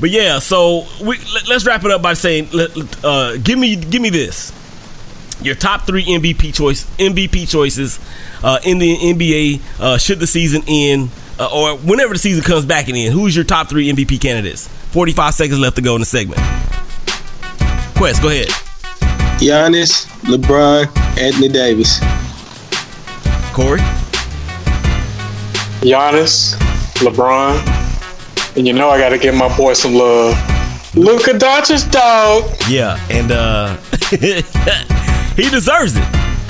but 0.00 0.10
yeah, 0.10 0.38
so 0.38 0.86
we, 1.02 1.18
let, 1.18 1.50
us 1.50 1.66
wrap 1.66 1.84
it 1.84 1.90
up 1.90 2.02
by 2.02 2.14
saying, 2.14 2.48
let, 2.52 3.04
uh, 3.04 3.36
give 3.36 3.58
me 3.58 3.76
give 3.76 4.02
me 4.02 4.10
this. 4.10 4.52
Your 5.40 5.54
top 5.54 5.82
three 5.86 6.04
MVP 6.04 6.54
choice 6.54 6.84
MVP 6.96 7.48
choices 7.48 8.00
uh, 8.42 8.60
in 8.64 8.78
the 8.78 8.96
NBA 8.96 9.60
uh, 9.80 9.98
should 9.98 10.20
the 10.20 10.26
season 10.26 10.62
end 10.66 11.10
uh, 11.38 11.48
or 11.52 11.76
whenever 11.78 12.12
the 12.14 12.18
season 12.18 12.42
comes 12.42 12.64
back 12.64 12.88
and 12.88 12.96
in. 12.96 13.12
Who's 13.12 13.34
your 13.34 13.44
top 13.44 13.68
three 13.68 13.90
MVP 13.92 14.20
candidates? 14.20 14.68
Forty 14.68 15.12
five 15.12 15.34
seconds 15.34 15.58
left 15.58 15.76
to 15.76 15.82
go 15.82 15.94
in 15.94 16.00
the 16.00 16.06
segment. 16.06 16.40
Quest, 17.96 18.22
go 18.22 18.28
ahead. 18.28 18.48
Giannis, 19.38 20.06
LeBron, 20.22 20.86
Anthony 21.18 21.48
Davis. 21.48 22.00
Cory. 23.52 23.80
Giannis, 25.84 26.54
LeBron, 27.04 28.56
and 28.56 28.66
you 28.66 28.72
know 28.72 28.88
I 28.88 28.98
got 28.98 29.10
to 29.10 29.18
give 29.18 29.34
my 29.34 29.54
boy 29.54 29.74
some 29.74 29.94
love. 29.94 30.34
Luka 30.94 31.32
Doncic, 31.32 31.90
dog. 31.92 32.50
Yeah, 32.70 32.98
and 33.10 33.30
uh, 33.30 33.76
he 35.36 35.50
deserves 35.50 35.94
it. 35.96 36.04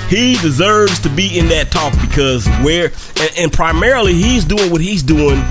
He 0.09 0.37
deserves 0.37 1.01
to 1.01 1.09
be 1.09 1.37
in 1.37 1.49
that 1.49 1.73
talk 1.73 1.93
because 2.01 2.47
where 2.63 2.93
and, 3.21 3.31
and 3.37 3.53
primarily 3.53 4.15
he's 4.15 4.45
doing 4.45 4.71
what 4.71 4.81
he's 4.81 5.03
doing 5.03 5.43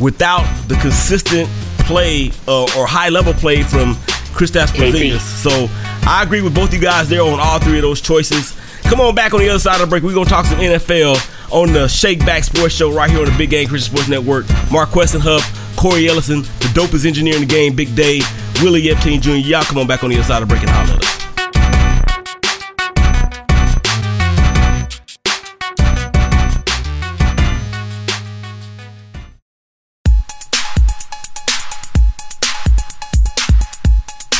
without 0.00 0.46
the 0.68 0.76
consistent 0.76 1.46
play 1.80 2.30
uh, 2.48 2.62
or 2.78 2.86
high 2.86 3.10
level 3.10 3.34
play 3.34 3.62
from 3.62 3.96
Kristaps 4.32 4.68
Porzingis. 4.68 5.20
So 5.20 5.68
I 6.08 6.22
agree 6.22 6.40
with 6.40 6.54
both 6.54 6.72
you 6.72 6.80
guys 6.80 7.10
there 7.10 7.20
on 7.20 7.38
all 7.38 7.58
three 7.58 7.76
of 7.76 7.82
those 7.82 8.00
choices. 8.00 8.56
Come 8.90 9.00
on 9.02 9.14
back 9.14 9.32
on 9.34 9.38
the 9.38 9.48
other 9.48 9.60
side 9.60 9.76
of 9.76 9.82
the 9.82 9.86
break. 9.86 10.02
We're 10.02 10.14
gonna 10.14 10.28
talk 10.28 10.46
some 10.46 10.58
NFL 10.58 11.14
on 11.52 11.72
the 11.72 11.86
Shake 11.86 12.26
Back 12.26 12.42
Sports 12.42 12.74
Show 12.74 12.90
right 12.90 13.08
here 13.08 13.20
on 13.20 13.26
the 13.26 13.38
Big 13.38 13.50
Game 13.50 13.68
Christian 13.68 13.94
Sports 13.94 14.08
Network. 14.08 14.46
MarQueston 14.66 15.20
Huff, 15.20 15.76
Cory 15.76 16.08
Ellison, 16.08 16.42
the 16.42 16.70
dopest 16.74 17.06
engineer 17.06 17.34
in 17.36 17.42
the 17.42 17.46
game, 17.46 17.76
Big 17.76 17.94
Day, 17.94 18.20
Willie 18.60 18.82
Epting 18.82 19.20
Jr. 19.20 19.30
Y'all 19.48 19.62
come 19.62 19.78
on 19.78 19.86
back 19.86 20.02
on 20.02 20.10
the 20.10 20.16
other 20.16 20.24
side 20.24 20.42
of 20.42 20.48
the 20.48 20.52
break 20.52 20.62
and 20.62 20.70
holler 20.70 20.94
at 20.94 21.04
us. 21.04 21.20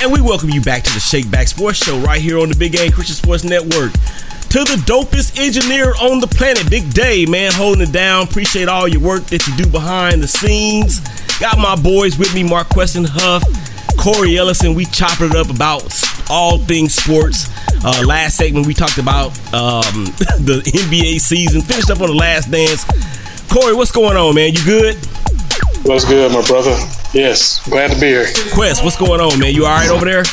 And 0.03 0.11
we 0.11 0.21
welcome 0.21 0.51
you 0.51 0.61
back 0.61 0.83
to 0.83 0.93
the 0.93 0.99
Shake 0.99 1.31
Back 1.31 1.47
Sports 1.47 1.79
Show 1.85 2.01
right 2.01 2.21
here 2.21 2.41
on 2.41 2.49
the 2.49 2.57
Big 2.57 2.73
Game 2.73 2.91
Christian 2.91 3.15
Sports 3.15 3.45
Network. 3.45 3.93
To 4.51 4.65
the 4.65 4.83
dopest 4.85 5.39
engineer 5.39 5.95
on 6.01 6.19
the 6.19 6.27
planet, 6.27 6.69
Big 6.69 6.93
Day, 6.93 7.25
man, 7.25 7.53
holding 7.53 7.83
it 7.89 7.93
down. 7.93 8.25
Appreciate 8.25 8.67
all 8.67 8.89
your 8.89 9.01
work 9.01 9.23
that 9.27 9.47
you 9.47 9.57
do 9.57 9.71
behind 9.71 10.25
the 10.25 10.27
scenes. 10.27 10.99
Got 11.39 11.59
my 11.59 11.77
boys 11.77 12.19
with 12.19 12.35
me, 12.35 12.43
MarQueston 12.43 13.07
Huff, 13.09 13.45
Cory 13.97 14.37
Ellison. 14.37 14.75
We 14.75 14.87
chopped 14.87 15.21
it 15.21 15.37
up 15.37 15.51
about 15.51 15.85
all 16.29 16.59
things 16.59 16.95
sports. 16.95 17.49
Uh, 17.85 18.03
last 18.05 18.37
segment, 18.37 18.67
we 18.67 18.75
talked 18.75 18.99
about 18.99 19.29
um, 19.55 20.07
the 20.43 20.63
NBA 20.67 21.21
season. 21.21 21.61
Finished 21.61 21.89
up 21.89 22.01
on 22.01 22.09
the 22.09 22.15
last 22.15 22.51
dance. 22.51 22.85
Cory, 23.49 23.75
what's 23.75 23.93
going 23.93 24.17
on, 24.17 24.35
man? 24.35 24.53
You 24.53 24.65
good? 24.65 24.97
What's 25.85 26.05
good, 26.05 26.33
my 26.33 26.45
brother? 26.45 26.77
Yes, 27.15 27.65
glad 27.69 27.93
to 27.93 28.01
be 28.01 28.09
here. 28.09 28.27
Quest, 28.53 28.83
what's 28.83 28.97
going 28.99 29.21
on, 29.21 29.39
man? 29.39 29.55
You 29.55 29.67
all 29.67 29.77
right 29.77 29.91
over 29.91 30.05
there? 30.05 30.25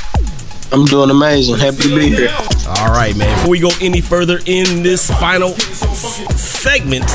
I'm 0.72 0.86
doing 0.86 1.09
amazing. 1.09 1.57
Happy 1.57 1.78
to 1.84 1.95
be 1.95 2.09
here. 2.09 2.36
All 2.68 2.91
right, 2.91 3.15
man. 3.15 3.34
Before 3.38 3.51
we 3.51 3.59
go 3.59 3.70
any 3.82 4.01
further 4.01 4.39
in 4.45 4.84
this 4.84 5.09
final 5.09 5.49
segment 6.36 7.05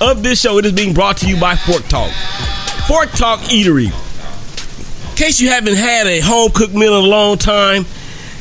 of 0.00 0.22
this 0.22 0.40
show, 0.40 0.58
it 0.58 0.66
is 0.66 0.72
being 0.72 0.92
brought 0.92 1.16
to 1.18 1.26
you 1.28 1.40
by 1.40 1.56
Fork 1.56 1.82
Talk. 1.88 2.10
Fork 2.86 3.10
Talk 3.12 3.40
Eatery. 3.40 3.86
In 5.10 5.16
case 5.16 5.40
you 5.40 5.48
haven't 5.48 5.76
had 5.76 6.06
a 6.06 6.20
home 6.20 6.50
cooked 6.50 6.74
meal 6.74 6.98
in 6.98 7.04
a 7.04 7.08
long 7.08 7.38
time, 7.38 7.86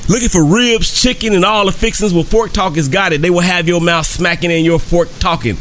looking 0.10 0.28
for 0.28 0.44
ribs, 0.44 1.02
chicken, 1.02 1.34
and 1.34 1.46
all 1.46 1.66
the 1.68 1.72
fixings, 1.72 2.14
well, 2.14 2.24
Fork 2.24 2.52
Talk 2.52 2.76
has 2.76 2.90
got 2.90 3.14
it. 3.14 3.22
They 3.22 3.30
will 3.30 3.40
have 3.40 3.68
your 3.68 3.80
mouth 3.80 4.06
smacking 4.06 4.52
and 4.52 4.66
your 4.66 4.80
fork 4.80 5.08
talking. 5.20 5.56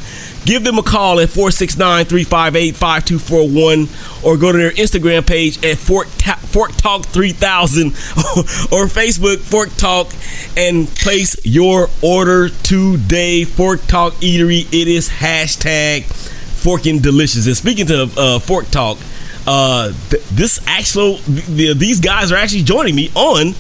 Give 0.45 0.65
them 0.65 0.79
a 0.79 0.83
call 0.83 1.21
at 1.21 1.29
469 1.29 2.07
358 2.07 2.75
5241 2.75 3.89
or 4.25 4.39
go 4.39 4.51
to 4.51 4.57
their 4.57 4.71
Instagram 4.71 5.27
page 5.27 5.63
at 5.63 5.77
Fork, 5.77 6.09
Ta- 6.17 6.37
Fork 6.37 6.73
Talk 6.77 7.05
3000 7.05 7.89
or 7.89 8.87
Facebook 8.89 9.39
Fork 9.41 9.69
Talk 9.77 10.11
and 10.57 10.89
place 10.89 11.37
your 11.45 11.89
order 12.03 12.49
today. 12.49 13.45
Fork 13.45 13.83
Talk 13.89 14.15
Eatery. 14.15 14.67
It 14.73 14.89
is 14.89 15.11
hashtag 15.11 16.05
Forking 16.05 17.01
Delicious. 17.01 17.47
And 17.47 17.57
speaking 17.57 17.91
of 17.91 18.17
uh, 18.17 18.39
Fork 18.39 18.71
Talk, 18.71 18.97
uh, 19.47 19.93
th- 20.09 20.23
this 20.29 20.61
actual 20.67 21.19
th- 21.19 21.77
these 21.77 22.01
guys 22.01 22.33
are 22.33 22.37
actually 22.37 22.63
joining 22.63 22.95
me 22.95 23.11
on 23.15 23.53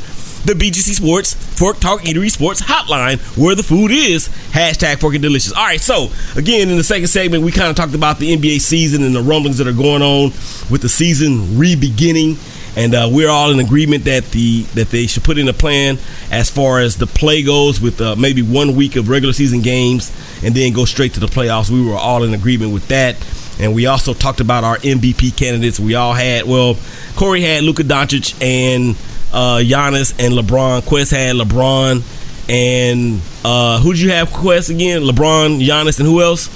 the 0.44 0.52
BGC 0.52 0.94
Sports 0.94 1.34
Fork 1.34 1.80
Talk 1.80 2.00
Eatery 2.02 2.30
Sports 2.30 2.62
Hotline, 2.62 3.18
where 3.36 3.54
the 3.54 3.62
food 3.62 3.90
is 3.90 4.28
hashtag 4.52 5.00
Forking 5.00 5.20
Delicious. 5.20 5.52
All 5.52 5.64
right, 5.64 5.80
so 5.80 6.08
again 6.36 6.68
in 6.68 6.76
the 6.76 6.84
second 6.84 7.08
segment, 7.08 7.44
we 7.44 7.52
kind 7.52 7.68
of 7.68 7.76
talked 7.76 7.94
about 7.94 8.18
the 8.18 8.36
NBA 8.36 8.60
season 8.60 9.02
and 9.02 9.14
the 9.14 9.22
rumblings 9.22 9.58
that 9.58 9.66
are 9.66 9.72
going 9.72 10.02
on 10.02 10.30
with 10.70 10.82
the 10.82 10.88
season 10.88 11.58
re-beginning, 11.58 12.36
and 12.76 12.94
uh, 12.94 13.08
we're 13.10 13.30
all 13.30 13.50
in 13.50 13.58
agreement 13.58 14.04
that 14.04 14.24
the 14.26 14.62
that 14.74 14.90
they 14.90 15.06
should 15.06 15.24
put 15.24 15.38
in 15.38 15.48
a 15.48 15.52
plan 15.52 15.98
as 16.30 16.48
far 16.50 16.78
as 16.78 16.96
the 16.96 17.06
play 17.06 17.42
goes, 17.42 17.80
with 17.80 18.00
uh, 18.00 18.14
maybe 18.16 18.42
one 18.42 18.76
week 18.76 18.96
of 18.96 19.08
regular 19.08 19.32
season 19.32 19.60
games 19.60 20.12
and 20.42 20.54
then 20.54 20.72
go 20.72 20.84
straight 20.84 21.14
to 21.14 21.20
the 21.20 21.26
playoffs. 21.26 21.70
We 21.70 21.84
were 21.84 21.96
all 21.96 22.22
in 22.22 22.34
agreement 22.34 22.72
with 22.72 22.88
that. 22.88 23.16
And 23.60 23.74
we 23.74 23.86
also 23.86 24.14
talked 24.14 24.40
about 24.40 24.62
our 24.62 24.76
MVP 24.76 25.36
candidates. 25.36 25.80
We 25.80 25.96
all 25.96 26.12
had, 26.12 26.44
well, 26.44 26.76
Cory 27.16 27.42
had 27.42 27.64
Luka 27.64 27.82
Doncic 27.82 28.40
and 28.40 28.96
uh, 29.32 29.58
Giannis 29.62 30.12
and 30.18 30.34
LeBron. 30.34 30.86
Quest 30.86 31.10
had 31.10 31.36
LeBron 31.36 32.02
and 32.48 33.20
uh, 33.44 33.78
who'd 33.80 33.98
you 33.98 34.10
have? 34.10 34.32
Quest 34.32 34.70
again? 34.70 35.02
LeBron, 35.02 35.64
Giannis, 35.64 35.98
and 35.98 36.08
who 36.08 36.22
else? 36.22 36.48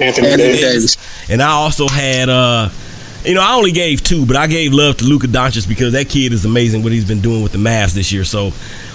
Anthony, 0.00 0.28
Anthony 0.28 0.52
Davis. 0.54 0.96
Davis. 0.96 1.30
And 1.30 1.42
I 1.42 1.50
also 1.50 1.86
had, 1.86 2.28
uh, 2.28 2.70
you 3.24 3.34
know, 3.34 3.42
I 3.42 3.54
only 3.54 3.70
gave 3.70 4.02
two, 4.02 4.26
but 4.26 4.36
I 4.36 4.48
gave 4.48 4.72
love 4.72 4.96
to 4.96 5.04
Luka 5.04 5.28
Doncic 5.28 5.68
because 5.68 5.92
that 5.92 6.08
kid 6.08 6.32
is 6.32 6.44
amazing 6.44 6.82
what 6.82 6.92
he's 6.92 7.04
been 7.04 7.20
doing 7.20 7.42
with 7.42 7.52
the 7.52 7.58
Mavs 7.58 7.92
this 7.94 8.10
year. 8.10 8.24
So 8.24 8.52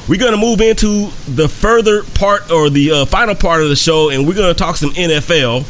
we're 0.09 0.19
going 0.19 0.33
to 0.33 0.37
move 0.37 0.59
into 0.59 1.11
the 1.27 1.47
further 1.47 2.03
part 2.03 2.51
or 2.51 2.69
the 2.69 2.91
uh, 2.91 3.05
final 3.05 3.35
part 3.35 3.61
of 3.61 3.69
the 3.69 3.75
show, 3.75 4.09
and 4.09 4.27
we're 4.27 4.35
going 4.35 4.53
to 4.53 4.57
talk 4.57 4.75
some 4.75 4.91
NFL. 4.91 5.65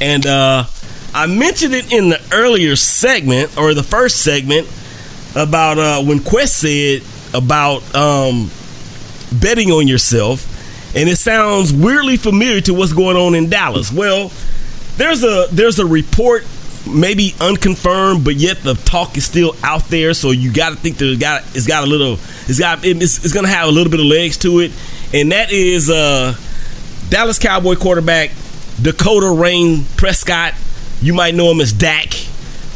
And 0.00 0.24
uh, 0.24 0.66
I 1.14 1.26
mentioned 1.26 1.74
it 1.74 1.92
in 1.92 2.10
the 2.10 2.20
earlier 2.32 2.76
segment 2.76 3.58
or 3.58 3.74
the 3.74 3.82
first 3.82 4.22
segment 4.22 4.68
about 5.36 5.78
uh, 5.78 6.02
when 6.02 6.20
Quest 6.20 6.56
said 6.56 7.02
about 7.34 7.82
um, 7.94 8.50
betting 9.40 9.70
on 9.70 9.86
yourself, 9.86 10.52
and 10.96 11.08
it 11.08 11.16
sounds 11.16 11.72
weirdly 11.72 12.16
familiar 12.16 12.60
to 12.62 12.74
what's 12.74 12.92
going 12.92 13.16
on 13.16 13.34
in 13.34 13.50
Dallas. 13.50 13.92
Well, 13.92 14.32
there's 14.96 15.22
a 15.22 15.46
there's 15.52 15.78
a 15.78 15.86
report, 15.86 16.46
maybe 16.88 17.34
unconfirmed, 17.40 18.24
but 18.24 18.36
yet 18.36 18.62
the 18.62 18.74
talk 18.74 19.16
is 19.16 19.24
still 19.26 19.54
out 19.62 19.84
there. 19.88 20.14
So 20.14 20.30
you 20.30 20.52
got 20.52 20.70
to 20.70 20.76
think 20.76 20.96
there's 20.96 21.18
got 21.18 21.42
it's 21.54 21.66
got 21.66 21.84
a 21.84 21.86
little 21.86 22.14
it's 22.48 22.58
got 22.58 22.84
it's, 22.84 23.24
it's 23.24 23.34
going 23.34 23.44
to 23.44 23.52
have 23.52 23.68
a 23.68 23.72
little 23.72 23.90
bit 23.90 24.00
of 24.00 24.06
legs 24.06 24.38
to 24.38 24.60
it, 24.60 24.72
and 25.12 25.32
that 25.32 25.52
is 25.52 25.90
uh, 25.90 26.34
Dallas 27.10 27.38
Cowboy 27.38 27.76
quarterback 27.76 28.30
Dakota 28.80 29.30
Rayne 29.30 29.84
Prescott. 29.96 30.54
You 31.02 31.12
might 31.12 31.34
know 31.34 31.50
him 31.50 31.60
as 31.60 31.72
Dak. 31.74 32.08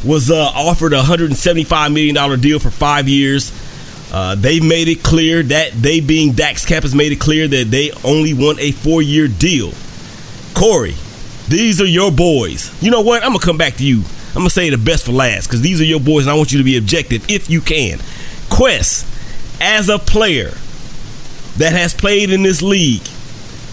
Was 0.04 0.30
uh, 0.30 0.36
offered 0.54 0.92
a 0.92 0.96
175 0.96 1.92
million 1.92 2.14
dollar 2.14 2.36
deal 2.36 2.58
for 2.58 2.70
five 2.70 3.08
years. 3.08 3.52
Uh, 4.12 4.34
they've 4.34 4.64
made 4.64 4.88
it 4.88 5.02
clear 5.02 5.42
that 5.42 5.72
they, 5.72 6.00
being 6.00 6.32
Dak's 6.32 6.64
Cap, 6.64 6.82
has 6.82 6.94
made 6.94 7.12
it 7.12 7.20
clear 7.20 7.46
that 7.46 7.70
they 7.70 7.92
only 8.02 8.34
want 8.34 8.58
a 8.58 8.72
four 8.72 9.02
year 9.02 9.28
deal. 9.28 9.72
Cory, 10.54 10.94
these 11.48 11.80
are 11.80 11.86
your 11.86 12.10
boys. 12.10 12.70
You 12.82 12.90
know 12.90 13.02
what? 13.02 13.22
I'm 13.22 13.30
gonna 13.30 13.44
come 13.44 13.58
back 13.58 13.74
to 13.76 13.84
you. 13.84 14.02
I'm 14.30 14.36
gonna 14.36 14.50
say 14.50 14.70
the 14.70 14.78
best 14.78 15.06
for 15.06 15.12
last 15.12 15.46
because 15.46 15.60
these 15.60 15.80
are 15.80 15.84
your 15.84 16.00
boys, 16.00 16.24
and 16.24 16.32
I 16.32 16.36
want 16.36 16.52
you 16.52 16.58
to 16.58 16.64
be 16.64 16.76
objective 16.76 17.28
if 17.30 17.50
you 17.50 17.60
can. 17.60 17.98
Quest, 18.48 19.06
as 19.60 19.88
a 19.88 19.98
player 19.98 20.52
that 21.58 21.72
has 21.72 21.94
played 21.94 22.30
in 22.30 22.42
this 22.42 22.62
league, 22.62 23.06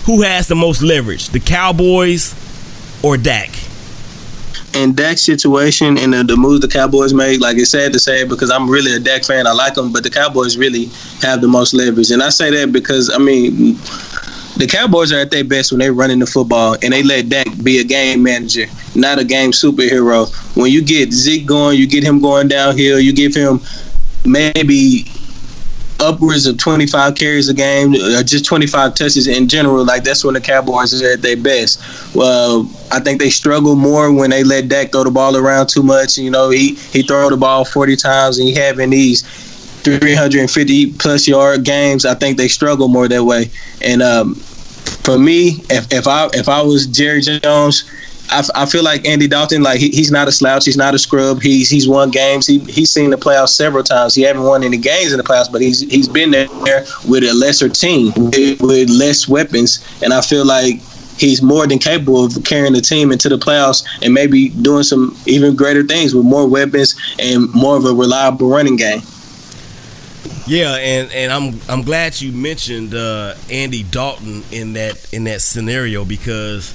who 0.06 0.22
has 0.22 0.48
the 0.48 0.56
most 0.56 0.82
leverage, 0.82 1.30
the 1.30 1.40
Cowboys 1.40 2.36
or 3.04 3.18
Dak? 3.18 3.50
In 4.78 4.94
Dak's 4.94 5.22
situation 5.22 5.98
and 5.98 6.14
the, 6.14 6.24
the 6.24 6.38
moves 6.38 6.62
the 6.62 6.68
Cowboys 6.68 7.14
made, 7.14 7.42
like 7.42 7.58
it's 7.58 7.72
sad 7.72 7.94
to 7.94 8.00
say 8.00 8.24
because 8.24 8.52
I'm 8.52 8.70
really 8.70 8.96
a 8.96 9.00
Dak 9.00 9.24
fan. 9.24 9.48
I 9.48 9.52
like 9.52 9.74
them, 9.74 9.92
but 9.92 10.04
the 10.04 10.10
Cowboys 10.10 10.58
really 10.58 10.86
have 11.22 11.42
the 11.42 11.48
most 11.48 11.74
leverage. 11.74 12.12
And 12.12 12.22
I 12.22 12.30
say 12.30 12.52
that 12.52 12.72
because, 12.72 13.10
I 13.14 13.18
mean, 13.18 13.78
the 14.58 14.68
Cowboys 14.68 15.12
are 15.12 15.20
at 15.20 15.32
their 15.32 15.44
best 15.44 15.72
when 15.72 15.80
they're 15.80 15.94
running 15.94 16.20
the 16.20 16.26
football 16.26 16.78
and 16.82 16.94
they 16.94 17.04
let 17.04 17.30
Dak 17.30 17.48
be 17.64 17.80
a 17.80 17.84
game 17.84 18.24
manager, 18.24 18.66
not 18.96 19.20
a 19.20 19.24
game 19.24 19.52
superhero. 19.52 20.30
When 20.56 20.72
you 20.72 20.84
get 20.84 21.12
Zeke 21.12 21.46
going, 21.46 21.78
you 21.78 21.88
get 21.88 22.04
him 22.04 22.20
going 22.20 22.48
downhill, 22.48 23.00
you 23.00 23.14
give 23.14 23.36
him 23.36 23.60
maybe 24.26 25.06
upwards 26.00 26.46
of 26.46 26.58
25 26.58 27.16
carries 27.16 27.50
a 27.50 27.54
game, 27.54 27.94
or 27.96 28.24
just 28.24 28.46
25 28.46 28.96
touches 28.96 29.28
in 29.28 29.48
general. 29.48 29.86
Like 29.86 30.04
that's 30.04 30.24
when 30.24 30.34
the 30.34 30.42
Cowboys 30.42 31.00
are 31.02 31.14
at 31.14 31.22
their 31.22 31.38
best. 31.38 31.80
Well, 32.16 32.70
I 32.92 33.00
think 33.00 33.20
they 33.20 33.30
struggle 33.30 33.76
more 33.76 34.12
when 34.14 34.30
they 34.30 34.44
let 34.44 34.70
Dak 34.70 34.92
throw 34.92 35.04
the 35.04 35.12
ball 35.12 35.36
around 35.36 35.68
too 35.68 35.84
much. 35.84 36.18
You 36.18 36.32
know, 36.32 36.50
he 36.50 36.76
he 36.76 37.04
throw 37.04 37.30
the 37.30 37.38
ball 37.38 37.66
40 37.66 37.96
times 37.96 38.38
and 38.40 38.48
he 38.48 38.54
having 38.54 38.90
these 38.90 39.24
350 39.84 40.94
plus 40.94 41.28
yard 41.28 41.64
games. 41.64 42.06
I 42.06 42.14
think 42.16 42.38
they 42.38 42.48
struggle 42.48 42.88
more 42.88 43.08
that 43.08 43.24
way. 43.24 43.50
And 43.82 44.02
um, 44.02 44.36
for 44.36 45.18
me, 45.18 45.64
if, 45.70 45.92
if 45.92 46.08
I 46.08 46.30
if 46.34 46.50
I 46.50 46.62
was 46.62 46.88
Jerry 46.88 47.22
Jones. 47.22 47.90
I, 48.30 48.44
I 48.56 48.66
feel 48.66 48.84
like 48.84 49.06
Andy 49.06 49.28
Dalton, 49.28 49.64
like 49.64 49.80
he, 49.80 49.90
he's 49.90 50.12
not 50.12 50.28
a 50.28 50.32
slouch, 50.32 50.66
he's 50.66 50.78
not 50.78 50.94
a 50.94 51.00
scrub. 51.00 51.42
He's 51.42 51.70
he's 51.70 51.88
won 51.88 52.12
games. 52.12 52.46
He 52.46 52.60
he's 52.60 52.92
seen 52.92 53.10
the 53.10 53.18
playoffs 53.18 53.50
several 53.50 53.84
times. 53.84 54.16
He 54.16 54.24
haven't 54.24 54.44
won 54.44 54.64
any 54.64 54.78
games 54.78 55.12
in 55.12 55.18
the 55.18 55.24
playoffs, 55.24 55.52
but 55.52 55.62
he's 55.62 55.82
he's 55.82 56.08
been 56.08 56.32
there 56.32 56.48
with 57.08 57.24
a 57.24 57.34
lesser 57.34 57.70
team 57.70 58.12
with, 58.16 58.90
less 58.90 59.28
weapons, 59.28 59.86
and 60.04 60.14
I 60.14 60.22
feel 60.22 60.46
like 60.46 60.82
he's 61.18 61.42
more 61.42 61.68
than 61.68 61.80
capable 61.80 62.26
of 62.26 62.44
carrying 62.44 62.74
the 62.74 62.82
team 62.82 63.12
into 63.12 63.30
the 63.30 63.38
playoffs 63.38 63.86
and 64.04 64.14
maybe 64.14 64.50
doing 64.50 64.84
some 64.84 65.18
even 65.26 65.56
greater 65.56 65.84
things 65.84 66.14
with 66.14 66.26
more 66.26 66.48
weapons 66.48 66.96
and 67.20 67.52
more 67.54 67.78
of 67.78 67.86
a 67.86 67.94
reliable 67.94 68.50
running 68.50 68.76
game. 68.76 69.02
Yeah, 70.46 70.76
and, 70.76 71.12
and 71.12 71.32
I'm 71.32 71.60
I'm 71.70 71.84
glad 71.84 72.22
you 72.22 72.32
mentioned 72.32 72.94
uh, 72.94 73.36
Andy 73.50 73.84
Dalton 73.84 74.44
in 74.52 74.74
that 74.74 75.14
in 75.14 75.26
that 75.26 75.42
scenario 75.42 76.06
because 76.06 76.74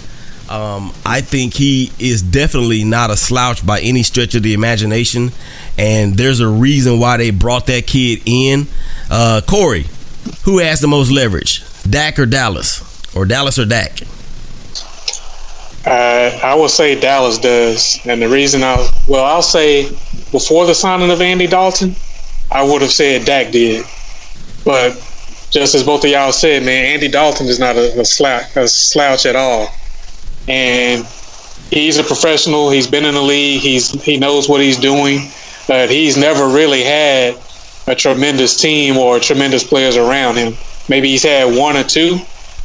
um, 0.53 0.93
I 1.07 1.23
think 1.23 1.55
he 1.55 1.91
is 1.99 2.21
definitely 2.21 2.85
not 2.85 3.11
a 3.11 3.17
slouch 3.17 3.65
by 3.65 3.81
any 3.81 4.03
stretch 4.03 4.35
of 4.35 4.43
the 4.43 4.53
imagination, 4.53 5.33
and 5.79 6.15
there's 6.15 6.41
a 6.41 6.49
reason 6.49 7.01
why 7.01 7.17
they 7.17 7.31
brought 7.31 7.67
that 7.69 7.87
kid 7.87 8.21
in. 8.27 8.67
Uh, 9.11 9.41
Cory, 9.49 9.87
who 10.45 10.59
has 10.59 10.81
the 10.81 10.89
most 10.89 11.11
leverage, 11.11 11.65
Dak 11.89 12.19
or 12.19 12.27
Dallas, 12.27 12.83
or 13.17 13.25
Dallas 13.25 13.59
or 13.59 13.65
Dak? 13.65 14.03
Uh, 15.87 16.39
I 16.45 16.55
will 16.55 16.69
say 16.69 17.01
Dallas 17.01 17.39
does, 17.39 17.99
and 18.05 18.21
the 18.21 18.29
reason 18.29 18.63
I 18.63 18.77
well, 19.09 19.25
I'll 19.25 19.41
say 19.41 19.89
before 20.33 20.67
the 20.67 20.75
signing 20.75 21.11
of 21.11 21.23
Andy 21.23 21.47
Dalton, 21.47 21.97
I 22.51 22.63
would 22.63 22.83
have 22.83 22.93
said 22.93 23.25
Dak 23.25 23.53
did, 23.53 23.87
but 24.67 24.93
just 25.49 25.75
as 25.75 25.83
both 25.83 26.05
of 26.05 26.11
y'all 26.11 26.31
said, 26.31 26.63
man, 26.63 26.93
Andy 26.93 27.09
Dalton 27.09 27.47
is 27.47 27.59
not 27.59 27.77
a, 27.77 28.01
a, 28.01 28.05
slouch, 28.05 28.55
a 28.55 28.69
slouch 28.69 29.25
at 29.25 29.35
all, 29.35 29.69
and 30.49 31.07
he's 31.71 31.99
a 31.99 32.05
professional. 32.05 32.71
He's 32.71 32.87
been 32.87 33.05
in 33.05 33.15
the 33.15 33.23
league. 33.23 33.61
He's 33.61 33.91
he 34.03 34.17
knows 34.17 34.49
what 34.49 34.61
he's 34.61 34.79
doing, 34.79 35.29
but 35.67 35.91
he's 35.91 36.17
never 36.17 36.49
really 36.49 36.83
had 36.83 37.37
a 37.87 37.95
tremendous 37.95 38.61
team 38.61 38.97
or 38.97 39.19
tremendous 39.19 39.65
players 39.65 39.97
around 39.97 40.37
him. 40.37 40.55
Maybe 40.89 41.09
he's 41.09 41.23
had 41.23 41.57
one 41.57 41.77
or 41.77 41.85
two, 41.85 42.19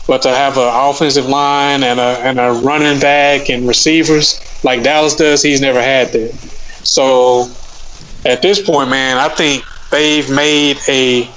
but 0.08 0.22
to 0.24 0.30
have 0.30 0.58
an 0.58 0.70
offensive 0.72 1.28
line 1.28 1.84
and 1.84 2.00
a 2.00 2.20
and 2.20 2.40
a 2.40 2.52
running 2.64 3.00
back 3.00 3.50
and 3.50 3.68
receivers 3.68 4.40
like 4.64 4.84
Dallas 4.84 5.16
does, 5.16 5.42
he's 5.42 5.62
never 5.62 5.82
had 5.82 6.10
that. 6.10 6.34
So 6.84 7.50
at 8.26 8.42
this 8.42 8.62
point, 8.62 8.90
man, 8.90 9.18
I 9.18 9.30
think 9.30 9.64
they've 9.92 10.30
made 10.30 10.78
a 10.88 11.30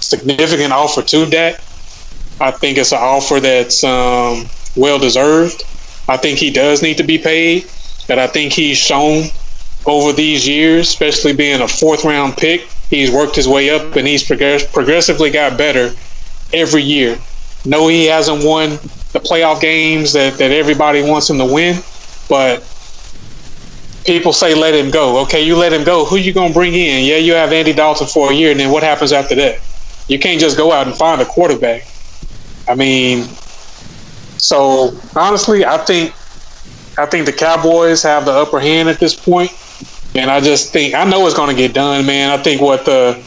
significant 0.00 0.72
offer 0.72 1.02
to 1.02 1.26
Dak. 1.26 1.60
I 2.40 2.52
think 2.52 2.78
it's 2.78 2.92
an 2.92 2.98
offer 3.00 3.40
that's 3.40 3.82
um, 3.82 4.46
well 4.76 4.98
deserved. 4.98 5.64
I 6.08 6.16
think 6.16 6.38
he 6.38 6.50
does 6.50 6.82
need 6.82 6.96
to 6.96 7.04
be 7.04 7.18
paid. 7.18 7.66
That 8.06 8.18
I 8.18 8.26
think 8.26 8.54
he's 8.54 8.78
shown 8.78 9.24
over 9.84 10.14
these 10.14 10.48
years, 10.48 10.88
especially 10.88 11.34
being 11.34 11.60
a 11.60 11.68
fourth 11.68 12.04
round 12.04 12.36
pick 12.36 12.66
he's 12.90 13.10
worked 13.10 13.36
his 13.36 13.46
way 13.48 13.70
up 13.70 13.96
and 13.96 14.06
he's 14.06 14.24
progress- 14.24 14.66
progressively 14.66 15.30
got 15.30 15.56
better 15.58 15.94
every 16.52 16.82
year. 16.82 17.18
No, 17.64 17.88
he 17.88 18.06
hasn't 18.06 18.44
won 18.44 18.70
the 19.12 19.20
playoff 19.20 19.60
games 19.60 20.12
that, 20.12 20.34
that 20.38 20.50
everybody 20.50 21.02
wants 21.02 21.28
him 21.28 21.38
to 21.38 21.44
win, 21.44 21.80
but 22.28 22.60
people 24.04 24.32
say 24.32 24.54
let 24.54 24.74
him 24.74 24.90
go. 24.90 25.20
Okay, 25.22 25.44
you 25.44 25.56
let 25.56 25.72
him 25.72 25.84
go. 25.84 26.04
Who 26.04 26.16
you 26.16 26.32
gonna 26.32 26.54
bring 26.54 26.74
in? 26.74 27.04
Yeah, 27.04 27.16
you 27.16 27.34
have 27.34 27.52
Andy 27.52 27.72
Dalton 27.72 28.06
for 28.06 28.30
a 28.30 28.34
year, 28.34 28.52
and 28.52 28.60
then 28.60 28.70
what 28.70 28.82
happens 28.82 29.12
after 29.12 29.34
that? 29.36 29.60
You 30.08 30.18
can't 30.18 30.40
just 30.40 30.56
go 30.56 30.72
out 30.72 30.86
and 30.86 30.96
find 30.96 31.20
a 31.20 31.26
quarterback. 31.26 31.86
I 32.66 32.74
mean, 32.74 33.28
so 34.38 34.96
honestly, 35.16 35.64
I 35.64 35.78
think 35.78 36.14
I 36.98 37.06
think 37.06 37.26
the 37.26 37.32
Cowboys 37.32 38.02
have 38.02 38.24
the 38.24 38.32
upper 38.32 38.58
hand 38.60 38.88
at 38.88 38.98
this 38.98 39.14
point, 39.14 39.50
and 40.14 40.30
I 40.30 40.40
just 40.40 40.72
think 40.72 40.94
I 40.94 41.04
know 41.04 41.26
it's 41.26 41.36
going 41.36 41.54
to 41.54 41.60
get 41.60 41.74
done, 41.74 42.06
man. 42.06 42.30
I 42.30 42.42
think 42.42 42.60
what 42.60 42.84
the 42.84 43.22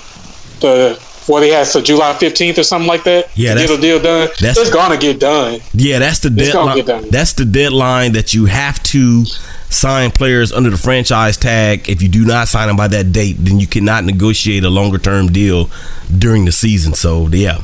the 0.60 1.00
what 1.28 1.44
he 1.44 1.50
has 1.50 1.72
to 1.74 1.82
July 1.82 2.14
fifteenth 2.18 2.58
or 2.58 2.64
something 2.64 2.88
like 2.88 3.04
that. 3.04 3.30
Yeah, 3.36 3.54
to 3.54 3.60
get 3.60 3.68
that's- 3.68 3.78
a 3.78 3.82
deal 3.82 4.00
done. 4.02 4.28
that's- 4.40 4.58
It's 4.58 4.70
going 4.72 4.92
to 4.92 4.98
get 4.98 5.20
done. 5.20 5.60
Yeah, 5.74 6.00
that's 6.00 6.20
the 6.20 6.30
gonna 6.30 6.76
deadline. 6.76 7.10
That's 7.10 7.34
the 7.34 7.46
deadline 7.46 8.14
that 8.14 8.34
you 8.34 8.46
have 8.46 8.82
to 8.84 9.26
sign 9.70 10.12
players 10.12 10.52
under 10.52 10.70
the 10.70 10.78
franchise 10.78 11.38
tag. 11.38 11.88
If 11.90 12.02
you 12.02 12.10
do 12.10 12.26
not 12.26 12.48
sign 12.50 12.68
them 12.68 12.76
by 12.76 12.90
that 12.90 13.12
date, 13.14 13.38
then 13.40 13.60
you 13.60 13.68
cannot 13.68 14.04
negotiate 14.04 14.64
a 14.66 14.70
longer 14.70 14.98
term 14.98 15.32
deal 15.32 15.70
during 16.18 16.44
the 16.46 16.52
season. 16.52 16.94
So 16.94 17.28
yeah, 17.28 17.60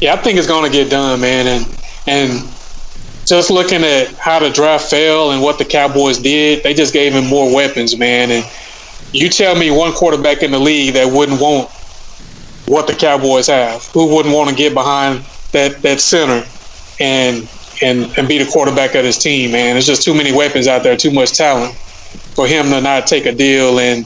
Yeah, 0.00 0.12
I 0.14 0.16
think 0.16 0.36
it's 0.38 0.48
going 0.48 0.70
to 0.70 0.76
get 0.76 0.90
done, 0.90 1.20
man. 1.20 1.46
And 1.46 1.78
and 2.06 2.53
just 3.26 3.50
looking 3.50 3.82
at 3.82 4.08
how 4.14 4.38
the 4.38 4.50
draft 4.50 4.90
fell 4.90 5.30
and 5.32 5.42
what 5.42 5.58
the 5.58 5.64
Cowboys 5.64 6.18
did, 6.18 6.62
they 6.62 6.74
just 6.74 6.92
gave 6.92 7.12
him 7.12 7.26
more 7.26 7.54
weapons, 7.54 7.96
man. 7.96 8.30
And 8.30 8.50
you 9.12 9.28
tell 9.28 9.56
me 9.56 9.70
one 9.70 9.92
quarterback 9.92 10.42
in 10.42 10.50
the 10.50 10.58
league 10.58 10.94
that 10.94 11.06
wouldn't 11.10 11.40
want 11.40 11.70
what 12.66 12.86
the 12.86 12.94
Cowboys 12.94 13.46
have, 13.46 13.84
who 13.86 14.14
wouldn't 14.14 14.34
want 14.34 14.50
to 14.50 14.56
get 14.56 14.74
behind 14.74 15.24
that 15.52 15.80
that 15.82 16.00
center 16.00 16.46
and 17.00 17.48
and 17.82 18.16
and 18.18 18.28
be 18.28 18.38
the 18.38 18.50
quarterback 18.50 18.94
of 18.94 19.04
his 19.04 19.18
team, 19.18 19.52
man. 19.52 19.74
There's 19.74 19.86
just 19.86 20.02
too 20.02 20.14
many 20.14 20.32
weapons 20.32 20.66
out 20.66 20.82
there, 20.82 20.96
too 20.96 21.10
much 21.10 21.36
talent 21.36 21.74
for 22.34 22.46
him 22.46 22.66
to 22.70 22.80
not 22.80 23.06
take 23.06 23.26
a 23.26 23.32
deal 23.32 23.78
and 23.78 24.04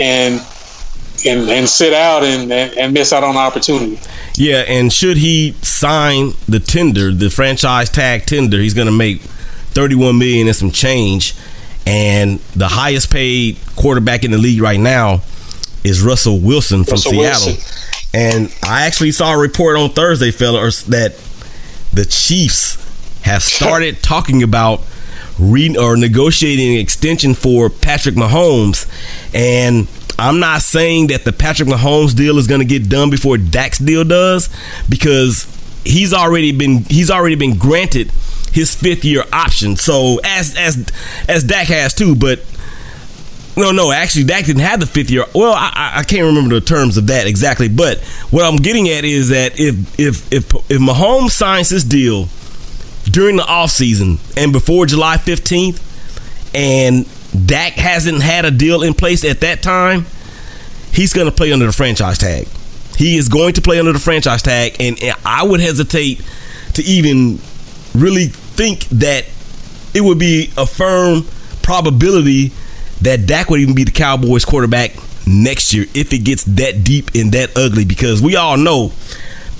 and 0.00 0.40
and, 1.26 1.48
and 1.48 1.68
sit 1.68 1.92
out 1.92 2.22
and, 2.22 2.52
and, 2.52 2.92
miss 2.92 3.12
out 3.12 3.24
on 3.24 3.34
the 3.34 3.40
opportunity. 3.40 4.00
yeah. 4.36 4.64
And 4.66 4.92
should 4.92 5.16
he 5.16 5.52
sign 5.62 6.32
the 6.48 6.60
tender, 6.60 7.12
the 7.12 7.30
franchise 7.30 7.90
tag 7.90 8.26
tender, 8.26 8.58
he's 8.58 8.74
going 8.74 8.86
to 8.86 8.92
make 8.92 9.20
thirty 9.72 9.94
one 9.94 10.18
million 10.18 10.46
and 10.46 10.56
some 10.56 10.70
change. 10.70 11.34
And 11.86 12.38
the 12.54 12.68
highest 12.68 13.10
paid 13.10 13.58
quarterback 13.74 14.24
in 14.24 14.30
the 14.30 14.38
league 14.38 14.60
right 14.60 14.78
now 14.78 15.22
is 15.84 16.02
Russell 16.02 16.38
Wilson 16.38 16.84
from 16.84 16.92
Russell 16.92 17.12
Seattle. 17.12 17.46
Wilson. 17.46 17.98
And 18.14 18.54
I 18.62 18.82
actually 18.86 19.12
saw 19.12 19.34
a 19.34 19.38
report 19.38 19.76
on 19.76 19.90
Thursday, 19.90 20.30
fellas, 20.30 20.82
that 20.84 21.16
the 21.92 22.04
Chiefs 22.04 22.76
have 23.22 23.42
started 23.42 24.02
talking 24.02 24.42
about 24.42 24.82
re 25.38 25.76
or 25.76 25.96
negotiating 25.96 26.74
an 26.74 26.80
extension 26.80 27.34
for 27.34 27.70
Patrick 27.70 28.14
Mahomes. 28.14 28.86
And 29.34 29.88
I'm 30.18 30.38
not 30.40 30.62
saying 30.62 31.08
that 31.08 31.24
the 31.24 31.32
Patrick 31.32 31.68
Mahomes 31.68 32.14
deal 32.14 32.38
is 32.38 32.46
going 32.46 32.60
to 32.60 32.66
get 32.66 32.88
done 32.88 33.10
before 33.10 33.36
Dak's 33.38 33.78
deal 33.78 34.04
does, 34.04 34.48
because 34.88 35.46
he's 35.84 36.12
already 36.12 36.52
been 36.52 36.84
he's 36.84 37.10
already 37.10 37.34
been 37.34 37.56
granted 37.58 38.10
his 38.52 38.74
fifth 38.74 39.04
year 39.04 39.24
option. 39.32 39.76
So 39.76 40.20
as 40.24 40.54
as 40.56 40.86
as 41.28 41.44
Dak 41.44 41.66
has 41.68 41.94
too, 41.94 42.14
but 42.14 42.40
no, 43.56 43.70
no, 43.70 43.92
actually, 43.92 44.24
Dak 44.24 44.46
didn't 44.46 44.62
have 44.62 44.80
the 44.80 44.86
fifth 44.86 45.10
year. 45.10 45.24
Well, 45.34 45.52
I, 45.52 45.92
I- 45.96 46.02
can't 46.04 46.24
remember 46.24 46.54
the 46.54 46.64
terms 46.64 46.96
of 46.96 47.08
that 47.08 47.26
exactly, 47.26 47.68
but 47.68 48.00
what 48.30 48.44
I'm 48.44 48.56
getting 48.56 48.88
at 48.88 49.04
is 49.04 49.28
that 49.28 49.58
if 49.60 49.98
if 50.00 50.32
if 50.32 50.54
if 50.70 50.78
Mahomes 50.80 51.32
signs 51.32 51.68
this 51.68 51.84
deal 51.84 52.28
during 53.04 53.36
the 53.36 53.42
offseason 53.42 54.18
and 54.38 54.52
before 54.52 54.86
July 54.86 55.16
15th, 55.16 55.80
and 56.54 57.06
Dak 57.32 57.72
hasn't 57.74 58.22
had 58.22 58.44
a 58.44 58.50
deal 58.50 58.82
in 58.82 58.94
place 58.94 59.24
at 59.24 59.40
that 59.40 59.62
time, 59.62 60.06
he's 60.92 61.12
going 61.12 61.26
to 61.26 61.32
play 61.32 61.52
under 61.52 61.66
the 61.66 61.72
franchise 61.72 62.18
tag. 62.18 62.46
He 62.96 63.16
is 63.16 63.28
going 63.28 63.54
to 63.54 63.62
play 63.62 63.78
under 63.78 63.92
the 63.92 63.98
franchise 63.98 64.42
tag, 64.42 64.76
and, 64.80 64.98
I 65.24 65.42
would 65.44 65.60
hesitate 65.60 66.22
to 66.74 66.82
even 66.82 67.38
really 67.94 68.26
think 68.26 68.84
that 68.88 69.24
it 69.94 70.02
would 70.02 70.18
be 70.18 70.52
a 70.56 70.66
firm 70.66 71.26
probability 71.62 72.52
that 73.00 73.26
Dak 73.26 73.50
would 73.50 73.60
even 73.60 73.74
be 73.74 73.84
the 73.84 73.90
Cowboys 73.90 74.44
quarterback 74.44 74.92
next 75.26 75.72
year 75.72 75.86
if 75.94 76.12
it 76.12 76.18
gets 76.18 76.44
that 76.44 76.84
deep 76.84 77.10
and 77.14 77.32
that 77.32 77.56
ugly 77.56 77.84
because 77.84 78.20
we 78.20 78.36
all 78.36 78.56
know 78.56 78.92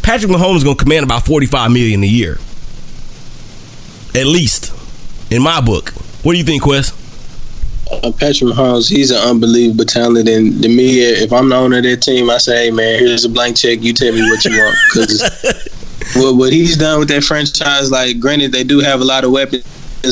Patrick 0.02 0.30
Mahomes 0.30 0.56
is 0.56 0.64
going 0.64 0.76
to 0.76 0.82
command 0.82 1.04
about 1.04 1.24
45 1.26 1.70
million 1.70 2.02
a 2.02 2.06
year. 2.06 2.38
At 4.14 4.26
least 4.26 4.72
in 5.30 5.42
my 5.42 5.60
book. 5.60 5.90
What 6.22 6.32
do 6.32 6.38
you 6.38 6.44
think, 6.44 6.62
Quest? 6.62 6.94
Uh, 7.92 8.10
Patrick 8.10 8.50
Mahomes, 8.50 8.88
he's 8.88 9.10
an 9.10 9.18
unbelievable 9.18 9.84
talent, 9.84 10.26
and 10.26 10.62
to 10.62 10.68
me, 10.68 11.00
if 11.00 11.30
I'm 11.30 11.50
the 11.50 11.56
owner 11.56 11.76
of 11.76 11.82
that 11.82 12.00
team, 12.00 12.30
I 12.30 12.38
say, 12.38 12.64
hey 12.64 12.70
man, 12.70 12.98
here's 12.98 13.24
a 13.26 13.28
blank 13.28 13.56
check. 13.56 13.82
You 13.82 13.92
tell 13.92 14.12
me 14.12 14.22
what 14.22 14.42
you 14.44 14.50
want, 14.50 14.76
because 14.88 15.22
what, 16.16 16.36
what 16.36 16.52
he's 16.52 16.76
done 16.76 16.98
with 16.98 17.08
that 17.08 17.22
franchise, 17.22 17.90
like, 17.90 18.18
granted, 18.18 18.50
they 18.50 18.64
do 18.64 18.80
have 18.80 19.02
a 19.02 19.04
lot 19.04 19.24
of 19.24 19.30
weapons, 19.30 19.64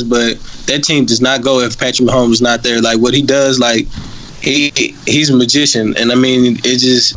but 0.04 0.38
that 0.66 0.84
team 0.84 1.06
does 1.06 1.22
not 1.22 1.42
go 1.42 1.60
if 1.60 1.78
Patrick 1.78 2.06
Mahomes 2.06 2.32
is 2.32 2.42
not 2.42 2.62
there. 2.62 2.82
Like, 2.82 2.98
what 2.98 3.14
he 3.14 3.22
does, 3.22 3.58
like, 3.58 3.86
he 4.42 4.70
he's 5.06 5.30
a 5.30 5.36
magician, 5.36 5.96
and 5.96 6.12
I 6.12 6.16
mean, 6.16 6.56
it 6.64 6.78
just 6.78 7.16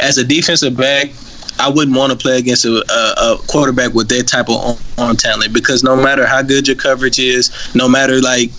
as 0.00 0.18
a 0.18 0.24
defensive 0.24 0.76
back. 0.76 1.10
I 1.58 1.68
wouldn't 1.68 1.96
want 1.96 2.10
to 2.10 2.18
play 2.18 2.38
against 2.38 2.64
a, 2.64 2.82
a, 2.90 3.34
a 3.34 3.38
quarterback 3.46 3.92
with 3.92 4.08
that 4.08 4.26
type 4.26 4.48
of 4.48 4.80
arm 4.98 5.16
talent 5.16 5.52
because 5.52 5.84
no 5.84 5.94
matter 5.94 6.26
how 6.26 6.42
good 6.42 6.66
your 6.66 6.76
coverage 6.76 7.18
is, 7.18 7.52
no 7.74 7.88
matter 7.88 8.20
like 8.20 8.50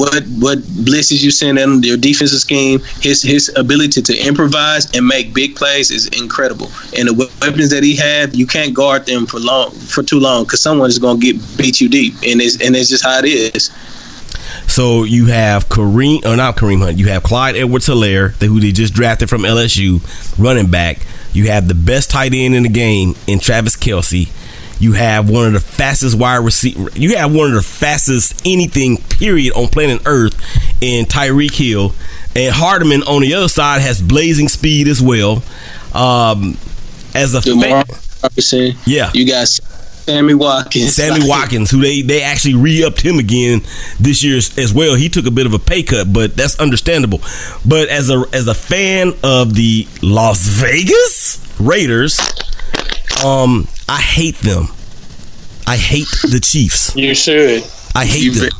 what 0.00 0.24
what 0.38 0.58
blitzes 0.88 1.22
you 1.22 1.30
send 1.30 1.58
in 1.58 1.82
your 1.82 1.98
defensive 1.98 2.38
scheme, 2.38 2.80
his 3.00 3.22
his 3.22 3.52
ability 3.56 4.00
to 4.00 4.16
improvise 4.26 4.90
and 4.96 5.06
make 5.06 5.34
big 5.34 5.54
plays 5.56 5.90
is 5.90 6.08
incredible. 6.08 6.70
And 6.96 7.08
the 7.08 7.30
weapons 7.42 7.68
that 7.70 7.82
he 7.82 7.96
have, 7.96 8.34
you 8.34 8.46
can't 8.46 8.72
guard 8.72 9.04
them 9.04 9.26
for 9.26 9.38
long 9.38 9.72
for 9.72 10.02
too 10.02 10.18
long 10.18 10.44
because 10.44 10.62
someone 10.62 10.88
is 10.88 10.98
going 10.98 11.20
to 11.20 11.32
get 11.32 11.58
beat 11.58 11.82
you 11.82 11.88
deep, 11.90 12.14
and 12.26 12.40
it's 12.40 12.60
and 12.64 12.74
it's 12.74 12.88
just 12.88 13.04
how 13.04 13.18
it 13.18 13.26
is. 13.26 13.70
So 14.66 15.04
you 15.04 15.26
have 15.26 15.68
Kareem, 15.68 16.24
or 16.24 16.36
not 16.36 16.56
Kareem 16.56 16.80
Hunt. 16.80 16.98
You 16.98 17.08
have 17.08 17.22
Clyde 17.22 17.56
Edwards-Helaire, 17.56 18.32
who 18.42 18.58
they 18.60 18.72
just 18.72 18.94
drafted 18.94 19.28
from 19.28 19.42
LSU, 19.42 20.00
running 20.38 20.70
back. 20.70 21.06
You 21.32 21.48
have 21.48 21.68
the 21.68 21.74
best 21.74 22.10
tight 22.10 22.32
end 22.34 22.54
in 22.54 22.62
the 22.62 22.68
game 22.68 23.14
in 23.26 23.38
Travis 23.38 23.76
Kelce. 23.76 24.30
You 24.80 24.92
have 24.94 25.28
one 25.30 25.46
of 25.46 25.52
the 25.52 25.60
fastest 25.60 26.18
wide 26.18 26.38
receiver. 26.38 26.88
You 26.94 27.16
have 27.18 27.32
one 27.34 27.48
of 27.48 27.54
the 27.54 27.62
fastest 27.62 28.40
anything 28.46 28.96
period 28.96 29.52
on 29.54 29.68
planet 29.68 30.02
Earth 30.06 30.34
in 30.80 31.04
Tyreek 31.04 31.52
Hill, 31.54 31.94
and 32.34 32.52
Hardman 32.54 33.02
on 33.02 33.20
the 33.20 33.34
other 33.34 33.48
side 33.48 33.82
has 33.82 34.00
blazing 34.00 34.48
speed 34.48 34.88
as 34.88 35.00
well. 35.02 35.42
Um, 35.92 36.56
as 37.14 37.34
a 37.34 37.42
fan, 37.42 37.84
Yeah. 38.86 39.10
you 39.12 39.26
got 39.26 39.48
Sammy 39.48 40.34
Watkins, 40.34 40.94
Sammy 40.94 41.28
Watkins, 41.28 41.70
who 41.70 41.80
they 41.82 42.02
they 42.02 42.22
actually 42.22 42.54
re-upped 42.54 43.00
him 43.02 43.18
again 43.18 43.60
this 44.00 44.22
year 44.24 44.38
as 44.38 44.72
well. 44.72 44.94
He 44.94 45.08
took 45.08 45.26
a 45.26 45.30
bit 45.30 45.46
of 45.46 45.52
a 45.54 45.58
pay 45.58 45.82
cut, 45.82 46.12
but 46.12 46.36
that's 46.36 46.58
understandable. 46.58 47.20
But 47.66 47.88
as 47.88 48.08
a 48.10 48.24
as 48.32 48.46
a 48.48 48.54
fan 48.54 49.12
of 49.22 49.54
the 49.54 49.86
Las 50.02 50.40
Vegas 50.46 51.38
Raiders, 51.60 52.18
um, 53.24 53.66
I 53.88 54.00
hate 54.00 54.36
them. 54.38 54.68
I 55.66 55.76
hate 55.76 56.08
the 56.30 56.40
Chiefs. 56.40 56.94
You 56.96 57.14
should. 57.14 57.64
I 57.94 58.04
hate 58.04 58.30
them. 58.30 58.50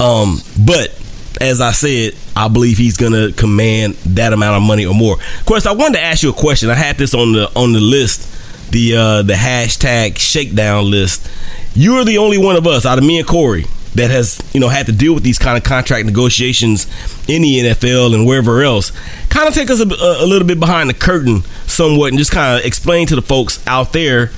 Um, 0.00 0.40
but 0.66 0.90
as 1.40 1.60
I 1.60 1.70
said, 1.70 2.14
I 2.34 2.48
believe 2.48 2.78
he's 2.78 2.96
gonna 2.96 3.30
command 3.32 3.94
that 4.16 4.32
amount 4.32 4.56
of 4.56 4.62
money 4.62 4.84
or 4.86 4.94
more. 4.94 5.14
Of 5.38 5.46
course, 5.46 5.66
I 5.66 5.72
wanted 5.72 5.98
to 5.98 6.04
ask 6.04 6.22
you 6.24 6.30
a 6.30 6.32
question. 6.32 6.68
I 6.68 6.74
had 6.74 6.96
this 6.96 7.14
on 7.14 7.32
the 7.32 7.50
on 7.54 7.72
the 7.72 7.80
list, 7.80 8.26
the 8.72 8.96
uh, 8.96 9.22
the 9.22 9.34
hashtag 9.34 10.18
shakedown 10.18 10.90
list. 10.90 11.30
You 11.74 11.96
are 11.96 12.04
the 12.04 12.18
only 12.18 12.38
one 12.38 12.56
of 12.56 12.66
us 12.66 12.84
out 12.84 12.98
of 12.98 13.04
me 13.04 13.18
and 13.20 13.28
Cory 13.28 13.66
that 13.96 14.10
has 14.10 14.40
you 14.52 14.60
know 14.60 14.68
had 14.68 14.86
to 14.86 14.92
deal 14.92 15.14
with 15.14 15.22
these 15.22 15.38
kind 15.38 15.56
of 15.56 15.64
contract 15.64 16.06
negotiations 16.06 16.86
in 17.28 17.42
the 17.42 17.58
NFL 17.60 18.14
and 18.14 18.26
wherever 18.26 18.62
else. 18.62 18.92
Kind 19.28 19.48
of 19.48 19.54
take 19.54 19.70
us 19.70 19.80
a, 19.80 19.84
a 19.84 20.26
little 20.26 20.46
bit 20.46 20.60
behind 20.60 20.88
the 20.88 20.94
curtain, 20.94 21.42
somewhat, 21.66 22.08
and 22.08 22.18
just 22.18 22.30
kind 22.30 22.58
of 22.58 22.64
explain 22.64 23.06
to 23.08 23.16
the 23.16 23.22
folks 23.22 23.66
out 23.66 23.92
there 23.92 24.30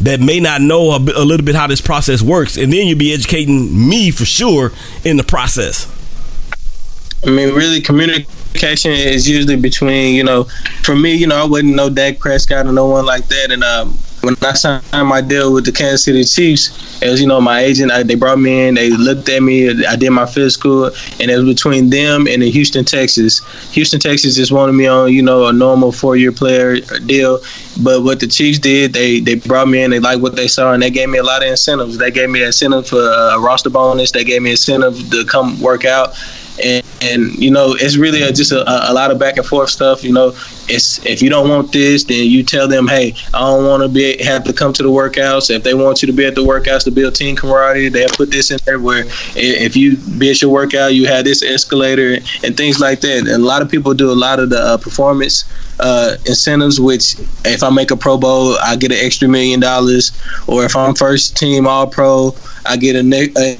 that 0.00 0.20
may 0.20 0.40
not 0.40 0.60
know 0.60 0.90
a, 0.92 0.96
a 0.96 1.24
little 1.24 1.44
bit 1.44 1.54
how 1.54 1.66
this 1.66 1.80
process 1.80 2.22
works, 2.22 2.56
and 2.56 2.72
then 2.72 2.86
you'll 2.86 2.98
be 2.98 3.12
educating 3.12 3.88
me 3.88 4.10
for 4.10 4.24
sure 4.24 4.72
in 5.04 5.16
the 5.16 5.24
process. 5.24 5.90
I 7.26 7.30
mean, 7.30 7.54
really, 7.54 7.80
communication 7.80 8.92
is 8.92 9.28
usually 9.28 9.56
between, 9.56 10.14
you 10.14 10.22
know, 10.22 10.44
for 10.82 10.94
me, 10.94 11.14
you 11.14 11.26
know, 11.26 11.36
I 11.36 11.44
wouldn't 11.44 11.74
know 11.74 11.88
Dak 11.88 12.18
Prescott 12.18 12.66
or 12.66 12.72
no 12.72 12.86
one 12.86 13.06
like 13.06 13.26
that. 13.28 13.50
And 13.50 13.64
um, 13.64 13.98
when 14.26 14.34
I 14.42 14.54
signed 14.54 14.82
my 15.08 15.20
deal 15.20 15.52
with 15.52 15.66
the 15.66 15.70
Kansas 15.70 16.04
City 16.04 16.24
Chiefs, 16.24 17.00
as 17.00 17.20
you 17.20 17.28
know, 17.28 17.40
my 17.40 17.60
agent, 17.60 17.92
I, 17.92 18.02
they 18.02 18.16
brought 18.16 18.40
me 18.40 18.66
in, 18.66 18.74
they 18.74 18.90
looked 18.90 19.28
at 19.28 19.40
me, 19.40 19.86
I 19.86 19.94
did 19.94 20.10
my 20.10 20.26
physical, 20.26 20.86
and 20.86 21.30
it 21.30 21.36
was 21.36 21.44
between 21.44 21.90
them 21.90 22.26
and 22.26 22.42
the 22.42 22.50
Houston, 22.50 22.84
Texans. 22.84 23.40
Houston, 23.72 24.00
Texans 24.00 24.34
just 24.34 24.50
wanted 24.50 24.72
me 24.72 24.88
on, 24.88 25.12
you 25.12 25.22
know, 25.22 25.46
a 25.46 25.52
normal 25.52 25.92
four-year 25.92 26.32
player 26.32 26.80
deal. 27.06 27.38
But 27.80 28.02
what 28.02 28.18
the 28.18 28.26
Chiefs 28.26 28.58
did, 28.58 28.92
they 28.92 29.20
they 29.20 29.36
brought 29.36 29.68
me 29.68 29.84
in, 29.84 29.92
they 29.92 30.00
liked 30.00 30.22
what 30.22 30.34
they 30.34 30.48
saw, 30.48 30.72
and 30.72 30.82
they 30.82 30.90
gave 30.90 31.08
me 31.08 31.18
a 31.18 31.22
lot 31.22 31.44
of 31.44 31.48
incentives. 31.48 31.96
They 31.96 32.10
gave 32.10 32.28
me 32.28 32.40
an 32.40 32.46
incentive 32.46 32.88
for 32.88 32.98
uh, 32.98 33.36
a 33.36 33.40
roster 33.40 33.70
bonus. 33.70 34.10
They 34.10 34.24
gave 34.24 34.42
me 34.42 34.50
incentive 34.50 35.08
to 35.10 35.24
come 35.24 35.60
work 35.60 35.84
out 35.84 36.16
and, 36.62 36.84
and 37.02 37.34
you 37.34 37.50
know 37.50 37.74
it's 37.78 37.96
really 37.96 38.22
a, 38.22 38.32
just 38.32 38.52
a, 38.52 38.62
a, 38.90 38.92
lot 38.92 39.10
of 39.10 39.18
back 39.18 39.36
and 39.36 39.46
forth 39.46 39.70
stuff 39.70 40.02
you 40.02 40.12
know. 40.12 40.34
It's 40.68 41.04
if 41.06 41.22
you 41.22 41.30
don't 41.30 41.48
want 41.48 41.72
this 41.72 42.04
then 42.04 42.28
you 42.28 42.42
tell 42.42 42.66
them 42.66 42.88
hey 42.88 43.14
i 43.32 43.38
don't 43.38 43.64
want 43.66 43.82
to 43.82 43.88
be 43.88 44.22
have 44.22 44.42
to 44.44 44.52
come 44.52 44.72
to 44.72 44.82
the 44.82 44.88
workouts. 44.88 45.50
If 45.50 45.62
they 45.62 45.74
want 45.74 46.02
you 46.02 46.06
to 46.06 46.12
be 46.12 46.24
at 46.24 46.34
the 46.34 46.42
workouts 46.42 46.84
to 46.84 46.90
build 46.90 47.14
team 47.14 47.36
camaraderie 47.36 47.88
they'll 47.88 48.08
put 48.08 48.30
this 48.30 48.50
in 48.50 48.58
there 48.64 48.80
where 48.80 49.04
if 49.36 49.76
you 49.76 49.96
be 50.18 50.30
at 50.30 50.42
your 50.42 50.50
workout 50.50 50.94
you 50.94 51.06
have 51.06 51.24
this 51.24 51.42
escalator 51.42 52.18
and 52.42 52.56
things 52.56 52.80
like 52.80 53.00
that. 53.00 53.18
And 53.18 53.28
a 53.28 53.38
lot 53.38 53.62
of 53.62 53.70
people 53.70 53.94
do 53.94 54.10
a 54.10 54.14
lot 54.14 54.40
of 54.40 54.50
the 54.50 54.58
uh, 54.58 54.78
performance 54.78 55.44
uh, 55.80 56.16
incentives 56.26 56.80
which 56.80 57.16
if 57.44 57.62
i 57.62 57.70
make 57.70 57.90
a 57.90 57.96
pro 57.96 58.16
bowl 58.16 58.56
i 58.62 58.76
get 58.76 58.90
an 58.90 58.98
extra 59.00 59.28
million 59.28 59.60
dollars 59.60 60.12
or 60.46 60.64
if 60.64 60.74
i'm 60.76 60.94
first 60.94 61.36
team 61.36 61.66
all 61.66 61.86
pro 61.86 62.34
I 62.68 62.76
get 62.76 62.96
an 62.96 63.12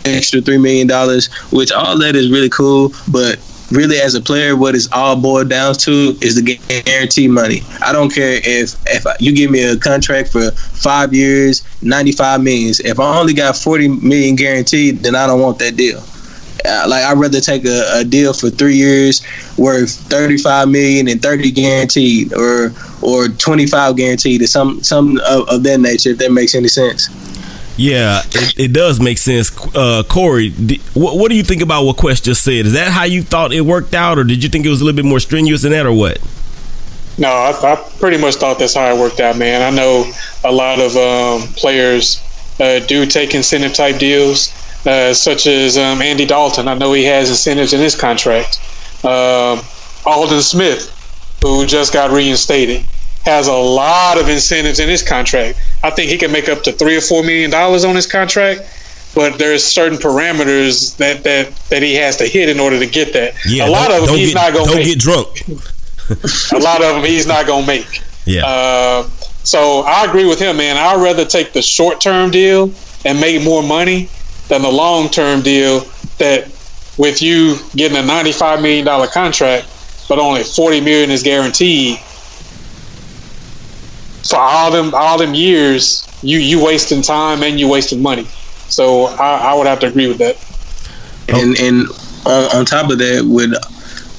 extra 0.04 0.40
three 0.40 0.58
million 0.58 0.86
dollars, 0.86 1.32
which 1.52 1.72
all 1.72 1.98
that 1.98 2.16
is 2.16 2.30
really 2.30 2.48
cool. 2.48 2.92
But 3.08 3.38
really, 3.70 3.98
as 3.98 4.14
a 4.14 4.20
player, 4.20 4.56
what 4.56 4.74
it's 4.74 4.90
all 4.92 5.16
boiled 5.16 5.48
down 5.48 5.74
to 5.74 6.16
is 6.20 6.42
the 6.42 6.58
guarantee 6.84 7.28
money. 7.28 7.62
I 7.80 7.92
don't 7.92 8.12
care 8.12 8.40
if 8.44 8.76
if 8.86 9.04
you 9.20 9.34
give 9.34 9.50
me 9.50 9.62
a 9.62 9.76
contract 9.76 10.30
for 10.30 10.50
five 10.50 11.14
years, 11.14 11.62
ninety 11.82 12.12
five 12.12 12.42
millions. 12.42 12.80
If 12.80 12.98
I 13.00 13.18
only 13.18 13.34
got 13.34 13.56
forty 13.56 13.88
million 13.88 14.36
guaranteed, 14.36 14.98
then 14.98 15.14
I 15.14 15.26
don't 15.26 15.40
want 15.40 15.58
that 15.60 15.76
deal. 15.76 16.02
Uh, 16.66 16.86
like 16.88 17.04
I'd 17.04 17.18
rather 17.18 17.40
take 17.40 17.64
a, 17.64 18.00
a, 18.00 18.04
deal 18.04 18.32
for 18.32 18.50
three 18.50 18.76
years 18.76 19.22
worth 19.56 19.90
35 20.08 20.68
million 20.68 21.08
and 21.08 21.22
30 21.22 21.50
guaranteed 21.50 22.32
or 22.34 22.72
or 23.02 23.28
25 23.28 23.96
guaranteed 23.96 24.42
or 24.42 24.46
some 24.46 24.82
some 24.82 25.20
of, 25.26 25.48
of 25.48 25.62
that 25.62 25.78
nature 25.78 26.10
if 26.10 26.18
that 26.18 26.32
makes 26.32 26.54
any 26.54 26.68
sense 26.68 27.08
yeah, 27.78 28.22
it, 28.24 28.58
it 28.58 28.72
does 28.72 29.00
make 29.00 29.18
sense. 29.18 29.54
Uh, 29.74 30.02
Cory, 30.08 30.50
what, 30.94 31.18
what 31.18 31.28
do 31.28 31.36
you 31.36 31.42
think 31.42 31.60
about 31.60 31.84
what 31.84 31.98
Quest 31.98 32.24
just 32.24 32.42
said? 32.42 32.64
Is 32.64 32.72
that 32.72 32.90
how 32.90 33.04
you 33.04 33.22
thought 33.22 33.52
it 33.52 33.60
worked 33.60 33.94
out, 33.94 34.18
or 34.18 34.24
did 34.24 34.42
you 34.42 34.48
think 34.48 34.64
it 34.64 34.70
was 34.70 34.80
a 34.80 34.84
little 34.84 34.96
bit 34.96 35.04
more 35.04 35.20
strenuous 35.20 35.62
than 35.62 35.72
that, 35.72 35.84
or 35.84 35.92
what? 35.92 36.18
No, 37.18 37.28
I, 37.28 37.50
I 37.50 37.76
pretty 37.98 38.18
much 38.18 38.36
thought 38.36 38.58
that's 38.58 38.74
how 38.74 38.94
it 38.94 38.98
worked 38.98 39.20
out, 39.20 39.36
man. 39.36 39.60
I 39.62 39.74
know 39.74 40.10
a 40.44 40.52
lot 40.52 40.78
of 40.78 40.96
um, 40.96 41.48
players 41.54 42.22
uh, 42.60 42.80
do 42.80 43.04
take 43.04 43.34
incentive 43.34 43.74
type 43.74 43.98
deals, 43.98 44.48
uh, 44.86 45.12
such 45.12 45.46
as 45.46 45.76
um, 45.76 46.00
Andy 46.00 46.24
Dalton. 46.24 46.68
I 46.68 46.74
know 46.74 46.92
he 46.92 47.04
has 47.04 47.28
incentives 47.28 47.72
in 47.72 47.80
his 47.80 47.94
contract. 47.94 48.60
Um, 49.04 49.60
Aldon 50.06 50.40
Smith, 50.40 50.90
who 51.42 51.66
just 51.66 51.92
got 51.92 52.10
reinstated 52.10 52.84
has 53.26 53.48
a 53.48 53.52
lot 53.52 54.18
of 54.18 54.28
incentives 54.28 54.78
in 54.78 54.88
his 54.88 55.02
contract. 55.02 55.58
I 55.82 55.90
think 55.90 56.10
he 56.10 56.16
can 56.16 56.30
make 56.30 56.48
up 56.48 56.62
to 56.62 56.72
three 56.72 56.96
or 56.96 57.00
four 57.00 57.22
million 57.22 57.50
dollars 57.50 57.84
on 57.84 57.96
his 57.96 58.06
contract, 58.06 58.60
but 59.14 59.36
there's 59.36 59.64
certain 59.64 59.98
parameters 59.98 60.96
that 60.98 61.24
that 61.24 61.54
that 61.68 61.82
he 61.82 61.94
has 61.96 62.16
to 62.18 62.26
hit 62.26 62.48
in 62.48 62.60
order 62.60 62.78
to 62.78 62.86
get 62.86 63.12
that. 63.12 63.34
Yeah, 63.44 63.68
a 63.68 63.70
lot 63.70 63.90
of 63.90 64.06
them 64.06 64.16
he's 64.16 64.32
get, 64.32 64.34
not 64.34 64.52
gonna 64.52 64.66
don't 64.66 64.76
make. 64.76 64.86
get 64.86 64.98
drunk. 65.00 65.48
a 66.52 66.58
lot 66.58 66.82
of 66.82 66.94
them 66.94 67.04
he's 67.04 67.26
not 67.26 67.46
gonna 67.46 67.66
make. 67.66 68.00
Yeah. 68.24 68.46
Uh, 68.46 69.08
so 69.42 69.80
I 69.80 70.04
agree 70.04 70.24
with 70.26 70.38
him, 70.38 70.56
man. 70.56 70.76
I'd 70.76 71.02
rather 71.02 71.24
take 71.24 71.52
the 71.52 71.62
short 71.62 72.00
term 72.00 72.30
deal 72.30 72.72
and 73.04 73.20
make 73.20 73.42
more 73.42 73.62
money 73.62 74.08
than 74.48 74.62
the 74.62 74.70
long 74.70 75.08
term 75.08 75.42
deal 75.42 75.80
that 76.18 76.48
with 76.98 77.20
you 77.20 77.58
getting 77.74 77.96
a 77.96 78.02
ninety 78.02 78.32
five 78.32 78.62
million 78.62 78.84
dollar 78.84 79.06
contract, 79.06 79.66
but 80.08 80.18
only 80.18 80.42
forty 80.42 80.80
million 80.80 81.10
is 81.10 81.22
guaranteed 81.22 81.98
for 84.28 84.36
all 84.38 84.70
them 84.70 84.94
all 84.94 85.18
them 85.18 85.34
years, 85.34 86.06
you 86.22 86.38
you 86.38 86.62
wasting 86.62 87.02
time 87.02 87.42
and 87.42 87.58
you 87.60 87.68
wasting 87.68 88.02
money. 88.02 88.24
So 88.68 89.04
I, 89.04 89.52
I 89.52 89.54
would 89.54 89.66
have 89.66 89.80
to 89.80 89.86
agree 89.86 90.08
with 90.08 90.18
that. 90.18 90.36
And 91.28 91.58
and 91.60 91.88
on, 92.26 92.56
on 92.56 92.64
top 92.64 92.90
of 92.90 92.98
that, 92.98 93.24
with 93.24 93.52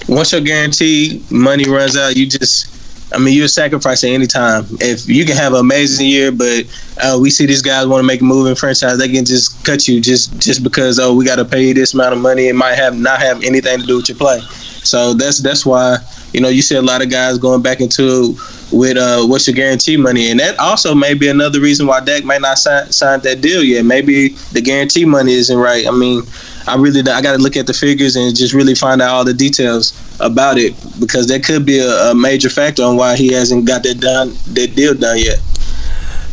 once 0.07 0.31
your 0.31 0.41
guarantee 0.41 1.23
money 1.29 1.65
runs 1.69 1.97
out, 1.97 2.15
you 2.15 2.27
just 2.27 2.73
I 3.13 3.19
mean, 3.19 3.35
you're 3.37 3.47
sacrificing 3.47 4.13
any 4.13 4.27
time. 4.27 4.65
If 4.81 5.07
you 5.07 5.25
can 5.25 5.37
have 5.37 5.53
an 5.53 5.59
amazing 5.59 6.07
year, 6.07 6.31
but 6.31 6.65
uh, 7.01 7.17
we 7.19 7.29
see 7.29 7.45
these 7.45 7.61
guys 7.61 7.87
want 7.87 8.01
to 8.01 8.07
make 8.07 8.21
a 8.21 8.23
move 8.23 8.47
in 8.47 8.55
franchise, 8.55 8.97
they 8.97 9.07
can 9.07 9.23
just 9.23 9.63
cut 9.65 9.87
you 9.87 10.01
just 10.01 10.37
just 10.39 10.63
because 10.63 10.99
oh 10.99 11.15
we 11.15 11.25
got 11.25 11.37
to 11.37 11.45
pay 11.45 11.67
you 11.67 11.73
this 11.73 11.93
amount 11.93 12.13
of 12.13 12.19
money. 12.19 12.47
It 12.47 12.55
might 12.55 12.75
have 12.75 12.97
not 12.97 13.19
have 13.19 13.43
anything 13.43 13.79
to 13.79 13.85
do 13.85 13.97
with 13.97 14.09
your 14.09 14.17
play. 14.17 14.39
So 14.39 15.13
that's 15.13 15.41
that's 15.41 15.65
why 15.65 15.97
you 16.33 16.41
know 16.41 16.49
you 16.49 16.61
see 16.61 16.75
a 16.75 16.81
lot 16.81 17.01
of 17.01 17.09
guys 17.09 17.37
going 17.37 17.61
back 17.61 17.79
into 17.79 18.35
with 18.71 18.97
uh, 18.97 19.25
what's 19.25 19.47
your 19.47 19.55
guarantee 19.55 19.95
money, 19.95 20.29
and 20.29 20.39
that 20.41 20.59
also 20.59 20.93
may 20.93 21.13
be 21.13 21.29
another 21.29 21.61
reason 21.61 21.87
why 21.87 22.01
Dak 22.01 22.25
may 22.25 22.39
not 22.39 22.57
sign, 22.57 22.91
sign 22.91 23.21
that 23.21 23.39
deal 23.39 23.63
yet. 23.63 23.85
Maybe 23.85 24.29
the 24.51 24.61
guarantee 24.61 25.05
money 25.05 25.33
isn't 25.33 25.57
right. 25.57 25.87
I 25.87 25.91
mean, 25.91 26.23
I 26.67 26.75
really 26.75 26.99
I 27.09 27.21
got 27.21 27.33
to 27.33 27.37
look 27.37 27.55
at 27.55 27.67
the 27.67 27.73
figures 27.73 28.17
and 28.17 28.35
just 28.35 28.53
really 28.53 28.75
find 28.75 29.01
out 29.01 29.11
all 29.11 29.23
the 29.23 29.33
details 29.33 29.93
about 30.19 30.57
it 30.57 30.73
because 30.99 31.27
that 31.27 31.43
could 31.43 31.65
be 31.65 31.79
a, 31.79 32.11
a 32.11 32.15
major 32.15 32.49
factor 32.49 32.83
on 32.83 32.97
why 32.97 33.15
he 33.15 33.33
hasn't 33.33 33.65
got 33.65 33.83
that 33.83 33.99
done 33.99 34.29
that 34.53 34.75
deal 34.75 34.93
done 34.93 35.17
yet. 35.17 35.39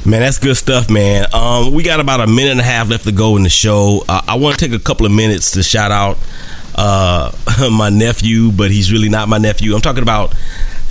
Man, 0.07 0.20
that's 0.20 0.39
good 0.39 0.57
stuff, 0.57 0.91
man. 0.91 1.26
Um, 1.32 1.72
we 1.72 1.82
got 1.82 1.99
about 1.99 2.20
a 2.20 2.26
minute 2.26 2.51
and 2.51 2.61
a 2.61 2.64
half 2.64 2.91
left 2.91 3.05
to 3.05 3.12
go 3.12 3.37
in 3.37 3.43
the 3.43 3.49
show. 3.49 4.05
Uh, 4.07 4.20
I 4.28 4.37
want 4.37 4.59
to 4.59 4.68
take 4.68 4.78
a 4.78 4.82
couple 4.82 5.07
of 5.07 5.12
minutes 5.12 5.53
to 5.53 5.62
shout 5.62 5.91
out 5.91 6.18
uh, 6.74 7.32
my 7.72 7.89
nephew, 7.89 8.53
but 8.53 8.70
he's 8.70 8.93
really 8.93 9.09
not 9.09 9.28
my 9.28 9.39
nephew. 9.39 9.74
I'm 9.74 9.80
talking 9.80 10.03
about 10.03 10.35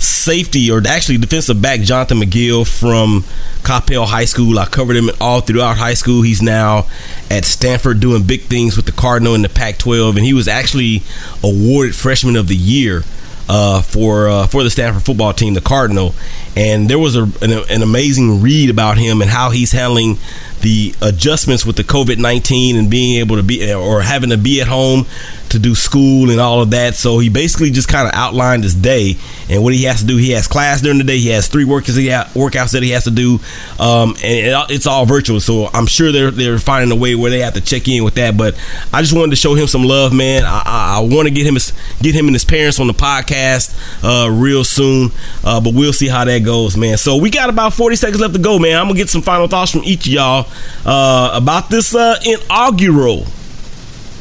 safety 0.04 0.70
or 0.70 0.82
actually 0.86 1.18
defensive 1.18 1.60
back 1.60 1.80
Jonathan 1.80 2.20
McGill 2.20 2.66
from 2.66 3.24
Coppell 3.62 4.06
High 4.06 4.24
School. 4.24 4.58
I 4.58 4.66
covered 4.66 4.96
him 4.96 5.10
all 5.20 5.40
throughout 5.40 5.76
high 5.76 5.94
school. 5.94 6.22
He's 6.22 6.42
now 6.42 6.86
at 7.30 7.44
Stanford 7.44 8.00
doing 8.00 8.24
big 8.24 8.42
things 8.42 8.76
with 8.76 8.86
the 8.86 8.92
Cardinal 8.92 9.34
in 9.34 9.42
the 9.42 9.48
Pac-12, 9.48 10.16
and 10.16 10.24
he 10.24 10.32
was 10.32 10.48
actually 10.48 11.02
awarded 11.42 11.94
Freshman 11.94 12.36
of 12.36 12.48
the 12.48 12.56
Year 12.56 13.02
uh, 13.48 13.82
for 13.82 14.28
uh, 14.28 14.46
for 14.46 14.62
the 14.62 14.70
Stanford 14.70 15.02
football 15.02 15.32
team, 15.32 15.54
the 15.54 15.60
Cardinal. 15.60 16.14
And 16.56 16.88
there 16.88 16.98
was 16.98 17.16
a, 17.16 17.24
an, 17.42 17.64
an 17.70 17.82
amazing 17.82 18.40
read 18.40 18.70
about 18.70 18.98
him 18.98 19.20
and 19.20 19.30
how 19.30 19.50
he's 19.50 19.72
handling 19.72 20.18
the 20.60 20.94
adjustments 21.02 21.66
with 21.66 21.76
the 21.76 21.84
COVID 21.84 22.18
19 22.18 22.76
and 22.76 22.90
being 22.90 23.18
able 23.18 23.36
to 23.36 23.42
be 23.42 23.72
or 23.72 24.02
having 24.02 24.30
to 24.30 24.38
be 24.38 24.60
at 24.60 24.68
home 24.68 25.06
to 25.54 25.58
do 25.58 25.74
school 25.74 26.30
and 26.30 26.40
all 26.40 26.60
of 26.60 26.70
that. 26.70 26.94
So 26.94 27.18
he 27.18 27.28
basically 27.28 27.70
just 27.70 27.88
kind 27.88 28.06
of 28.06 28.14
outlined 28.14 28.62
his 28.62 28.74
day 28.74 29.16
and 29.48 29.62
what 29.62 29.72
he 29.72 29.84
has 29.84 30.00
to 30.00 30.06
do. 30.06 30.16
He 30.16 30.30
has 30.32 30.46
class 30.46 30.80
during 30.80 30.98
the 30.98 31.04
day. 31.04 31.18
He 31.18 31.30
has 31.30 31.48
three 31.48 31.64
workouts, 31.64 31.96
he 31.96 32.10
ha- 32.10 32.28
workouts 32.34 32.72
that 32.72 32.82
he 32.82 32.90
has 32.90 33.04
to 33.04 33.10
do, 33.10 33.40
um, 33.78 34.10
and 34.22 34.46
it, 34.46 34.70
it's 34.70 34.86
all 34.86 35.06
virtual. 35.06 35.40
So 35.40 35.68
I'm 35.72 35.86
sure 35.86 36.12
they're 36.12 36.30
they're 36.30 36.58
finding 36.58 36.96
a 36.96 37.00
way 37.00 37.14
where 37.14 37.30
they 37.30 37.40
have 37.40 37.54
to 37.54 37.60
check 37.60 37.88
in 37.88 38.04
with 38.04 38.14
that. 38.14 38.36
But 38.36 38.54
I 38.92 39.00
just 39.00 39.14
wanted 39.14 39.30
to 39.30 39.36
show 39.36 39.54
him 39.54 39.66
some 39.66 39.84
love, 39.84 40.12
man. 40.12 40.44
I, 40.44 40.62
I, 40.64 40.96
I 40.98 41.00
want 41.00 41.28
to 41.28 41.34
get 41.34 41.46
him 41.46 41.56
get 42.02 42.14
him 42.14 42.26
and 42.26 42.34
his 42.34 42.44
parents 42.44 42.78
on 42.80 42.86
the 42.86 42.92
podcast 42.92 43.74
uh, 44.02 44.30
real 44.30 44.64
soon, 44.64 45.10
uh, 45.44 45.60
but 45.60 45.74
we'll 45.74 45.92
see 45.92 46.08
how 46.08 46.24
that 46.24 46.40
goes, 46.40 46.76
man. 46.76 46.96
So 46.96 47.16
we 47.16 47.30
got 47.30 47.48
about 47.48 47.72
40 47.72 47.96
seconds 47.96 48.20
left 48.20 48.34
to 48.34 48.40
go, 48.40 48.58
man. 48.58 48.76
I'm 48.78 48.86
gonna 48.86 48.98
get 48.98 49.08
some 49.08 49.22
final 49.22 49.48
thoughts 49.48 49.70
from 49.70 49.82
each 49.84 50.06
of 50.06 50.12
y'all 50.12 50.48
uh, 50.84 51.30
about 51.34 51.70
this 51.70 51.94
uh, 51.94 52.18
inaugural 52.24 53.24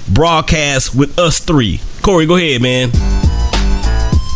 broadcast 0.08 0.96
with 0.96 1.18
us 1.18 1.40
three. 1.40 1.80
Cory, 2.02 2.26
go 2.26 2.36
ahead, 2.36 2.62
man. 2.62 2.90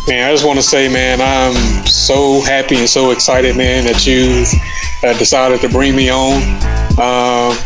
Man, 0.08 0.26
I 0.26 0.32
just 0.32 0.46
want 0.46 0.58
to 0.58 0.62
say, 0.62 0.88
man, 0.88 1.20
I'm 1.20 1.86
so 1.86 2.40
happy 2.40 2.76
and 2.76 2.88
so 2.88 3.10
excited, 3.10 3.56
man, 3.56 3.84
that 3.84 4.06
you 4.06 4.46
uh, 5.06 5.16
decided 5.18 5.60
to 5.60 5.68
bring 5.68 5.94
me 5.94 6.08
on. 6.08 6.40
Um, 6.98 7.56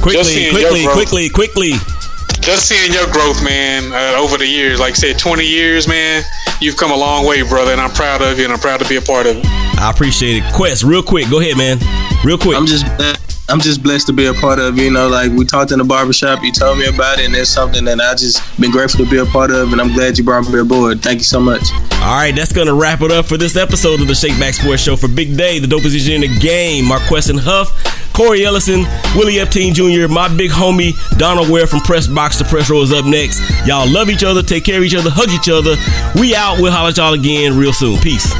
quickly, 0.00 0.50
quickly, 0.50 0.86
quickly, 0.86 1.28
quickly. 1.28 1.72
Just 2.40 2.66
seeing 2.68 2.92
your 2.92 3.06
growth, 3.12 3.44
man, 3.44 3.92
uh, 3.92 4.18
over 4.18 4.38
the 4.38 4.46
years. 4.46 4.80
Like 4.80 4.92
I 4.92 4.96
said, 4.96 5.18
20 5.18 5.44
years, 5.44 5.86
man, 5.86 6.24
you've 6.60 6.76
come 6.76 6.90
a 6.90 6.96
long 6.96 7.26
way, 7.26 7.42
brother, 7.42 7.72
and 7.72 7.80
I'm 7.80 7.92
proud 7.92 8.22
of 8.22 8.38
you, 8.38 8.44
and 8.44 8.52
I'm 8.52 8.58
proud 8.58 8.80
to 8.80 8.88
be 8.88 8.96
a 8.96 9.02
part 9.02 9.26
of 9.26 9.36
it. 9.36 9.46
I 9.46 9.90
appreciate 9.90 10.42
it. 10.42 10.52
Quest, 10.54 10.82
real 10.82 11.02
quick, 11.02 11.28
go 11.28 11.40
ahead, 11.40 11.56
man. 11.56 11.78
Real 12.24 12.38
quick. 12.38 12.56
I'm 12.56 12.66
just 12.66 12.86
I'm 13.52 13.60
just 13.60 13.82
blessed 13.82 14.06
to 14.06 14.14
be 14.14 14.24
a 14.24 14.32
part 14.32 14.58
of. 14.58 14.78
You 14.78 14.90
know, 14.90 15.08
like 15.08 15.30
we 15.30 15.44
talked 15.44 15.72
in 15.72 15.78
the 15.78 15.84
barbershop, 15.84 16.42
you 16.42 16.50
told 16.52 16.78
me 16.78 16.86
about 16.86 17.18
it, 17.18 17.26
and 17.26 17.34
it's 17.34 17.50
something 17.50 17.84
that 17.84 18.00
I 18.00 18.14
just 18.14 18.40
been 18.58 18.70
grateful 18.70 19.04
to 19.04 19.10
be 19.10 19.18
a 19.18 19.26
part 19.26 19.50
of, 19.50 19.72
and 19.72 19.80
I'm 19.80 19.92
glad 19.92 20.16
you 20.16 20.24
brought 20.24 20.50
me 20.50 20.58
aboard. 20.58 21.02
Thank 21.02 21.18
you 21.18 21.24
so 21.24 21.38
much. 21.38 21.60
All 22.00 22.16
right, 22.16 22.34
that's 22.34 22.50
gonna 22.50 22.72
wrap 22.72 23.02
it 23.02 23.12
up 23.12 23.26
for 23.26 23.36
this 23.36 23.54
episode 23.54 24.00
of 24.00 24.08
the 24.08 24.14
Shake 24.14 24.40
Back 24.40 24.54
Sports 24.54 24.80
Show 24.80 24.96
for 24.96 25.06
Big 25.06 25.36
Day, 25.36 25.58
the 25.58 25.66
dope 25.66 25.82
position 25.82 26.14
in 26.14 26.20
the 26.22 26.38
game. 26.40 26.86
MarQueston 26.86 27.40
Huff, 27.40 27.68
Cory 28.14 28.46
Ellison, 28.46 28.86
Willie 29.14 29.34
Epting 29.34 29.74
Jr., 29.74 30.10
my 30.10 30.34
big 30.34 30.50
homie 30.50 30.96
Donald 31.18 31.50
Ware 31.50 31.66
from 31.66 31.80
Press 31.80 32.06
Box 32.06 32.38
to 32.38 32.44
Press 32.44 32.70
Row 32.70 32.80
is 32.80 32.90
up 32.90 33.04
next. 33.04 33.42
Y'all 33.66 33.86
love 33.86 34.08
each 34.08 34.24
other, 34.24 34.42
take 34.42 34.64
care 34.64 34.78
of 34.78 34.82
each 34.82 34.94
other, 34.94 35.10
hug 35.12 35.28
each 35.28 35.50
other. 35.50 35.76
We 36.18 36.34
out. 36.34 36.58
We'll 36.58 36.72
holler 36.72 36.88
at 36.88 36.96
y'all 36.96 37.12
again 37.12 37.58
real 37.58 37.74
soon. 37.74 37.98
Peace. 37.98 38.32